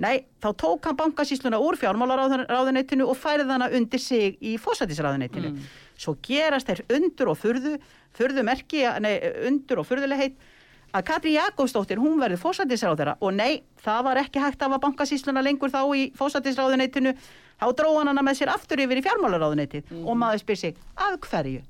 Nei, 0.00 0.22
þá 0.40 0.48
tók 0.56 0.86
hann 0.88 0.96
bankasýsluna 0.96 1.58
úr 1.60 1.76
fjármálaráðuneytinu 1.76 3.04
og 3.04 3.18
færði 3.20 3.50
hana 3.52 3.66
undir 3.76 4.00
sig 4.00 4.38
í 4.40 4.54
fósætisráðuneytinu. 4.56 5.50
Svo 6.00 6.14
gerast 6.24 6.70
þeir 6.70 6.80
undur 6.96 7.34
og 7.34 7.36
furðu, 7.36 7.74
furðu 8.16 8.44
merki, 8.48 8.86
nei, 9.04 9.18
undur 9.50 9.82
og 9.82 9.90
furðulegheit 9.90 10.40
að 10.96 11.04
Katrín 11.06 11.36
Jakobsdóttir, 11.36 12.00
hún 12.00 12.16
verði 12.18 12.40
fósætisráðura 12.40 13.18
og 13.20 13.36
nei, 13.36 13.60
það 13.84 14.00
var 14.08 14.22
ekki 14.24 14.40
hægt 14.42 14.62
að 14.62 14.72
hafa 14.72 14.80
bankasýsluna 14.86 15.44
lengur 15.44 15.70
þá 15.70 15.82
í 15.94 16.08
fósætisráðuneytinu, 16.18 17.12
þá 17.60 17.66
dróð 17.78 18.00
hann 18.00 18.10
hana 18.10 18.24
með 18.26 18.40
sér 18.40 18.54
aftur 18.54 18.80
yfir 18.82 18.98
í 18.98 19.04
fjármálaráðuneytið 19.04 19.92
og 20.00 20.16
maður 20.18 20.42
spyr 20.42 20.60
sig, 20.64 20.80
af 20.96 21.20
hverju? 21.28 21.60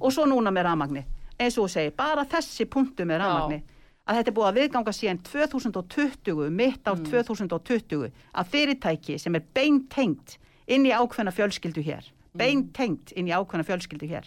Og 0.00 0.12
svo 0.12 0.26
núna 0.28 0.52
með 0.54 0.66
rafmagni, 0.68 1.06
eins 1.38 1.56
og 1.56 1.70
þú 1.70 1.72
segir, 1.72 1.94
bara 1.96 2.26
þessi 2.28 2.66
punktu 2.70 3.06
með 3.08 3.22
rafmagni, 3.22 3.62
að 4.10 4.18
þetta 4.18 4.30
er 4.30 4.36
búið 4.36 4.48
að 4.48 4.56
viðganga 4.58 4.94
síðan 4.96 5.20
2020, 5.28 6.48
mitt 6.50 6.88
á 6.90 6.92
2020, 6.98 8.08
að 8.10 8.48
fyrirtæki 8.54 9.18
sem 9.22 9.36
er 9.38 9.44
beintengt 9.54 10.38
inn 10.70 10.86
í 10.88 10.94
ákveðna 10.94 11.34
fjölskyldu 11.34 11.84
hér, 11.86 12.08
beintengt 12.34 13.14
inn 13.14 13.30
í 13.30 13.34
ákveðna 13.34 13.66
fjölskyldu 13.68 14.08
hér, 14.10 14.26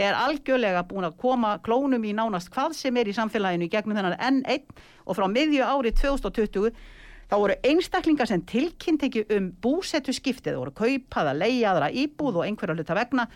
er 0.00 0.16
algjörlega 0.16 0.86
búin 0.88 1.04
að 1.04 1.18
koma 1.20 1.58
klónum 1.64 2.06
í 2.08 2.14
nánast 2.16 2.48
hvað 2.54 2.72
sem 2.78 2.96
er 2.96 3.10
í 3.10 3.16
samfélaginu 3.16 3.68
í 3.68 3.72
gegnum 3.72 3.98
þennan 3.98 4.16
N1 4.16 4.80
og 5.04 5.18
frá 5.18 5.28
miðju 5.28 5.66
ári 5.68 5.92
2020 5.92 6.72
þá 7.30 7.36
voru 7.36 7.56
einstaklingar 7.68 8.30
sem 8.30 8.40
tilkynnt 8.48 9.04
ekki 9.06 9.26
um 9.36 9.50
búsettu 9.62 10.14
skiptið, 10.16 10.56
voru 10.56 10.72
kaupaða, 10.74 11.36
leiðaðra 11.36 11.90
íbúð 11.92 12.40
og 12.40 12.46
einhverja 12.46 12.78
hluta 12.78 12.96
vegna 12.96 13.28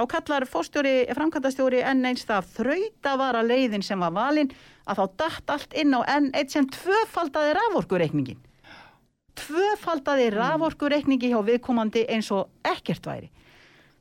þá 0.00 0.06
kallar 0.14 0.46
fórstjóri, 0.48 0.94
framkvæmdastjóri 1.12 1.82
N1 1.84 2.22
það 2.28 2.52
þrautavara 2.54 3.42
leiðin 3.44 3.84
sem 3.84 4.00
var 4.00 4.14
valin 4.16 4.52
að 4.88 5.02
þá 5.02 5.18
datt 5.22 5.52
allt 5.56 5.76
inn 5.76 5.92
á 5.92 6.00
N1 6.16 6.54
sem 6.54 6.68
tvöfaldaði 6.72 7.52
raforkureikningin 7.58 8.40
tvöfaldaði 9.40 10.30
raforkureikningi 10.34 11.30
hjá 11.32 11.40
viðkomandi 11.44 12.06
eins 12.12 12.30
og 12.34 12.48
ekkert 12.66 13.06
væri 13.08 13.30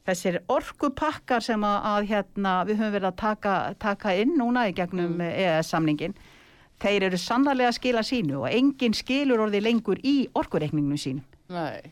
þessir 0.07 0.39
orkupakkar 0.49 1.43
sem 1.43 1.63
að, 1.67 1.77
að 1.91 2.09
hérna, 2.13 2.55
við 2.65 2.79
höfum 2.79 2.95
verið 2.95 3.11
að 3.11 3.19
taka, 3.19 3.55
taka 3.79 4.15
inn 4.17 4.33
núna 4.39 4.65
í 4.69 4.75
gegnum 4.77 5.19
mm. 5.19 5.27
EES-samningin 5.27 6.15
þeir 6.79 7.09
eru 7.09 7.19
sannarlega 7.19 7.73
að 7.73 7.77
skila 7.77 8.03
sínu 8.07 8.39
og 8.39 8.49
enginn 8.49 8.95
skilur 8.95 9.43
orði 9.45 9.61
lengur 9.61 9.99
í 10.01 10.23
orkureikninginu 10.39 10.97
sínu. 10.97 11.25
Nei, 11.51 11.91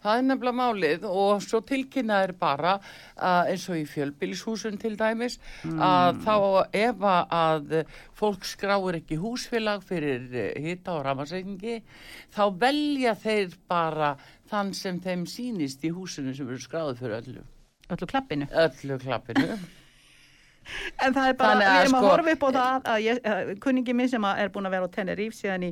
það 0.00 0.18
er 0.18 0.26
nefnilega 0.26 0.56
málið 0.60 1.06
og 1.10 1.42
svo 1.44 1.60
tilkynna 1.66 2.20
er 2.24 2.32
bara 2.40 2.76
að 3.16 3.50
eins 3.52 3.66
og 3.70 3.78
í 3.80 3.84
fjölbýlishúsun 3.90 4.78
til 4.80 4.94
dæmis 5.00 5.38
að 5.66 6.22
þá 6.24 6.34
ef 6.80 7.04
að 7.10 7.74
fólk 8.20 8.46
skráir 8.48 9.00
ekki 9.00 9.18
húsfélag 9.20 9.84
fyrir 9.86 10.28
hita 10.60 10.96
og 10.98 11.04
ramarsreikingi 11.08 11.80
þá 12.36 12.42
velja 12.64 13.16
þeir 13.20 13.58
bara 13.70 14.14
þann 14.50 14.72
sem 14.74 15.00
þeim 15.04 15.26
sýnist 15.30 15.84
í 15.86 15.92
húsinu 15.94 16.32
sem 16.34 16.48
eru 16.48 16.58
skráðið 16.62 17.04
fyrir 17.04 17.18
öllu, 17.20 17.44
öllu 17.94 18.10
klappinu. 18.10 18.48
öllu 18.64 18.98
klappinu. 19.04 19.60
En 21.00 21.14
það 21.16 21.30
er 21.30 21.36
bara, 21.40 21.54
við 21.58 21.66
að 21.66 21.78
erum 21.80 21.94
að 21.96 22.02
sko- 22.04 22.10
horfa 22.12 22.32
upp 22.36 22.42
á 22.44 22.50
það 22.56 22.88
að 22.92 22.98
ég, 23.02 23.20
að 23.32 23.48
kunningi 23.64 23.94
minn 23.96 24.10
sem 24.12 24.26
að 24.28 24.42
er 24.42 24.50
búin 24.54 24.68
að 24.68 24.74
vera 24.76 24.86
á 24.86 24.94
Tenerife 24.94 25.34
síðan 25.38 25.64
í 25.66 25.70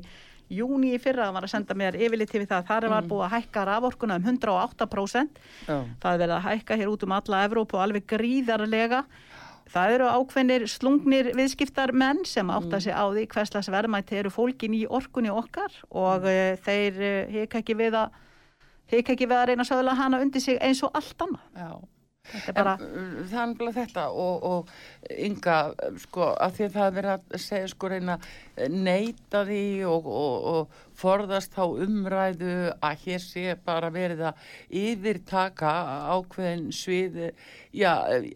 júni 0.53 0.95
í 0.97 1.01
fyrra, 1.03 1.31
var 1.35 1.47
að 1.47 1.55
senda 1.55 1.77
mér 1.79 1.99
yfirlit 1.99 2.35
yfir 2.35 2.49
það, 2.51 2.69
þar 2.71 2.89
var 2.95 3.09
búið 3.09 3.25
að 3.27 3.35
hækka 3.37 3.65
raforkuna 3.69 4.19
um 4.19 4.29
108%, 4.29 5.43
Já. 5.69 5.77
það 6.03 6.13
er 6.13 6.23
verið 6.25 6.37
að 6.37 6.47
hækka 6.49 6.79
hér 6.81 6.93
út 6.93 7.05
um 7.07 7.17
alla 7.19 7.43
Evrópu 7.49 7.79
og 7.79 7.85
alveg 7.85 8.07
gríðarlega 8.11 9.03
það 9.73 9.95
eru 9.97 10.09
ákveðnir 10.09 10.65
slungnir 10.71 11.29
viðskiptar 11.37 11.93
menn 11.97 12.25
sem 12.29 12.49
átta 12.53 12.81
sig 12.81 12.95
á 12.95 13.05
því 13.05 13.27
hverslas 13.33 13.69
verðmætti 13.73 14.17
eru 14.21 14.33
fólkin 14.33 14.77
í 14.77 14.87
orkunni 14.87 15.33
okkar 15.33 15.75
og 15.91 16.25
mm. 16.25 16.65
þeir 16.65 16.99
uh, 17.03 17.21
hika 17.35 17.63
ekki 17.63 17.77
við 17.79 17.99
að 18.01 18.17
hika 18.89 19.15
ekki 19.15 19.29
við 19.29 19.37
að 19.37 19.47
reyna 19.51 19.67
að 19.67 19.71
söðla 19.73 19.97
hana 19.99 20.21
undir 20.25 20.45
sig 20.45 20.61
eins 20.65 20.81
og 20.87 20.95
allt 20.97 21.27
annað. 21.27 21.45
Já. 21.53 21.73
Bara, 22.55 22.75
En, 22.81 22.99
uh, 22.99 23.23
það 23.31 23.41
er 23.43 23.55
bara 23.61 23.75
þetta 23.77 24.05
og, 24.25 24.45
og 24.49 24.73
ynga, 25.29 25.57
sko, 26.05 26.33
að 26.35 26.59
því 26.59 26.67
að 26.67 26.77
það 26.77 26.89
er 26.89 26.99
verið 26.99 27.15
að 27.15 27.41
segja, 27.45 27.71
sko, 27.73 27.91
reyna 27.93 28.19
að 28.19 28.75
neyta 28.75 29.43
því 29.49 29.63
og, 29.89 30.11
og, 30.19 30.49
og 30.53 30.85
forðast 30.99 31.55
þá 31.55 31.65
umræðu 31.87 32.55
að 32.83 33.05
hér 33.05 33.23
sé 33.23 33.55
bara 33.65 33.91
verið 33.95 34.25
að 34.31 34.45
yfirtaka 34.83 35.73
ákveðin 36.17 36.69
svið, 36.75 37.19
já, 37.77 37.93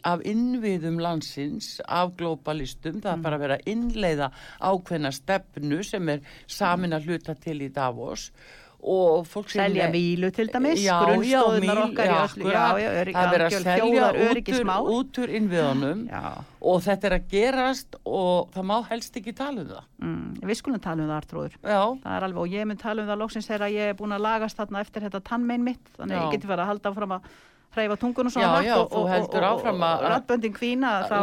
af 0.06 0.24
innviðum 0.28 1.00
landsins, 1.02 1.74
af 1.88 2.14
globalistum, 2.20 3.00
það 3.02 3.12
er 3.16 3.26
bara 3.26 3.42
verið 3.42 3.58
að 3.58 3.70
innleiða 3.74 4.32
ákveðina 4.62 5.14
stefnu 5.16 5.82
sem 5.86 6.14
er 6.14 6.26
samin 6.46 6.94
að 6.96 7.10
hluta 7.10 7.36
til 7.38 7.58
í 7.66 7.72
Davos. 7.74 8.30
og 8.30 8.61
fólk 8.82 9.50
sem 9.52 9.60
selja 9.62 9.84
vílu 9.92 10.30
til 10.34 10.48
dæmis, 10.50 10.80
Já, 10.82 10.96
grunnstóðunar 11.04 11.80
okkar 11.84 12.08
já, 12.08 12.16
öllu, 12.26 12.48
já, 12.50 12.62
örygg, 13.02 13.14
það 13.14 13.26
er 13.28 13.34
verið 13.36 13.46
að 13.46 13.52
selja 13.52 13.84
út 13.86 14.50
úr, 14.58 14.96
út 14.96 15.20
úr 15.22 15.34
innviðunum 15.38 16.00
Já, 16.10 16.24
og 16.72 16.80
þetta 16.82 17.08
er 17.10 17.14
að 17.18 17.28
gerast 17.30 17.96
og 18.02 18.50
það 18.56 18.66
má 18.72 18.74
helst 18.90 19.20
ekki 19.22 19.34
tala 19.38 19.62
um 19.62 19.70
það. 19.70 19.86
mm, 20.02 20.26
við 20.50 20.58
skulum 20.58 20.82
tala 20.82 21.02
um 21.02 21.12
það 21.12 21.20
Artrúður. 21.20 21.54
Já, 21.62 21.82
Það 22.02 22.16
er 22.16 22.26
alveg, 22.28 22.42
og 22.42 22.56
ég 22.58 22.66
mun 22.66 22.82
tala 22.82 23.02
um 23.02 23.08
það 23.12 23.22
loksins 23.22 23.48
þegar 23.52 23.70
ég 23.76 23.92
er 23.92 23.96
búin 24.02 24.16
að 24.18 24.26
lagast 24.26 24.58
þarna 24.58 24.82
eftir 24.82 25.06
þetta 25.06 25.22
tannmein 25.30 25.62
mitt, 25.70 25.94
þannig 25.96 26.18
að 26.18 26.24
ég 26.26 26.36
geti 26.36 26.50
farið 26.50 26.64
að 26.66 26.72
halda 26.72 26.94
fram 26.98 27.16
að 27.20 27.32
hreyfa 27.72 27.96
tungun 28.00 28.28
og 28.28 28.32
svona 28.34 28.60
Já, 28.60 28.68
já, 28.68 28.74
og, 28.76 28.92
og, 28.92 29.08
og, 29.08 29.32
og, 29.32 29.64
og 29.64 30.04
rattböndin 30.12 30.52
kvína 30.52 30.90
þá 31.08 31.16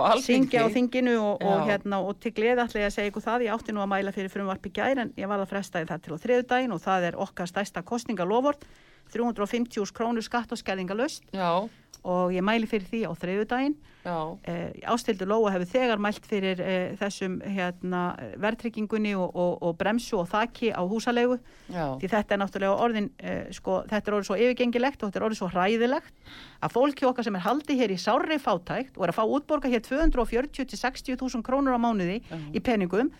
alþingi. 0.00 0.26
syngja 0.26 0.64
á 0.64 0.68
þinginu 0.72 1.14
og, 1.20 1.44
og, 1.44 1.62
hérna, 1.68 2.00
og 2.00 2.18
til 2.20 2.32
gleði 2.36 2.64
ætla 2.64 2.80
ég 2.82 2.88
að 2.88 2.96
segja 2.96 3.12
ykkur 3.12 3.26
það, 3.26 3.46
ég 3.46 3.54
átti 3.56 3.76
nú 3.76 3.84
að 3.84 3.90
mæla 3.92 4.14
fyrir 4.16 4.32
frumvarpi 4.32 4.72
gær 4.72 5.02
en 5.04 5.12
ég 5.16 5.28
var 5.28 5.42
að 5.44 5.50
fresta 5.52 5.82
í 5.84 5.88
það 5.88 6.04
til 6.06 6.16
á 6.16 6.18
þriðudaginn 6.24 6.76
og 6.76 6.82
það 6.86 7.08
er 7.10 7.20
okkar 7.26 7.50
stærsta 7.52 7.84
kostningalofort 7.84 8.64
350 9.12 9.92
krónur 9.94 10.24
skatt 10.24 10.52
og 10.52 10.58
skerðingalöst 10.58 11.22
Já, 11.36 11.68
og 12.06 12.32
ég 12.34 12.44
mæli 12.46 12.68
fyrir 12.70 12.86
því 12.90 13.02
á 13.10 13.12
þriðudaginn. 13.18 13.76
Já, 14.06 14.16
Uh, 14.46 14.70
Ástildur 14.86 15.26
Lóa 15.26 15.50
hefur 15.50 15.66
þegar 15.66 15.98
mælt 15.98 16.26
fyrir 16.30 16.60
uh, 16.62 16.92
þessum 17.00 17.40
hérna, 17.42 18.02
verðtryggingunni 18.38 19.16
og, 19.18 19.32
og, 19.34 19.56
og 19.66 19.72
bremsu 19.80 20.20
og 20.20 20.28
þaki 20.30 20.70
á 20.70 20.82
húsalegu 20.86 21.40
já, 21.66 21.96
því 21.98 22.10
þetta 22.12 22.36
er 22.36 22.40
náttúrulega 22.42 22.84
orðin 22.84 23.08
uh, 23.18 23.48
sko, 23.56 23.80
þetta 23.90 24.12
er 24.12 24.16
orðið 24.18 24.28
svo 24.30 24.38
yfirgengilegt 24.44 25.02
og 25.02 25.10
þetta 25.10 25.20
er 25.20 25.26
orðið 25.26 25.40
svo 25.40 25.50
hræðilegt 25.50 26.30
að 26.62 26.76
fólki 26.76 27.08
okkar 27.10 27.26
sem 27.26 27.38
er 27.40 27.46
haldið 27.48 27.82
hér 27.82 27.96
í 27.96 27.98
sárri 27.98 28.38
fátækt 28.42 28.94
og 28.94 29.08
er 29.08 29.14
að 29.14 29.18
fá 29.18 29.24
útborga 29.26 29.72
hér 29.74 29.82
240 29.88 30.70
til 30.70 30.82
60.000 30.84 31.42
krónur 31.46 31.74
á 31.74 31.80
mánuði 31.82 32.20
í 32.54 32.62
peningum 32.62 33.10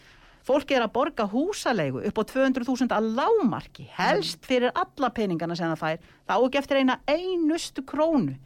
fólki 0.47 0.77
er 0.79 0.87
að 0.87 0.95
borga 0.95 1.27
húsalegu 1.27 2.05
upp 2.07 2.21
á 2.23 2.25
200.000 2.31 2.95
að 2.95 3.09
lámarki 3.19 3.89
helst 3.97 4.47
fyrir 4.47 4.71
alla 4.79 5.11
peningana 5.11 5.57
sem 5.59 5.73
það 5.73 5.81
fær. 5.83 6.05
Þá 6.29 6.35
ekki 6.37 6.61
eftir 6.61 6.79
eina 6.83 7.01
einustu 7.11 7.83
krónu 7.83 8.37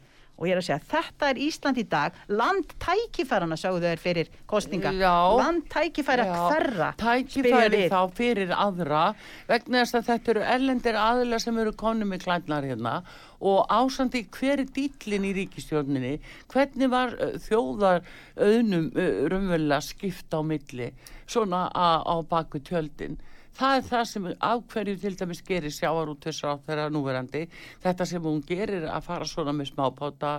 og 0.41 0.49
ég 0.49 0.55
er 0.57 0.61
að 0.63 0.67
segja 0.67 0.81
þetta 0.91 1.31
er 1.31 1.41
Ísland 1.45 1.81
í 1.81 1.85
dag. 1.93 2.17
Land 2.33 2.73
tækifærana 2.81 3.59
sögðu 3.61 3.91
þeir 3.91 4.01
fyrir 4.01 4.31
kostninga 4.49 4.93
Já. 4.97 5.13
land 5.37 5.67
tækifæra 5.71 6.25
Já, 6.27 6.37
hverra 6.49 6.91
tækifæri 7.01 7.83
þá 7.93 8.01
fyrir 8.17 8.55
aðra 8.57 9.03
vegna 9.51 9.85
þess 9.85 9.99
að 10.01 10.09
þetta 10.09 10.35
eru 10.35 10.47
erlendir 10.57 11.01
aðila 11.01 11.41
sem 11.45 11.61
eru 11.61 11.75
konu 11.77 12.09
með 12.09 12.25
klædnar 12.25 12.67
hérna. 12.67 12.95
Og 13.41 13.65
ásandi 13.73 14.27
hver 14.37 14.61
er 14.61 14.69
dýtlinn 14.69 15.25
í 15.29 15.33
ríkistjórninni 15.39 16.17
hvernig 16.53 16.91
var 16.93 17.15
þjóðar 17.47 18.03
auðnum 18.37 18.91
raunverulega 18.97 19.81
skipt 19.85 20.33
á 20.37 20.41
milli 20.45 20.91
svona 21.31 21.69
á 21.73 22.17
baku 22.29 22.61
tjöldin 22.65 23.21
það 23.59 23.77
er 23.77 23.83
það 23.89 24.05
sem 24.11 24.27
af 24.41 24.61
hverju 24.73 24.95
til 25.03 25.15
dæmis 25.21 25.41
gerir 25.47 25.73
sjáar 25.75 26.11
út 26.13 26.23
þess 26.25 26.45
að 26.47 26.61
þeirra 26.69 26.85
núverandi 26.95 27.43
þetta 27.83 28.07
sem 28.07 28.23
hún 28.23 28.39
gerir 28.47 28.87
að 28.89 29.03
fara 29.09 29.27
svona 29.29 29.53
með 29.57 29.73
smápáta 29.73 30.31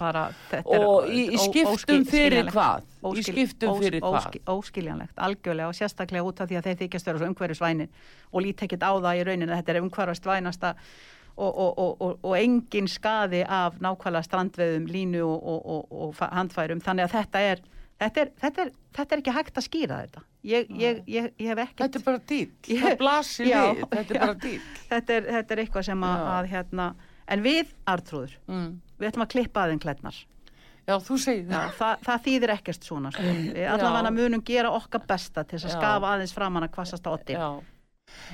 bara 0.00 0.24
og 0.64 1.06
í, 1.08 1.22
í 1.30 1.38
skiptum 1.44 2.04
fyrir 2.10 2.50
hvað? 2.50 2.82
Í 3.16 3.22
skiptum 3.24 3.70
ós- 3.74 3.80
fyrir 3.84 4.00
hvað? 4.02 4.18
óskil- 4.26 4.42
óskiljanlegt, 4.56 5.14
algjörlega 5.16 5.68
og 5.70 5.78
sérstaklega 5.78 6.26
út 6.26 6.40
af 6.40 6.50
því 6.50 6.58
að 6.60 6.68
þeir 6.68 6.80
þykjast 6.82 7.06
vera 7.10 7.18
svo 7.22 7.30
umhverfisvænir 7.30 7.88
og 8.32 8.42
lít 8.44 8.62
ekkert 8.66 8.82
á 8.82 8.92
það 8.98 9.20
í 9.20 9.24
rauninu 9.30 9.56
þetta 9.56 9.74
er 9.76 9.82
umhverfisvænasta 9.84 10.74
og, 11.40 11.52
og, 11.56 11.78
og, 11.78 11.92
og, 12.02 12.18
og 12.26 12.34
engin 12.36 12.88
skaði 12.90 13.44
af 13.48 13.78
nákvæmlega 13.80 14.26
strandveðum, 14.26 14.86
línu 14.90 15.22
og, 15.24 15.46
og, 15.46 15.60
og, 15.66 15.92
og 16.02 16.10
fa- 16.18 16.28
handfærum. 16.34 16.80
Þannig 16.84 17.06
að 17.06 17.14
þetta 17.14 17.40
er 17.52 17.62
þetta 18.00 18.20
er, 18.26 18.32
þetta 18.42 18.62
er, 18.66 18.72
þetta 18.98 19.14
er 19.16 19.22
ekki 19.22 19.34
hægt 19.38 19.56
að 19.60 19.66
skýra 19.70 20.00
þetta 20.04 20.24
ég, 20.42 20.70
ég, 20.80 21.02
ég, 21.06 21.30
ég 21.38 21.46
hef 21.52 21.58
ekkert 21.66 21.80
Þetta 21.84 21.98
er 21.98 22.04
bara 22.04 22.20
Ég- 22.70 22.82
það 22.84 22.96
blasir 23.02 23.46
Já, 23.50 23.62
við, 23.74 23.84
þetta 23.94 24.14
er 24.14 24.20
bara 24.24 24.34
dýll. 24.46 24.60
þetta 24.90 25.16
er, 25.18 25.28
þetta 25.36 25.54
er 25.56 25.62
eitthvað 25.64 25.86
sem 25.90 26.04
að, 26.10 26.26
að 26.34 26.50
hérna, 26.54 26.88
en 27.30 27.42
við, 27.44 27.72
Artrúður 27.86 28.36
Mm. 28.48 28.70
við 29.00 29.08
ætlum 29.10 29.26
að 29.26 29.32
klippa 29.36 29.64
aðeins 29.66 29.82
klædnar 29.84 30.20
Já, 30.90 30.94
þú 31.06 31.18
segir 31.22 31.44
Já, 31.44 31.52
það. 31.52 31.74
það, 31.78 31.98
það 32.06 32.22
þýðir 32.24 32.52
ekkert 32.56 32.86
svona 32.88 33.10
sko. 33.14 33.22
Allavega 33.74 34.10
munum 34.16 34.42
gera 34.48 34.70
okkar 34.74 35.04
besta 35.06 35.44
til 35.44 35.60
að 35.60 35.70
skafa 35.76 36.14
aðeins 36.16 36.32
framan 36.34 36.66
að 36.66 36.72
kvassast 36.78 37.06
átti 37.06 37.36
Já. 37.36 37.50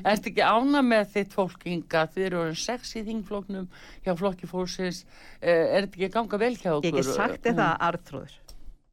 Ertu 0.08 0.30
ekki 0.30 0.40
ána 0.40 0.80
með 0.80 1.10
þitt 1.12 1.34
fólkinga, 1.36 2.06
þið 2.14 2.22
eru 2.30 2.38
orðin 2.46 2.56
sex 2.56 2.94
í 2.96 3.02
þingfloknum 3.04 3.66
hjá 4.06 4.14
flokki 4.16 4.48
fólksins, 4.48 5.02
eh, 5.42 5.50
er 5.76 5.84
þetta 5.84 5.98
ekki 6.00 6.08
ganga 6.14 6.38
vel 6.40 6.54
hjá 6.56 6.70
okkur? 6.78 6.86
Ég 6.88 6.96
ekki 6.96 7.12
sagt 7.18 7.42
þér 7.44 7.58
það, 7.58 7.74
Artrúður 7.90 8.38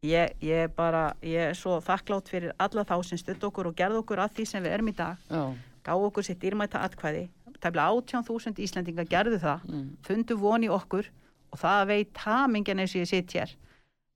ég, 0.04 0.36
ég 0.44 0.74
bara, 0.76 1.14
ég 1.24 1.50
er 1.52 1.58
svo 1.58 1.80
þakklátt 1.84 2.30
fyrir 2.32 2.54
alla 2.62 2.86
þá 2.88 2.96
sem 3.08 3.20
stutt 3.20 3.44
okkur 3.48 3.72
og 3.72 3.78
gerð 3.78 4.02
okkur 4.02 4.22
að 4.24 4.38
því 4.38 4.46
sem 4.50 4.64
við 4.64 4.76
erum 4.78 4.92
í 4.92 4.96
dag. 4.98 5.20
Já, 5.30 5.44
gáðu 5.88 6.10
okkur 6.12 6.28
sitt 6.28 6.42
dýrmæta 6.44 6.84
atkvæði. 6.86 7.28
Tæmlega 7.64 7.90
18.000 7.96 8.64
Íslendinga 8.66 9.06
gerðu 9.08 9.40
það. 9.40 9.68
Mm. 9.70 9.92
fundu 10.04 10.38
von 10.40 10.64
í 10.64 10.72
okkur 10.72 11.08
og 11.54 11.60
það 11.62 11.84
veit 11.92 12.24
hamingjan 12.26 12.82
eins 12.84 12.96
og 12.96 13.04
ég 13.04 13.12
sitt 13.12 13.36
hér. 13.36 13.54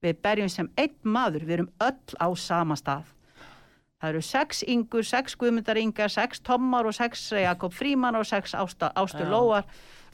Við 0.03 0.19
berjum 0.21 0.49
sem 0.51 0.67
einn 0.77 0.97
maður 1.03 1.47
við 1.47 1.59
erum 1.59 1.69
öll 1.81 2.17
á 2.19 2.27
sama 2.35 2.75
stað. 2.77 3.13
Það 3.97 4.09
eru 4.11 4.21
sex 4.21 4.63
yngur, 4.69 5.05
sex 5.07 5.33
guðmundar 5.39 5.79
yngar 5.81 6.11
sex 6.13 6.41
tommar 6.45 6.85
og 6.85 6.93
sex 6.93 7.31
Jakob 7.33 7.73
Fríman 7.73 8.17
og 8.19 8.27
sex 8.29 8.53
ástur 8.53 9.31
lóar 9.31 9.65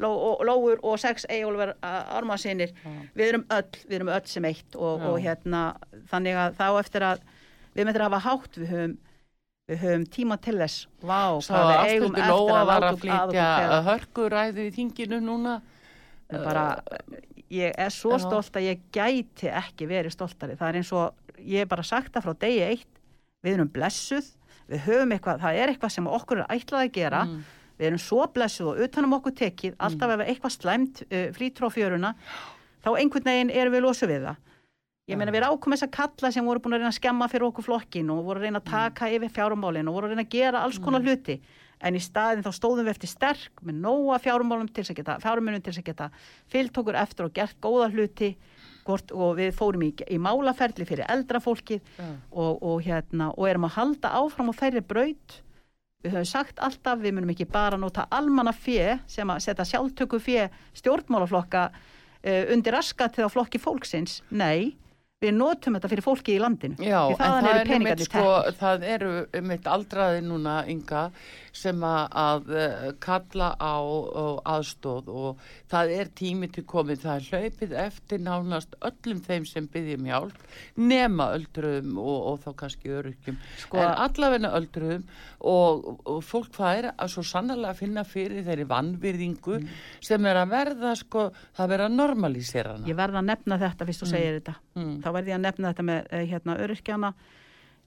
lóur 0.04 0.82
og 0.84 0.99
sex 1.01 1.26
Eyjólfur 1.30 1.74
Armansinir 1.84 2.74
við 3.16 3.26
erum 3.30 3.45
öll, 3.54 3.72
við 3.88 3.97
erum 3.99 4.12
öll 4.16 4.28
sem 4.30 4.45
eitt 4.49 4.76
og, 4.76 5.01
og 5.14 5.18
hérna 5.24 5.64
þannig 6.12 6.39
að 6.43 6.60
þá 6.60 6.68
eftir 6.84 7.08
að 7.10 7.26
við 7.74 7.88
með 7.88 7.93
þetta 7.95 8.08
hafa 8.10 8.24
hátt 8.28 8.60
við 8.62 8.74
höfum 8.76 8.95
við 9.72 9.80
höfum 9.80 10.06
tíma 10.12 10.38
til 10.43 10.58
þess 10.60 10.88
Vá, 10.99 11.22
að 11.39 11.70
Ástundur 11.74 12.20
eftir 12.20 12.32
Lóa 12.34 12.58
að 12.60 12.68
var 12.68 12.88
að 12.89 12.97
flytja 13.04 13.45
að 13.78 13.86
hörkuræðu 13.88 14.66
í 14.68 14.74
þinginu 14.76 15.20
núna. 15.24 15.54
Bara, 16.34 16.66
ég 17.54 17.76
er 17.78 17.93
svo 17.93 18.16
Já. 18.18 18.24
stolt 18.26 18.58
að 18.58 18.68
ég 18.68 18.84
gæti 18.95 19.49
ekki 19.51 19.88
verið 19.88 20.16
stoltari. 20.16 20.56
Það 20.60 20.70
er 20.72 20.80
eins 20.80 20.91
og, 20.97 21.36
ég 21.39 21.64
hef 21.64 21.70
bara 21.72 21.86
sagt 21.86 22.14
það 22.16 22.26
frá 22.28 22.34
degi 22.43 22.62
eitt, 22.66 23.01
við 23.45 23.58
erum 23.58 23.70
blessuð, 23.76 24.32
við 24.72 24.86
höfum 24.88 25.14
eitthvað, 25.16 25.43
það 25.43 25.60
er 25.62 25.74
eitthvað 25.74 25.93
sem 25.95 26.08
okkur 26.10 26.41
er 26.43 26.56
ætlað 26.58 26.86
að 26.88 26.93
gera, 26.97 27.24
Mm. 27.30 27.43
Við 27.80 27.90
erum 27.90 28.02
svo 28.02 28.26
blessuð 28.34 28.74
og 28.74 28.82
utanum 28.86 29.18
okkur 29.20 29.36
tekið, 29.42 29.78
alltaf 29.84 30.16
ef 30.16 30.26
eitthvað 30.28 30.56
slæmt 30.58 31.04
uh, 31.10 31.28
flýtur 31.36 31.68
á 31.68 31.70
fjöruna, 31.74 32.16
þá 32.84 32.90
einhvern 32.96 33.30
veginn 33.30 33.54
erum 33.54 33.78
við 33.78 33.86
losu 33.88 34.10
við 34.10 34.28
það. 34.30 34.42
Ég 35.12 35.20
meina 35.20 35.34
við 35.36 35.44
rákum 35.44 35.74
þess 35.76 35.84
að 35.84 35.96
kalla 35.98 36.30
sem 36.32 36.46
voru 36.48 36.62
búin 36.64 36.78
að 36.78 36.80
reyna 36.80 36.94
að 36.94 36.96
skemma 37.02 37.26
fyrir 37.28 37.50
okkur 37.50 37.66
flokkin 37.66 38.12
og 38.14 38.22
voru 38.24 38.40
að 38.40 38.46
reyna 38.48 38.62
að 38.62 38.70
taka 38.70 39.10
yfir 39.12 39.34
fjárumálin 39.36 39.90
og 39.92 39.98
voru 39.98 40.08
að 40.08 40.14
reyna 40.14 40.24
að 40.24 40.32
gera 40.32 40.62
alls 40.64 40.80
konar 40.80 41.04
hluti. 41.04 41.36
En 41.84 41.98
í 41.98 42.00
staðin 42.00 42.46
þá 42.46 42.54
stóðum 42.56 42.88
við 42.88 42.94
eftir 42.94 43.12
sterk 43.12 43.64
með 43.68 43.82
nóga 43.84 44.22
fjárumálum 44.24 44.70
til 44.70 44.80
þess 44.86 44.94
að 44.94 45.00
geta 45.02 45.18
fjárumunum 45.20 45.60
til 45.60 45.74
þess 45.74 45.82
að 45.82 45.90
geta 45.90 46.08
fyllt 46.54 46.80
okkur 46.80 47.00
eftir 47.02 47.28
og 47.28 47.34
gert 47.36 47.58
góða 47.60 47.90
hluti 47.92 48.30
hvort, 48.88 49.12
og 49.12 49.36
við 49.42 49.52
fórum 49.58 49.84
í, 49.84 49.92
í 50.08 50.20
málaferli 50.24 50.88
fyrir 50.88 51.12
eldra 51.12 51.44
fólkið 51.44 51.84
og, 52.00 52.64
og, 52.64 52.78
hérna, 52.86 53.34
og 53.36 53.50
erum 53.50 53.68
að 53.68 53.76
halda 53.82 54.14
áfram 54.22 54.56
á 54.56 54.60
þeirri 54.62 54.86
braut 54.88 55.38
við 56.04 56.18
höfum 56.18 56.30
sagt 56.30 56.62
alltaf, 56.64 56.99
við 57.01 57.18
munum 57.18 57.34
ekki 57.34 57.47
bara 57.49 57.80
nota 57.80 58.06
almanna 58.14 58.54
fjö 58.56 58.97
sem 59.10 59.30
að 59.32 59.43
setja 59.47 59.66
sjálftöku 59.72 60.20
fjö 60.22 60.47
stjórnmálaflokka 60.80 61.68
uh, 61.72 62.43
undir 62.54 62.76
raskatið 62.76 63.28
á 63.28 63.34
flokki 63.34 63.62
fólksins. 63.64 64.20
Nei, 64.30 64.76
við 65.24 65.38
notum 65.38 65.78
þetta 65.78 65.91
fyrir 65.91 66.06
fólki 66.06 66.36
í 66.36 66.41
landinu. 66.43 66.78
Já, 66.84 66.99
en 67.14 67.20
það 67.20 67.49
eru 67.54 67.93
er 67.93 68.04
sko, 68.04 68.28
það 68.60 68.88
eru 68.95 69.14
mitt 69.47 69.70
aldraði 69.72 70.24
núna 70.28 70.60
ynga 70.72 71.08
sem 71.54 71.80
að, 71.86 72.47
eh, 72.58 72.91
kalla 72.99 73.51
á, 73.62 73.78
aðstóð 74.56 75.08
og 75.14 75.41
það 75.70 75.91
er 75.99 76.08
tími 76.18 76.47
til 76.51 76.64
komið, 76.66 77.04
það 77.04 77.16
er 77.20 77.28
hlaupið 77.30 77.76
eftir 77.84 78.22
nánast 78.26 78.74
öllum 78.82 79.20
þeim 79.22 79.45
sem 79.47 79.68
byggjum 79.70 80.08
hjálp, 80.10 80.39
nema 80.82 81.28
öldruðum 81.38 81.97
og, 82.01 82.18
og 82.32 82.39
þá 82.43 82.49
kannski 82.64 82.89
öryrkjum, 82.97 83.38
Sko- 83.62 83.78
en 83.84 83.93
allavegna 84.08 84.51
öldruðum 84.58 85.04
og, 85.41 85.86
og 86.10 86.24
fólk 86.26 86.49
fær 86.58 86.89
að 86.97 87.14
svo 87.14 87.24
sannlega 87.24 87.76
finna 87.78 88.04
fyrir 88.04 88.43
þeirri 88.47 88.66
vannvirðingu 88.74 89.60
Mm. 89.64 89.68
sem 90.01 90.26
er 90.26 90.36
að 90.41 90.49
verða 90.49 90.95
sko, 90.97 91.28
það 91.56 91.70
verða 91.70 91.86
að 91.89 91.95
normalísera 91.99 92.74
hana. 92.74 92.88
ég 92.88 92.95
verð 92.97 93.20
að 93.22 93.26
nefna 93.30 93.58
þetta 93.62 93.86
fyrst 93.86 94.01
þú 94.04 94.10
segir 94.10 94.39
þetta 94.41 94.56
Mm. 94.76 95.01
þá 95.04 95.08
verð 95.14 95.28
ég 95.28 95.36
að 95.38 95.45
nefna 95.45 95.74
þetta 95.74 95.84
með 95.86 96.08
eh, 96.12 96.26
hérna, 96.26 96.58
öryrkjana 96.58 97.14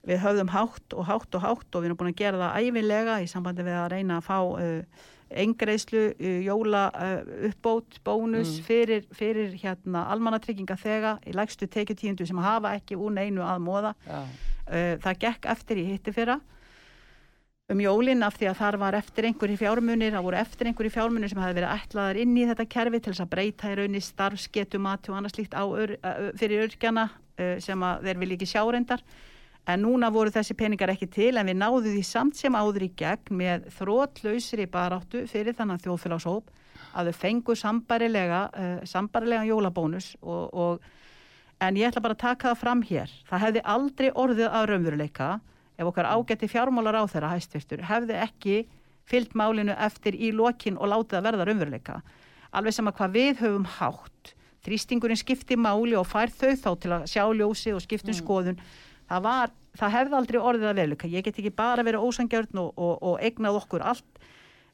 við 0.07 0.23
höfðum 0.23 0.55
hátt 0.55 0.95
og 0.95 1.07
hátt 1.09 1.37
og 1.37 1.45
hátt 1.45 1.75
og 1.75 1.83
við 1.83 1.91
erum 1.91 2.01
búin 2.01 2.13
að 2.13 2.21
gera 2.21 2.41
það 2.41 2.65
æfinlega 2.65 3.21
í 3.23 3.29
sambandi 3.31 3.67
við 3.67 3.79
að 3.81 3.93
reyna 3.93 4.19
að 4.21 4.27
fá 4.29 4.39
uh, 4.39 5.05
engreislu, 5.43 6.03
uh, 6.15 6.41
jóla 6.47 6.83
uh, 6.95 7.31
uppbót, 7.51 8.01
bónus 8.07 8.57
fyrir, 8.67 9.07
fyrir 9.17 9.57
hérna 9.59 10.07
almannatrygginga 10.15 10.79
þega 10.79 11.17
í 11.27 11.35
lægstu 11.35 11.67
tekjutíundu 11.71 12.27
sem 12.29 12.43
hafa 12.45 12.77
ekki 12.79 12.99
úr 12.99 13.17
neinu 13.17 13.43
að 13.47 13.65
móða 13.67 13.97
Já, 14.07 14.21
uh, 14.21 14.93
það 15.03 15.25
gekk 15.27 15.51
eftir 15.57 15.83
í 15.83 15.89
hitti 15.91 16.15
fyrra 16.15 16.39
um 17.67 17.81
jólin 17.83 18.23
af 18.23 18.37
því 18.39 18.47
að 18.53 18.59
þar 18.61 18.77
var 18.79 18.95
eftir 18.95 19.27
einhverju 19.27 19.59
fjármunir, 19.59 20.13
það 20.15 20.27
voru 20.29 20.39
eftir 20.39 20.69
einhverju 20.71 20.93
fjármunir 20.95 21.33
sem 21.33 21.41
hefði 21.43 21.57
verið 21.59 21.73
ætlaðar 21.81 22.21
inn 22.23 22.37
í 22.39 22.45
þetta 22.47 22.67
kerfi 22.77 23.01
til 23.01 23.11
þess 23.11 23.25
að 23.25 23.33
breyta 23.33 23.73
í 23.73 23.79
raunni 23.81 24.03
starfsgetumati 24.07 25.11
og 25.11 25.17
annað 25.19 25.35
slíkt 25.35 25.57
á, 25.59 25.67
ör, 25.67 25.97
fyrir 26.39 26.69
örgjana 26.69 27.09
uh, 27.11 27.57
sem 27.59 27.89
þeir 28.07 28.21
vilja 28.23 28.39
ekki 28.39 28.49
sjá 28.53 28.63
reyndar 28.63 29.03
en 29.67 29.83
núna 29.83 30.11
voru 30.15 30.31
þessi 30.31 30.55
peningar 30.59 30.93
ekki 30.93 31.09
til 31.11 31.33
en 31.37 31.49
við 31.51 31.59
náðum 31.59 31.89
því 31.89 32.05
samt 32.07 32.39
sem 32.39 32.55
áður 32.55 32.87
í 32.87 32.93
gegn 32.99 33.41
með 33.41 33.67
þrótlausri 33.79 34.69
baráttu 34.71 35.25
fyrir 35.31 35.57
þannig 35.59 35.83
þjóðfélagshóp 35.85 36.53
að 36.97 37.11
þau 37.11 37.19
fengu 37.21 37.57
sambarilega 37.59 38.45
uh, 38.53 38.79
sambarilega 38.87 39.49
jólabónus 39.49 40.15
og, 40.23 40.55
og 40.55 40.95
En 41.57 41.77
ég 41.77 41.89
ætla 41.89 42.03
bara 42.05 42.13
að 42.13 42.21
taka 42.21 42.51
það 42.51 42.59
fram 42.61 42.81
hér. 42.85 43.13
Það 43.31 43.43
hefði 43.47 43.61
aldrei 43.73 44.09
orðið 44.13 44.49
að 44.51 44.67
raunveruleika 44.71 45.29
ef 45.77 45.89
okkar 45.89 46.09
ágætti 46.13 46.49
fjármálar 46.53 46.99
á 47.01 47.05
þeirra 47.09 47.31
hæstvirtur 47.33 47.85
hefði 47.89 48.19
ekki 48.21 48.57
fyllt 49.09 49.33
málinu 49.37 49.73
eftir 49.73 50.17
í 50.17 50.33
lokin 50.37 50.77
og 50.77 50.91
látið 50.93 51.19
að 51.19 51.29
verða 51.31 51.47
raunveruleika. 51.49 52.01
Alveg 52.53 52.77
sama 52.77 52.93
hvað 52.97 53.17
við 53.17 53.41
höfum 53.41 53.65
hátt. 53.79 54.35
Þrýstingurinn 54.67 55.21
skipti 55.21 55.57
máli 55.57 55.97
og 55.97 56.05
fær 56.11 56.29
þau 56.29 56.53
þá 56.61 56.71
til 56.83 56.93
að 56.93 57.09
sjá 57.15 57.25
ljósi 57.25 57.73
og 57.73 57.85
skiptum 57.85 58.17
skoðun. 58.17 58.61
Það, 59.07 59.23
var, 59.29 59.53
það 59.79 59.95
hefði 59.97 60.19
aldrei 60.21 60.41
orðið 60.41 60.71
að 60.71 60.81
veruleika. 60.81 61.13
Ég 61.13 61.27
get 61.27 61.39
ekki 61.39 61.55
bara 61.55 61.85
verið 61.87 62.07
ósangjörn 62.07 62.63
og, 62.63 62.73
og, 62.75 62.97
og 63.03 63.21
eignað 63.23 63.61
okkur 63.61 63.85
allt. 63.93 64.25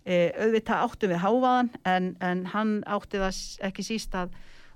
E, 0.03 0.33
auðvitað 0.35 0.87
áttum 0.87 1.13
við 1.13 1.21
hávaðan 1.23 1.69
en, 1.87 2.09
en 2.25 2.47
hann 2.51 2.73
átti 2.91 3.21
það 3.23 3.43
ekki 3.69 3.85
síst 3.87 4.17
að 4.19 4.33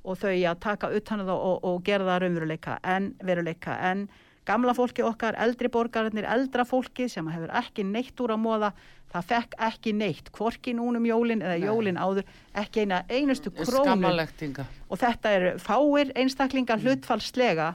og 0.07 0.20
þau 0.20 0.30
að 0.30 0.61
taka 0.62 0.92
utan 0.94 1.22
um 1.22 1.30
það 1.30 1.40
og, 1.48 1.64
og 1.66 1.80
gera 1.86 2.07
það 2.07 2.20
raunveruleika 2.22 2.78
en 2.86 3.09
veruleika 3.26 3.74
en 3.88 4.07
gamla 4.46 4.74
fólki 4.78 5.02
okkar, 5.02 5.34
eldri 5.42 5.68
borgararnir, 5.72 6.26
eldra 6.30 6.62
fólki 6.66 7.09
sem 7.11 7.26
hefur 7.32 7.50
ekki 7.59 7.82
neitt 7.86 8.20
úr 8.22 8.36
að 8.36 8.44
móða 8.44 8.70
það 9.11 9.26
fekk 9.32 9.57
ekki 9.66 9.94
neitt, 9.96 10.30
hvorki 10.34 10.74
núnum 10.76 11.07
jólin 11.09 11.42
eða 11.42 11.57
Nei. 11.59 11.66
jólin 11.66 11.98
áður, 11.98 12.28
ekki 12.54 12.84
eina 12.84 13.02
einustu 13.11 13.50
krónu 13.54 14.12
og 14.86 15.00
þetta 15.02 15.34
eru 15.34 15.52
fáir 15.62 16.12
einstaklingar 16.14 16.82
hlutfallslega 16.84 17.72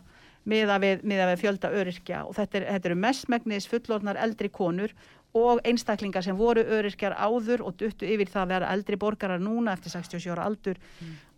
miða 0.49 0.77
við, 0.81 1.01
miða 1.07 1.31
við 1.31 1.41
fjölda 1.43 1.71
öryrkja. 1.77 2.21
Og 2.27 2.37
þetta, 2.37 2.59
er, 2.59 2.67
þetta 2.75 2.91
eru 2.91 3.01
mestmegnis 3.05 3.67
fullorðnar 3.69 4.19
eldri 4.21 4.49
konur 4.53 4.93
og 5.37 5.61
einstaklingar 5.67 6.25
sem 6.25 6.35
voru 6.35 6.63
öryrkjar 6.77 7.15
áður 7.15 7.63
og 7.67 7.75
duttu 7.79 8.07
yfir 8.07 8.29
það 8.31 8.41
að 8.41 8.53
vera 8.55 8.71
eldri 8.75 8.99
borgarar 8.99 9.39
núna 9.39 9.75
eftir 9.77 9.93
67 9.93 10.31
ára 10.33 10.47
aldur. 10.49 10.79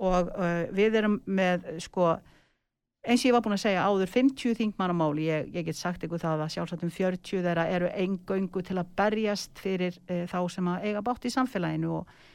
Og 0.02 0.32
uh, 0.34 0.64
við 0.74 0.98
erum 1.04 1.20
með 1.26 1.68
sko 1.84 2.16
eins 3.04 3.22
og 3.22 3.28
ég 3.28 3.36
var 3.36 3.44
búin 3.44 3.58
að 3.58 3.66
segja 3.66 3.86
áður 3.86 4.12
50 4.14 4.58
þingmannamáli, 4.58 5.28
ég, 5.28 5.50
ég 5.54 5.66
get 5.68 5.78
sagt 5.78 6.06
ykkur 6.08 6.22
það 6.22 6.46
að 6.46 6.54
sjálfsagt 6.56 6.86
um 6.88 6.94
40 6.94 7.44
þeirra 7.44 7.66
eru 7.76 7.90
eingöngu 7.92 8.64
til 8.64 8.78
að 8.80 8.94
berjast 8.98 9.60
fyrir 9.62 10.00
uh, 10.08 10.24
þá 10.32 10.40
sem 10.56 10.70
að 10.72 10.88
eiga 10.90 11.04
bátt 11.06 11.28
í 11.28 11.34
samfélaginu. 11.34 12.00
Og 12.00 12.30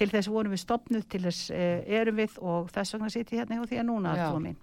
til 0.00 0.08
þess 0.10 0.28
vorum 0.30 0.54
við 0.54 0.60
stopnuð, 0.64 1.04
til 1.10 1.20
þess 1.22 1.50
uh, 1.54 1.82
erum 2.00 2.16
við 2.18 2.38
og 2.42 2.70
þess 2.74 2.96
vegna 2.96 3.10
ég 3.14 3.28
hérna 3.30 3.58
hjá 3.58 3.66
því 3.70 3.78
að 3.78 3.86
núna 3.90 4.14
Já. 4.14 4.24
Arnþrúður 4.24 4.42
mín. 4.48 4.56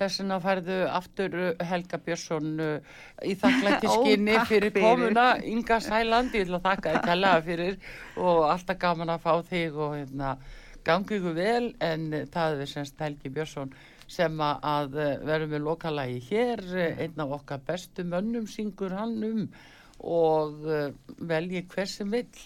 Þess 0.00 0.20
vegna 0.20 0.38
færðu 0.44 0.76
aftur 0.98 1.38
uh, 1.40 1.64
Helga 1.70 2.00
Björnsson 2.04 2.50
uh, 2.60 2.98
í 3.24 3.36
þakklætti 3.40 3.88
Ó, 3.88 3.94
skinni 3.94 4.36
takk 4.36 4.50
fyrir 4.52 4.76
komuna 4.76 5.26
Inga 5.54 5.80
Sæland, 5.86 6.36
ég 6.36 6.44
vil 6.44 6.58
að 6.58 6.68
þakka 6.68 6.92
þér 6.92 7.08
kærlega 7.08 7.40
fyrir 7.48 7.80
og 8.28 8.44
alltaf 8.50 8.80
gaman 8.84 9.14
að 9.14 9.24
fá 9.24 9.32
þig 9.48 9.80
og 9.86 9.96
hérna, 9.96 10.36
gangi 10.84 11.18
ykkur 11.18 11.36
vel 11.40 11.66
en 11.88 12.08
uh, 12.12 12.28
það 12.36 12.64
er 12.66 12.72
semst 12.76 13.04
Helgi 13.08 13.32
Björnsson 13.32 13.76
sem 14.14 14.36
að, 14.44 14.98
verðum 15.24 15.54
við 15.54 15.62
lokalagi 15.64 16.18
hér, 16.26 16.60
einn 17.00 17.22
af 17.24 17.38
okkar 17.38 17.62
bestu 17.64 18.04
mönnum 18.04 18.44
syngur 18.52 18.92
hann 18.92 19.16
um 19.24 19.46
og 20.04 20.60
velji 21.24 21.62
hver 21.72 21.88
sem 21.88 22.12
vill 22.12 22.42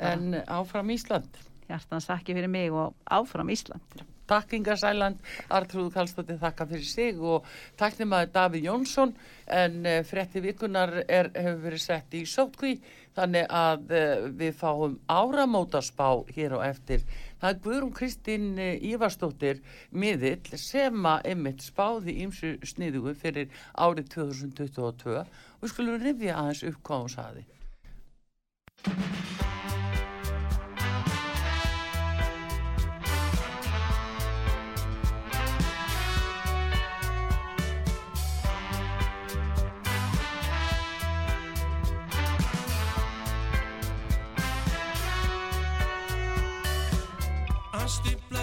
en 0.00 0.32
áfram 0.48 0.88
Ísland. 0.94 1.28
Hjartans 1.74 2.06
þakki 2.10 2.38
fyrir 2.38 2.50
mig 2.50 2.72
og 2.72 2.94
áfram 3.10 3.50
Ísland. 3.50 4.04
Takk 4.24 4.54
Inga 4.56 4.72
Sæland, 4.80 5.18
Artrúð 5.52 5.90
Kallstóttir 5.92 6.38
þakka 6.40 6.64
fyrir 6.70 6.86
sig 6.88 7.18
og 7.20 7.44
takk 7.76 7.98
þeim 7.98 8.14
að 8.16 8.30
Davíð 8.32 8.68
Jónsson 8.70 9.12
en 9.52 9.84
uh, 9.84 9.98
frétti 10.08 10.40
vikunar 10.40 11.02
er, 11.04 11.28
hefur 11.36 11.60
verið 11.66 11.82
sett 11.84 12.16
í 12.16 12.24
sótkví 12.28 12.78
þannig 13.18 13.44
að 13.52 13.92
uh, 13.92 14.24
við 14.32 14.56
fáum 14.56 14.96
áramótaspá 15.12 16.08
hér 16.32 16.56
og 16.56 16.64
eftir. 16.64 17.04
Það 17.42 17.50
er 17.50 17.62
Guðrún 17.66 17.96
Kristín 17.98 18.46
uh, 18.56 18.72
Ívarstóttir 18.80 19.60
miðill 19.92 20.56
sem 20.56 21.10
að 21.10 21.28
einmitt 21.34 21.60
spáði 21.66 22.16
ímsu 22.24 22.56
sniðugu 22.64 23.12
fyrir 23.20 23.52
árið 23.76 24.08
2022 24.16 25.20
og 25.20 25.28
við 25.60 25.74
skulum 25.74 26.00
rifja 26.00 26.40
aðeins 26.40 26.64
upp 26.72 26.80
hvað 26.88 27.44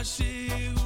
lâcher 0.02 0.81